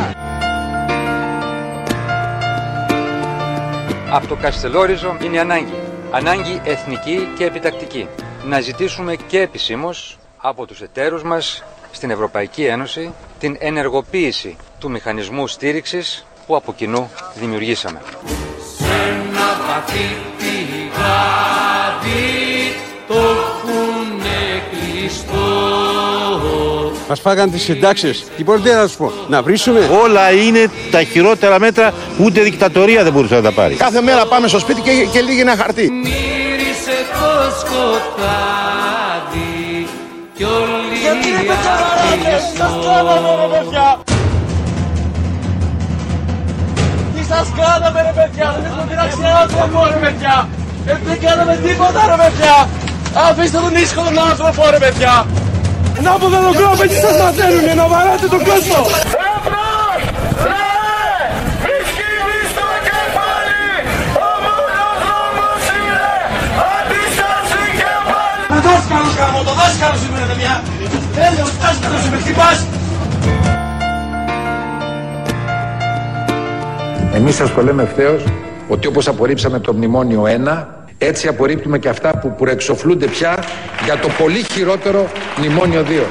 Από 4.17 4.27
το 4.27 4.37
Καστελόριζο 4.43 5.17
είναι 5.25 5.39
ανάγκη. 5.47 5.79
Ανάγκη 6.11 6.61
εθνική 6.65 7.17
και 7.37 7.45
επιτακτική. 7.45 8.09
Να 8.45 8.61
ζητήσουμε 8.61 9.13
και 9.31 9.41
επισήμως 9.41 10.19
από 10.37 10.67
τους 10.67 10.81
εταίρους 10.81 11.23
μας 11.23 11.65
στην 11.91 12.11
Ευρωπαϊκή 12.11 12.65
Ένωση 12.65 13.13
την 13.41 13.57
ενεργοποίηση 13.59 14.57
του 14.79 14.91
μηχανισμού 14.91 15.47
στήριξης 15.47 16.27
που 16.47 16.57
από 16.57 16.73
κοινού 16.73 17.11
δημιουργήσαμε. 17.35 18.01
ένα 18.79 19.61
βαθύ 19.67 20.17
πηγάδι 20.39 22.11
το 23.09 23.15
έχουνε 23.15 24.63
κλειστό 24.71 25.39
Μας 27.09 27.21
φάγαν 27.21 27.51
τις 27.51 27.63
συντάξεις. 27.63 28.25
Τι 28.37 28.45
μπορείτε 28.45 28.75
να 28.75 28.87
σου 28.87 28.97
πω, 28.97 29.13
να 29.29 29.43
βρίσουμε; 29.43 29.89
Όλα 30.03 30.33
είναι 30.33 30.71
τα 30.91 31.03
χειρότερα 31.03 31.59
μέτρα 31.59 31.91
που 32.17 32.25
ούτε 32.25 32.41
δικτατορία 32.41 33.03
δεν 33.03 33.13
μπορούσε 33.13 33.35
να 33.35 33.43
τα 33.43 33.53
πάρει. 33.53 33.75
Κάθε 33.75 34.01
μέρα 34.01 34.27
πάμε 34.27 34.49
στο 34.49 34.59
σπίτι 34.59 34.81
και, 34.81 34.91
και 35.13 35.21
λύγει 35.21 35.41
ένα 35.41 35.57
χαρτί. 35.57 35.91
Μύρισε 35.91 37.07
το 37.13 37.51
σκοτάδι 37.61 39.07
κι 40.35 40.45
όλοι 40.45 40.80
Γιατί 41.13 41.29
είναι 41.29 41.45
πετσαράδες, 41.51 42.43
σας 42.59 42.75
κάναμε 42.87 43.31
ρε 43.41 43.47
παιδιά. 43.55 43.87
Τι 47.15 47.23
σας 47.31 47.47
κάναμε 47.61 48.01
ρε 48.07 48.13
παιδιά, 48.19 48.47
δεν 48.55 48.63
έχουμε 48.69 48.85
πειράξει 48.91 49.23
άνθρωπο 49.43 49.79
ρε 49.93 49.99
παιδιά. 50.05 50.37
Ε, 50.91 50.93
Δεν 51.09 51.19
κάναμε 51.25 51.55
τίποτα 51.67 52.01
ρε 52.11 52.17
παιδιά. 52.23 52.57
Αφήστε 53.27 53.59
τον 53.65 53.75
ήσυχο 53.83 54.03
τον 54.09 54.19
άνθρωπο 54.31 54.63
ρε 54.75 54.81
παιδιά. 54.85 55.15
Να 56.05 56.11
από 56.17 56.27
τον 56.35 56.41
κόσμο 56.59 56.75
έτσι 56.85 56.99
σας 57.05 57.15
μαθαίνουνε, 57.23 57.73
να 57.81 57.87
βαράτε 57.93 58.27
τον 58.35 58.43
κόσμο. 58.49 58.79
Το 68.71 68.77
δάσκαλος 68.77 69.15
γάμο, 69.15 69.43
το 69.43 69.55
δάσκαλος 69.55 70.01
είμαι 70.07 70.19
ρε 70.19 70.25
παιδιά. 70.25 70.63
Τέλειος, 71.15 71.51
δάσκαλος 71.57 72.07
είμαι, 72.07 72.17
χτυπάς. 72.17 72.67
Εμείς 77.15 77.35
σας 77.35 77.55
το 77.55 77.63
λέμε 77.63 77.83
ευθέως 77.83 78.23
ότι 78.69 78.87
όπως 78.87 79.09
απορρίψαμε 79.09 79.61
το 79.61 79.73
μνημόνιο 79.73 80.23
1, 80.27 80.67
έτσι 80.99 81.29
απορρίπτουμε 81.29 81.79
και 81.79 81.89
αυτά 81.89 82.19
που 82.19 82.35
προεξοφλούνται 82.35 83.07
πια 83.07 83.45
για 83.85 83.99
το 83.99 84.09
πολύ 84.09 84.45
χειρότερο 84.53 85.11
μνημόνιο 85.37 85.85
2. 85.89 86.09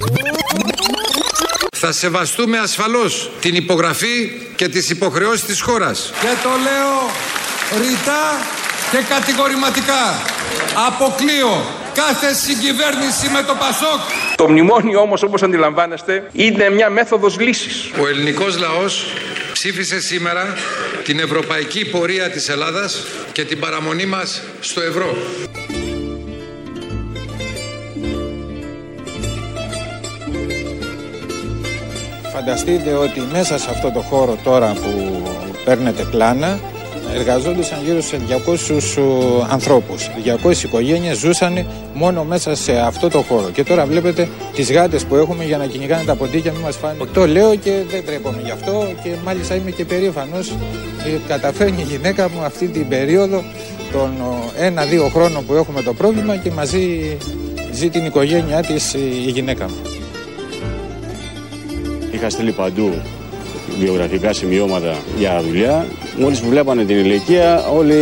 Θα 1.78 1.92
σεβαστούμε 1.92 2.58
ασφαλώς 2.58 3.32
την 3.42 3.56
υπογραφή 3.56 4.32
και 4.56 4.68
τις 4.68 4.90
υποχρεώσεις 4.90 5.46
της 5.46 5.62
χώρας. 5.62 6.12
Και 6.22 6.34
το 6.44 6.50
λέω 6.50 6.94
ρητά 7.82 8.24
και 8.92 8.98
κατηγορηματικά. 9.10 10.04
Αποκλείω 10.88 11.78
κάθε 11.94 12.34
συγκυβέρνηση 12.34 13.30
με 13.30 13.44
το 13.44 13.56
Πασόκ. 13.60 14.00
Το 14.36 14.50
μνημόνιο 14.50 15.00
όμως 15.00 15.24
όπως 15.24 15.44
αντιλαμβάνεστε 15.44 16.30
είναι 16.32 16.70
μια 16.70 16.90
μέθοδος 16.90 17.40
λύσης. 17.40 17.92
Ο 18.02 18.08
ελληνικός 18.08 18.60
λαός 18.60 19.06
ψήφισε 19.54 20.00
σήμερα 20.00 20.54
την 21.04 21.20
ευρωπαϊκή 21.20 21.86
πορεία 21.86 22.30
της 22.30 22.50
Ελλάδας 22.50 23.04
και 23.32 23.44
την 23.46 23.60
παραμονή 23.60 24.06
μας 24.06 24.42
στο 24.60 24.82
ευρώ. 24.82 25.16
Φανταστείτε 32.34 32.94
ότι 32.94 33.28
μέσα 33.32 33.58
σε 33.58 33.68
αυτό 33.70 33.92
το 33.92 34.00
χώρο 34.00 34.38
τώρα 34.44 34.74
που 34.74 35.24
παίρνετε 35.66 36.04
πλάνα 36.04 36.60
εργαζόντουσαν 37.14 37.80
γύρω 37.86 38.02
σε 38.02 38.20
200 38.28 39.48
ανθρώπους. 39.50 40.10
200 40.44 40.64
οικογένειες 40.64 41.18
ζούσαν 41.18 41.66
μόνο 41.94 42.24
μέσα 42.24 42.56
σε 42.56 42.72
αυτό 42.80 43.10
το 43.10 43.22
χώρο. 43.22 43.50
Και 43.50 43.64
τώρα 43.64 43.86
βλέπετε 43.86 44.30
τις 44.56 44.72
γάτες 44.72 45.04
που 45.06 45.16
έχουμε 45.16 45.44
για 45.44 45.58
να 45.58 45.66
κυνηγάνε 45.66 46.04
τα 46.04 46.16
ποντίκια 46.16 46.52
μην 46.52 46.62
μας 46.62 46.76
φάνε. 46.76 46.98
Το 47.14 47.28
λέω 47.28 47.56
και 47.56 47.72
δεν 47.90 48.06
τρέπομαι 48.06 48.42
γι' 48.44 48.52
αυτό 48.52 48.88
και 49.04 49.10
μάλιστα 49.24 49.56
είμαι 49.56 49.72
και 49.72 49.86
περήφανος. 49.86 50.50
Ε, 50.50 51.18
Καταφέρνει 51.28 51.82
η 51.82 51.86
γυναίκα 51.92 52.30
μου 52.30 52.42
αυτή 52.44 52.68
την 52.68 52.88
περίοδο 52.88 53.44
των 53.92 54.12
ένα-δύο 54.58 55.08
χρόνων 55.08 55.46
που 55.46 55.54
έχουμε 55.54 55.82
το 55.82 55.94
πρόβλημα 55.94 56.36
και 56.36 56.52
μαζί 56.52 57.18
ζει 57.72 57.90
την 57.90 58.06
οικογένειά 58.06 58.62
της 58.62 58.94
η 58.94 59.30
γυναίκα 59.32 59.66
μου. 59.66 59.82
Είχα 62.12 62.30
στείλει 62.30 62.52
παντού 62.52 62.92
βιογραφικά 63.80 64.34
σημειώματα 64.34 64.98
για 65.18 65.42
δουλειά. 65.42 65.88
Μόλις 66.18 66.40
που 66.40 66.50
βλέπανε 66.50 66.84
την 66.84 66.98
ηλικία 66.98 67.66
όλοι 67.68 67.96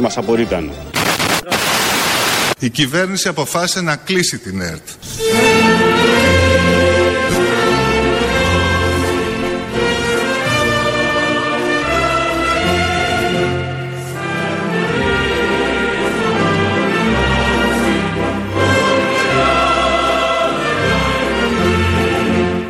μας 0.00 0.16
απορρίτανε. 0.16 0.70
Η 2.58 2.68
κυβέρνηση 2.70 3.28
αποφάσισε 3.28 3.80
να 3.80 3.96
κλείσει 3.96 4.38
την 4.38 4.60
ΕΡΤ. 4.60 4.88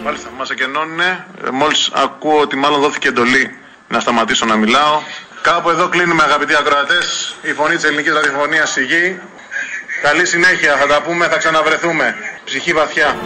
Μάλιστα, 0.04 0.30
μας 0.38 0.50
εκενώνουνε. 0.50 1.26
Ε, 1.60 1.62
Μόλις 1.62 1.90
ακούω 1.92 2.40
ότι 2.40 2.56
μάλλον 2.56 2.80
δόθηκε 2.80 3.08
εντολή 3.08 3.58
να 3.88 4.00
σταματήσω 4.00 4.46
να 4.46 4.56
μιλάω. 4.56 5.02
Κάπου 5.42 5.70
εδώ 5.70 5.88
κλείνουμε 5.88 6.22
αγαπητοί 6.22 6.54
ακροατές. 6.54 7.36
Η 7.42 7.52
φωνή 7.52 7.74
της 7.74 7.84
ελληνικής 7.84 8.12
ραδιοφωνίας 8.12 8.70
στη 8.70 8.84
γη. 8.84 9.20
Καλή 10.02 10.26
συνέχεια, 10.26 10.76
θα 10.76 10.86
τα 10.86 11.02
πούμε, 11.02 11.28
θα 11.28 11.38
ξαναβρεθούμε. 11.38 12.14
Ψυχή 12.44 12.72
βαθιά. 12.72 13.16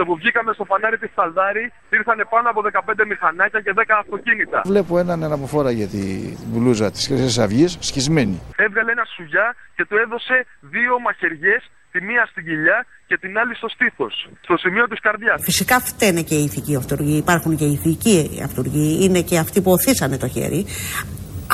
Το 0.00 0.06
που 0.08 0.14
βγήκαμε 0.20 0.50
στο 0.56 0.64
φανάρι 0.70 0.98
της 1.02 1.10
Σταλδάρη, 1.14 1.64
ήρθαν 1.98 2.18
πάνω 2.32 2.46
από 2.52 2.60
15 3.02 3.04
μηχανάκια 3.12 3.60
και 3.64 3.72
10 3.76 3.82
αυτοκίνητα. 4.04 4.58
Βλέπω 4.72 4.92
έναν 5.04 5.18
να 5.18 5.36
φορά 5.54 5.70
για 5.80 5.88
τη 5.94 6.02
μπλούζα 6.50 6.90
της 6.94 7.02
Χρυσής 7.06 7.38
Αυγής, 7.44 7.70
σκισμένη. 7.88 8.36
Έβγαλε 8.66 8.90
ένα 8.96 9.04
σουγιά 9.16 9.46
και 9.76 9.84
του 9.88 9.96
έδωσε 10.04 10.36
δύο 10.74 10.92
μαχαιριές, 11.04 11.62
τη 11.92 11.98
μία 12.08 12.22
στην 12.30 12.44
κοιλιά 12.44 12.78
και 13.08 13.16
την 13.22 13.38
άλλη 13.38 13.54
στο 13.60 13.68
στήθος, 13.68 14.14
στο 14.40 14.56
σημείο 14.56 14.84
της 14.88 15.00
καρδιάς. 15.00 15.42
Φυσικά 15.42 15.80
φταίνε 15.80 16.22
και 16.22 16.34
οι 16.34 16.44
ηθικοί 16.44 16.76
αυτούργοι. 16.76 17.16
Υπάρχουν 17.16 17.56
και 17.56 17.64
οι 17.64 17.72
ηθικοί 17.72 18.40
αυτούργοι. 18.44 19.04
Είναι 19.04 19.20
και 19.20 19.38
αυτοί 19.38 19.60
που 19.60 19.70
οθήσανε 19.70 20.16
το 20.16 20.28
χέρι. 20.28 20.66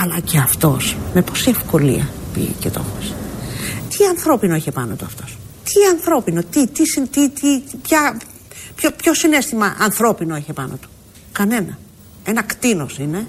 Αλλά 0.03 0.19
και 0.21 0.39
αυτός 0.39 0.97
με 1.15 1.23
πόση 1.23 1.51
ευκολία 1.51 2.05
πήγε 2.35 2.53
και 2.61 2.71
το 2.71 2.81
έχωσε. 2.87 3.15
Τι 3.97 4.05
ανθρώπινο 4.05 4.55
είχε 4.55 4.73
πάνω 4.73 4.95
του 4.95 5.05
αυτός; 5.05 5.31
Τι 5.65 5.85
ανθρώπινο, 5.91 6.43
τι, 6.51 6.69
τι, 6.69 6.87
συν- 6.87 7.11
τι, 7.11 7.31
τι, 7.31 7.63
ποια, 7.83 8.17
ποιο, 8.75 8.91
ποιο 8.91 9.15
συνέστημα 9.15 9.77
ανθρώπινο 9.79 10.37
είχε 10.37 10.53
πάνω 10.53 10.77
του; 10.81 10.89
Κανένα. 11.33 11.79
Ένα 12.25 12.43
κτίνος 12.43 12.99
είναι 12.99 13.27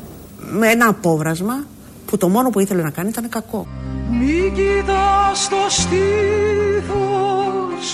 με 0.51 0.67
ένα 0.67 0.87
απόβρασμα 0.87 1.65
που 2.05 2.17
το 2.17 2.29
μόνο 2.29 2.49
που 2.49 2.59
ήθελε 2.59 2.81
να 2.81 2.89
κάνει 2.89 3.09
ήταν 3.09 3.29
κακό. 3.29 3.67
Μη 4.09 4.51
κοιτάς 4.55 5.49
το 5.49 5.65
στήθος 5.67 6.97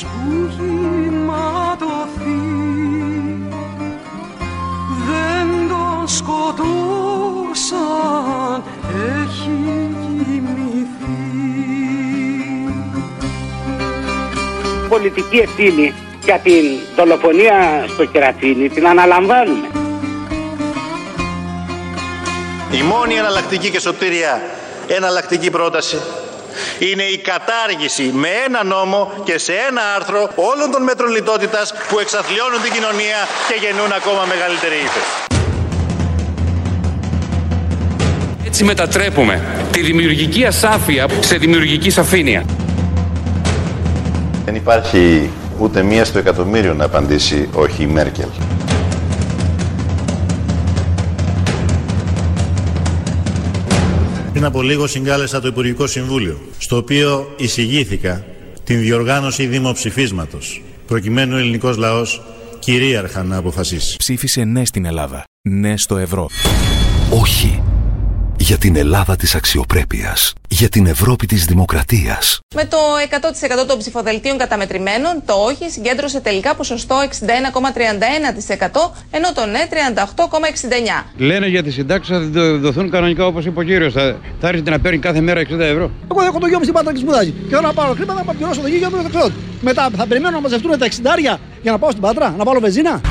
που 0.05 0.49
έχει 0.49 1.09
ματωθεί 1.09 2.41
Δεν 5.07 5.47
τον 5.67 6.07
σκοτώσαν, 6.07 7.73
έχει 9.21 9.89
κοιμηθεί 10.25 11.13
πολιτική 14.89 15.37
ευθύνη 15.37 15.93
για 16.25 16.39
την 16.39 16.63
δολοφονία 16.95 17.85
στο 17.87 18.05
Κερατσίνι 18.05 18.69
την 18.69 18.87
αναλαμβάνουμε. 18.87 19.67
Η 22.71 22.81
μόνη 22.81 23.13
εναλλακτική 23.13 23.69
και 23.69 23.79
σωτήρια 23.79 24.41
εναλλακτική 24.87 25.49
πρόταση 25.49 25.97
είναι 26.79 27.03
η 27.03 27.17
κατάργηση 27.17 28.11
με 28.13 28.27
ένα 28.45 28.63
νόμο 28.63 29.11
και 29.23 29.37
σε 29.37 29.53
ένα 29.69 29.81
άρθρο 29.95 30.29
όλων 30.35 30.71
των 30.71 30.83
μέτρων 30.83 31.11
λιτότητας 31.11 31.73
που 31.89 31.99
εξαθλιώνουν 31.99 32.61
την 32.61 32.71
κοινωνία 32.71 33.19
και 33.47 33.65
γεννούν 33.65 33.91
ακόμα 33.91 34.23
μεγαλύτερη 34.25 34.75
ύφεση. 34.75 35.13
Έτσι 38.45 38.63
μετατρέπουμε 38.63 39.41
τη 39.71 39.81
δημιουργική 39.81 40.45
ασάφεια 40.45 41.07
σε 41.19 41.37
δημιουργική 41.37 41.89
σαφήνεια. 41.89 42.45
Δεν 44.45 44.55
υπάρχει 44.55 45.31
ούτε 45.59 45.83
μία 45.83 46.05
στο 46.05 46.17
εκατομμύριο 46.17 46.73
να 46.73 46.85
απαντήσει 46.85 47.49
όχι 47.53 47.83
η 47.83 47.87
Μέρκελ. 47.87 48.27
Πριν 54.31 54.45
από 54.45 54.61
λίγο 54.61 54.87
συγκάλεσα 54.87 55.41
το 55.41 55.47
Υπουργικό 55.47 55.87
Συμβούλιο, 55.87 56.39
στο 56.57 56.77
οποίο 56.77 57.33
εισηγήθηκα 57.37 58.25
την 58.63 58.79
διοργάνωση 58.79 59.45
δημοψηφίσματος, 59.45 60.63
προκειμένου 60.87 61.35
ο 61.35 61.37
ελληνικός 61.37 61.77
λαός 61.77 62.21
κυρίαρχα 62.59 63.23
να 63.23 63.37
αποφασίσει. 63.37 63.97
Ψήφισε 63.97 64.43
ναι 64.43 64.65
στην 64.65 64.85
Ελλάδα. 64.85 65.23
Ναι 65.49 65.77
στο 65.77 65.97
ευρώ. 65.97 66.29
Όχι 67.09 67.62
για 68.43 68.53
Για 68.53 68.61
την 68.61 68.75
Ελλάδα 68.75 69.15
της 69.15 69.35
αξιοπρέπειας. 69.35 70.33
Για 70.47 70.69
την 70.69 70.85
Ευρώπη 70.85 71.25
της 71.25 71.45
δημοκρατίας. 71.45 72.39
Με 72.55 72.65
το 72.65 72.77
100% 73.09 73.65
των 73.67 73.77
ψηφοδελτίων 73.77 74.37
καταμετρημένων, 74.37 75.21
το 75.25 75.33
όχι 75.33 75.69
συγκέντρωσε 75.69 76.19
τελικά 76.19 76.55
ποσοστό 76.55 76.95
61,31%, 77.01 78.91
ενώ 79.11 79.33
το 79.33 79.45
ναι 79.45 79.59
38,69%. 79.69 81.05
Λένε 81.17 81.47
για 81.47 81.63
τις 81.63 81.73
συντάξεις 81.73 82.15
θα 82.15 82.19
δο- 82.21 82.57
δοθούν 82.57 82.89
κανονικά 82.89 83.25
όπως 83.25 83.45
είπε 83.45 83.59
ο 83.59 83.63
κύριος. 83.63 83.93
Θα, 83.93 84.17
θα 84.39 84.47
έρχεται 84.47 84.69
να 84.69 84.79
παίρνει 84.79 84.99
κάθε 84.99 85.21
μέρα 85.21 85.41
60 85.41 85.59
ευρώ. 85.59 85.91
Εγώ 86.11 86.21
έχω 86.21 86.39
το 86.39 86.47
γιο 86.47 86.57
μου 86.57 86.63
στην 86.63 86.73
Πάτρα 86.75 86.93
και 86.93 86.99
σπουδάζει. 86.99 87.31
Και 87.31 87.49
θέλω 87.49 87.61
να 87.61 87.73
πάρω 87.73 87.93
χρήματα 87.93 88.23
να 88.25 88.33
πληρώσω 88.33 88.61
το 88.61 88.67
γιο 88.67 88.89
μου 88.89 89.03
το 89.03 89.09
ξέρω. 89.09 89.31
Μετά 89.61 89.89
θα 89.97 90.07
περιμένω 90.07 90.35
να 90.35 90.41
μαζευτούν 90.41 90.79
τα 90.79 90.87
60 90.87 90.91
για 91.61 91.71
να 91.71 91.77
πάω 91.77 91.89
στην 91.89 92.01
Πάτρα, 92.01 92.35
να 92.37 92.43
βάλω 92.43 92.59
βενζίνα. 92.59 93.01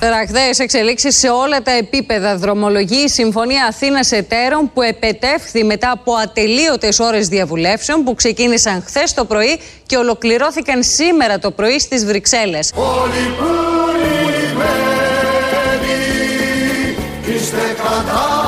Ραγδαίε 0.00 0.50
εξελίξεις 0.58 1.18
σε 1.18 1.28
όλα 1.28 1.62
τα 1.62 1.70
επίπεδα 1.70 2.36
δρομολογεί 2.36 3.02
η 3.02 3.08
Συμφωνία 3.08 3.66
Αθήνας 3.66 4.12
Εταίρων 4.12 4.70
που 4.74 4.82
επετεύχθη 4.82 5.64
μετά 5.64 5.90
από 5.90 6.14
ατελείωτες 6.14 6.98
ώρες 6.98 7.28
διαβουλεύσεων 7.28 8.04
που 8.04 8.14
ξεκίνησαν 8.14 8.82
χθες 8.86 9.14
το 9.14 9.24
πρωί 9.24 9.60
και 9.86 9.96
ολοκληρώθηκαν 9.96 10.82
σήμερα 10.82 11.38
το 11.38 11.50
πρωί 11.50 11.78
στις 11.78 12.06
Βρυξέλλες. 12.06 12.72
Όλοι 12.74 13.34
πουλημένοι 13.38 14.64
είστε 17.34 17.76
καταραμένοι 17.76 18.43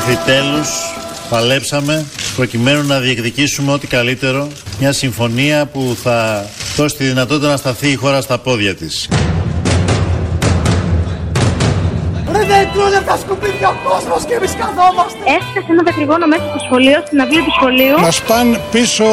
Μέχρι 0.00 0.18
τέλους 0.24 0.68
παλέψαμε 1.30 2.06
προκειμένου 2.36 2.86
να 2.86 3.00
διεκδικήσουμε 3.00 3.72
ό,τι 3.72 3.86
καλύτερο 3.86 4.48
μια 4.78 4.92
συμφωνία 4.92 5.66
που 5.66 5.96
θα 6.02 6.46
δώσει 6.76 6.96
τη 6.96 7.04
δυνατότητα 7.04 7.48
να 7.48 7.56
σταθεί 7.56 7.88
η 7.90 7.94
χώρα 7.94 8.20
στα 8.20 8.38
πόδια 8.38 8.74
της. 8.74 9.08
Ρε 12.74 12.76
δεν 12.76 12.82
τρώνε 12.82 13.00
τα 13.06 13.16
σκουπίδια 13.22 13.68
ο 13.68 13.74
κόσμος 13.88 14.24
και 14.28 14.34
εμείς 14.34 14.52
καθόμαστε. 14.62 15.18
Έφτασε 15.36 15.68
ένα 15.74 15.82
δακρυγόνο 15.86 16.26
μέσα 16.32 16.44
στο 16.52 16.58
σχολείο, 16.66 16.98
στην 17.06 17.20
αυλή 17.20 17.40
του 17.46 17.52
σχολείου. 17.58 17.96
Μας 18.00 18.22
πάνε 18.22 18.60
πίσω 18.70 19.04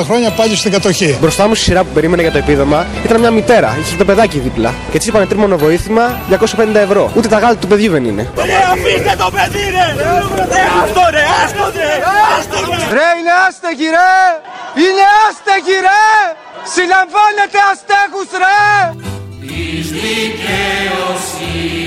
60-70 0.00 0.04
χρόνια 0.08 0.30
πάλι 0.30 0.56
στην 0.56 0.70
κατοχή. 0.72 1.18
Μπροστά 1.20 1.42
μου 1.48 1.54
στη 1.54 1.64
σειρά 1.64 1.80
που 1.84 1.92
περίμενε 1.96 2.22
για 2.22 2.32
το 2.32 2.38
επίδομα 2.38 2.86
ήταν 3.04 3.20
μια 3.20 3.30
μητέρα. 3.30 3.76
Είχε 3.80 3.96
το 3.96 4.04
παιδάκι 4.04 4.38
δίπλα. 4.38 4.70
Και 4.90 4.98
της 4.98 5.06
είπανε 5.06 5.26
τρίμονο 5.26 5.56
βοήθημα 5.56 6.04
250 6.30 6.74
ευρώ. 6.88 7.10
Ούτε 7.16 7.28
τα 7.28 7.38
γάλα 7.38 7.56
του 7.56 7.66
παιδιού 7.66 7.90
δεν 7.90 8.04
είναι. 8.04 8.24
Ρε 8.50 8.58
αφήστε 8.72 9.14
το 9.22 9.28
παιδί 9.34 9.64
ρε! 9.76 9.86
Ρε 10.54 10.64
άστο 10.80 11.04
ρε, 11.14 11.24
άστο 11.42 11.64
ρε, 11.76 11.90
άστο 12.36 12.58
ρε! 12.70 12.76
Ρε 12.96 13.08
είναι 13.18 13.34
άστεγοι 13.46 13.88
ρε! 13.96 14.14
Είναι 14.84 15.04
άστεγοι 15.24 15.76
ρε! 15.86 16.04
Συλλαμβάνετε 16.72 17.58
αστέγους 17.72 18.30
ρε! 18.42 18.62
Της 19.46 19.86
δικαιοσύνης 20.02 21.83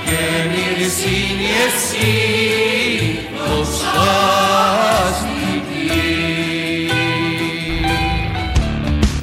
και 0.05 0.21
μυρσίνη 0.51 1.49
εσύ 1.67 2.17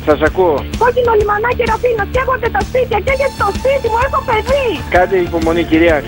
Σας 0.08 0.22
ακούω. 0.22 0.66
Κόκκινο 0.78 1.14
λιμανάκι 1.20 1.64
Ραφίνα, 1.68 2.06
καίγονται 2.12 2.50
τα 2.50 2.62
σπίτια, 2.68 3.00
καίγεται 3.06 3.38
το 3.38 3.48
σπίτι 3.58 3.88
μου, 3.92 4.00
έχω 4.06 4.20
παιδί. 4.28 4.68
Κάντε 4.90 5.18
υπομονή 5.18 5.64
κυρία. 5.64 6.04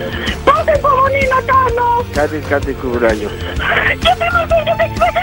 Πότε 0.46 0.72
υπομονή 0.80 1.24
να 1.34 1.40
κάνω. 1.52 1.88
Κάντε, 2.18 2.38
κάντε 2.50 2.72
κουράγιο. 2.82 3.30
Γιατί 4.04 4.26
με 4.36 4.42
φύγετε 4.50 4.84
εξπεκάμαστε. 4.88 5.17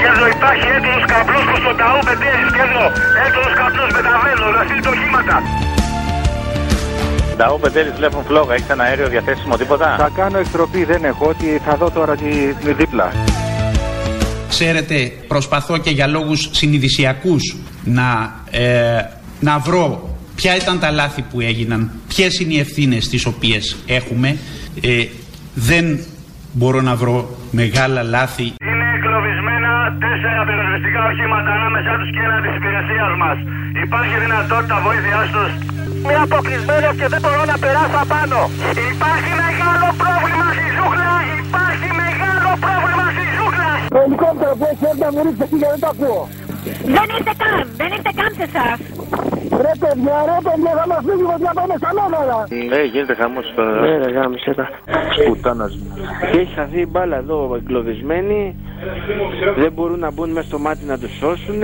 Και 0.00 0.08
εδώ 0.12 0.26
υπάρχει 0.36 0.66
έντονος 0.76 1.04
καπνός 1.12 1.44
προς 1.48 1.60
το 1.66 1.72
ταού 1.80 1.98
Πετέρης 2.08 2.50
και 2.56 2.62
εδώ 2.68 2.84
έντονος 3.24 3.54
καπνός 3.60 3.90
μεταβαίνω 3.96 4.46
να 4.56 4.60
στείλει 4.66 4.82
το 4.86 4.90
οχήματα. 4.96 5.36
Τα 7.40 7.46
όπετέλη 7.56 7.90
βλέπουν 7.90 8.22
φλόγα, 8.28 8.54
έχεις 8.54 8.68
ένα 8.68 8.84
αέριο 8.84 9.08
διαθέσιμο 9.08 9.56
τίποτα; 9.56 9.96
Θα 9.98 10.10
κάνω 10.16 10.38
εκτροπή, 10.38 10.84
δεν 10.84 11.04
έχω, 11.04 11.24
ότι 11.28 11.60
θα 11.64 11.76
δω 11.76 11.90
τώρα 11.90 12.14
τη, 12.16 12.30
τη 12.64 12.72
δίπλα. 12.72 13.12
Ξέρετε, 14.48 15.12
προσπαθώ 15.28 15.78
και 15.78 15.90
για 15.90 16.06
λόγους 16.06 16.48
συνειδησιακούς 16.52 17.56
να, 17.84 18.34
ε, 18.50 19.00
να 19.40 19.58
βρω 19.58 20.16
ποια 20.34 20.56
ήταν 20.56 20.80
τα 20.80 20.90
λάθη 20.90 21.22
που 21.22 21.40
έγιναν, 21.40 21.90
ποιες 22.08 22.40
είναι 22.40 22.52
οι 22.52 22.58
ευθύνες 22.58 23.08
τις 23.08 23.26
οποίες 23.26 23.76
έχουμε. 23.86 24.36
Ε, 24.80 25.04
δεν 25.54 25.98
μπορώ 26.52 26.80
να 26.80 26.94
βρω 26.94 27.36
μεγάλα 27.50 28.02
λάθη. 28.02 28.52
Είναι 29.88 29.96
εγκλωβισμένα 29.96 30.04
τέσσερα 30.04 30.40
πυροσβεστικά 30.48 31.00
οχήματα 31.10 31.50
ανάμεσά 31.58 31.92
τους 32.00 32.10
και 32.14 32.20
ένα 32.26 32.38
της 32.44 32.54
υπηρεσίας 32.60 33.12
μας. 33.22 33.36
Υπάρχει 33.84 34.14
δυνατότητα 34.24 34.76
βοήθειάς 34.86 35.28
τους. 35.34 35.50
Είμαι 36.04 36.16
αποκλεισμένος 36.26 36.94
και 37.00 37.06
δεν 37.12 37.20
μπορώ 37.24 37.42
να 37.52 37.56
περάσω 37.64 37.98
απάνω. 38.06 38.40
Υπάρχει 38.92 39.32
μεγάλο 39.44 39.88
πρόβλημα 40.02 40.46
στη 40.56 40.66
ζούγκλα. 40.76 41.14
Υπάρχει 41.42 41.88
μεγάλο 42.02 42.50
πρόβλημα 42.64 43.04
στη 43.14 43.24
ζούγκλα. 43.36 43.70
Το 43.94 43.98
ελικόπτερο 44.04 44.52
που 44.58 44.66
έχει 44.72 44.84
έρθει 44.90 45.02
να 45.06 45.10
μου 45.14 45.20
ρίξει 45.26 45.42
εκεί 45.46 45.56
για 45.62 45.68
δεν 45.72 45.80
το 45.84 45.88
ακούω. 45.94 46.22
Δεν 46.96 47.06
ήρθε 47.16 47.34
καν, 47.42 47.64
δεν 47.80 47.90
ήρθε 47.96 48.12
καν 48.20 48.30
σε 48.38 48.44
εσάς. 48.48 48.78
Ρε 49.64 49.74
παιδιά, 49.82 50.16
ρε 50.30 50.38
παιδιά, 50.46 50.72
θα 50.80 50.84
μας 50.90 51.00
φύγει 51.06 51.24
για 51.42 51.52
πάμε 51.58 51.74
στα 51.80 51.90
νόμερα. 51.98 52.36
Ναι, 52.72 52.80
γίνεται 52.92 53.14
χαμός 53.20 53.46
τώρα. 53.56 53.80
Ναι, 53.84 53.92
ρε 54.02 54.10
γάμισε 54.16 54.50
τα. 54.58 54.66
Πουτάνας. 55.26 55.72
Και 56.30 56.38
έχει 56.42 56.52
χαθεί 56.58 56.80
η 56.86 56.88
μπάλα 56.92 57.16
εδώ 57.22 57.38
εγκλωβισμένη. 57.58 58.40
Δεν 59.56 59.72
μπορούν 59.72 59.98
να 59.98 60.10
μπουν 60.10 60.30
μέσα 60.30 60.46
στο 60.46 60.58
μάτι 60.58 60.84
να 60.84 60.98
τους 60.98 61.10
σώσουν. 61.18 61.62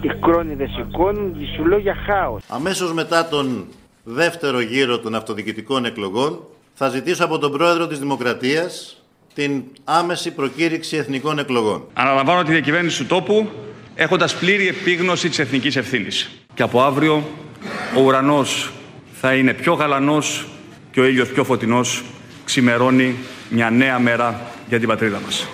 Οι 0.00 0.08
κρόνιδες 0.20 0.70
σηκώνουν. 0.70 1.36
Σου 1.56 1.66
λέω 1.66 1.78
για 1.78 1.96
χάος. 2.06 2.42
Αμέσως 2.48 2.92
μετά 2.92 3.28
τον 3.28 3.66
δεύτερο 4.02 4.60
γύρο 4.60 4.98
των 4.98 5.14
αυτοδιοικητικών 5.14 5.84
εκλογών 5.84 6.40
θα 6.74 6.88
ζητήσω 6.88 7.24
από 7.24 7.38
τον 7.38 7.52
Πρόεδρο 7.52 7.86
της 7.86 7.98
Δημοκρατίας 7.98 9.02
την 9.34 9.62
άμεση 9.84 10.34
προκήρυξη 10.34 10.96
εθνικών 10.96 11.38
εκλογών. 11.38 11.84
Αναλαμβάνω 11.92 12.42
τη 12.42 12.52
διακυβέρνηση 12.52 12.98
του 12.98 13.06
τόπου 13.06 13.48
έχοντας 13.94 14.34
πλήρη 14.34 14.68
επίγνωση 14.68 15.28
της 15.28 15.38
εθνικής 15.38 15.76
ευθύνης. 15.76 16.30
Και 16.54 16.62
από 16.62 16.82
αύριο 16.82 17.22
ο 17.96 18.00
ουρανός 18.00 18.72
θα 19.12 19.34
είναι 19.34 19.52
πιο 19.52 19.72
γαλανός 19.72 20.46
και 20.90 21.00
ο 21.00 21.04
ήλιος 21.04 21.28
πιο 21.28 21.44
φωτεινός. 21.44 22.02
Ξημερώνει 22.44 23.14
μια 23.50 23.70
νέα 23.70 23.98
μέρα 23.98 24.40
για 24.68 24.78
την 24.78 24.88
πατρίδα 24.88 25.20
μας. 25.24 25.48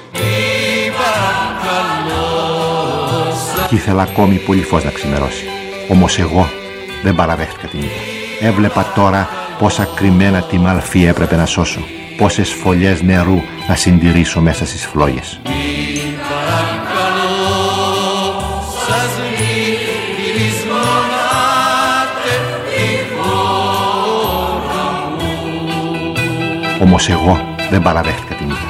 Και 3.68 3.74
ήθελα 3.74 4.02
ακόμη 4.02 4.34
πολύ 4.34 4.62
φως 4.62 4.84
να 4.84 4.90
ξημερώσει. 4.90 5.44
Όμως 5.88 6.18
εγώ 6.18 6.48
δεν 7.02 7.14
παραδέχτηκα 7.14 7.66
την 7.66 7.80
ήττα. 7.80 8.00
Έβλεπα 8.40 8.92
τώρα 8.94 9.28
πόσα 9.58 9.88
κρυμμένα 9.94 10.42
τη 10.42 10.58
μαλφή 10.58 11.04
έπρεπε 11.04 11.36
να 11.36 11.46
σώσω. 11.46 11.80
Πόσες 12.16 12.52
φωλιές 12.52 13.02
νερού 13.02 13.40
να 13.68 13.74
συντηρήσω 13.74 14.40
μέσα 14.40 14.66
στις 14.66 14.86
φλόγες. 14.86 15.40
Σας 18.86 19.10
γυρισμονάτε 20.16 20.74
η 22.76 23.06
χώρα 23.16 24.84
μου 25.18 26.12
Όμως 26.80 27.08
εγώ 27.08 27.54
δεν 27.70 27.82
παραδέχτηκα 27.82 28.34
την 28.34 28.48
ήττα. 28.48 28.65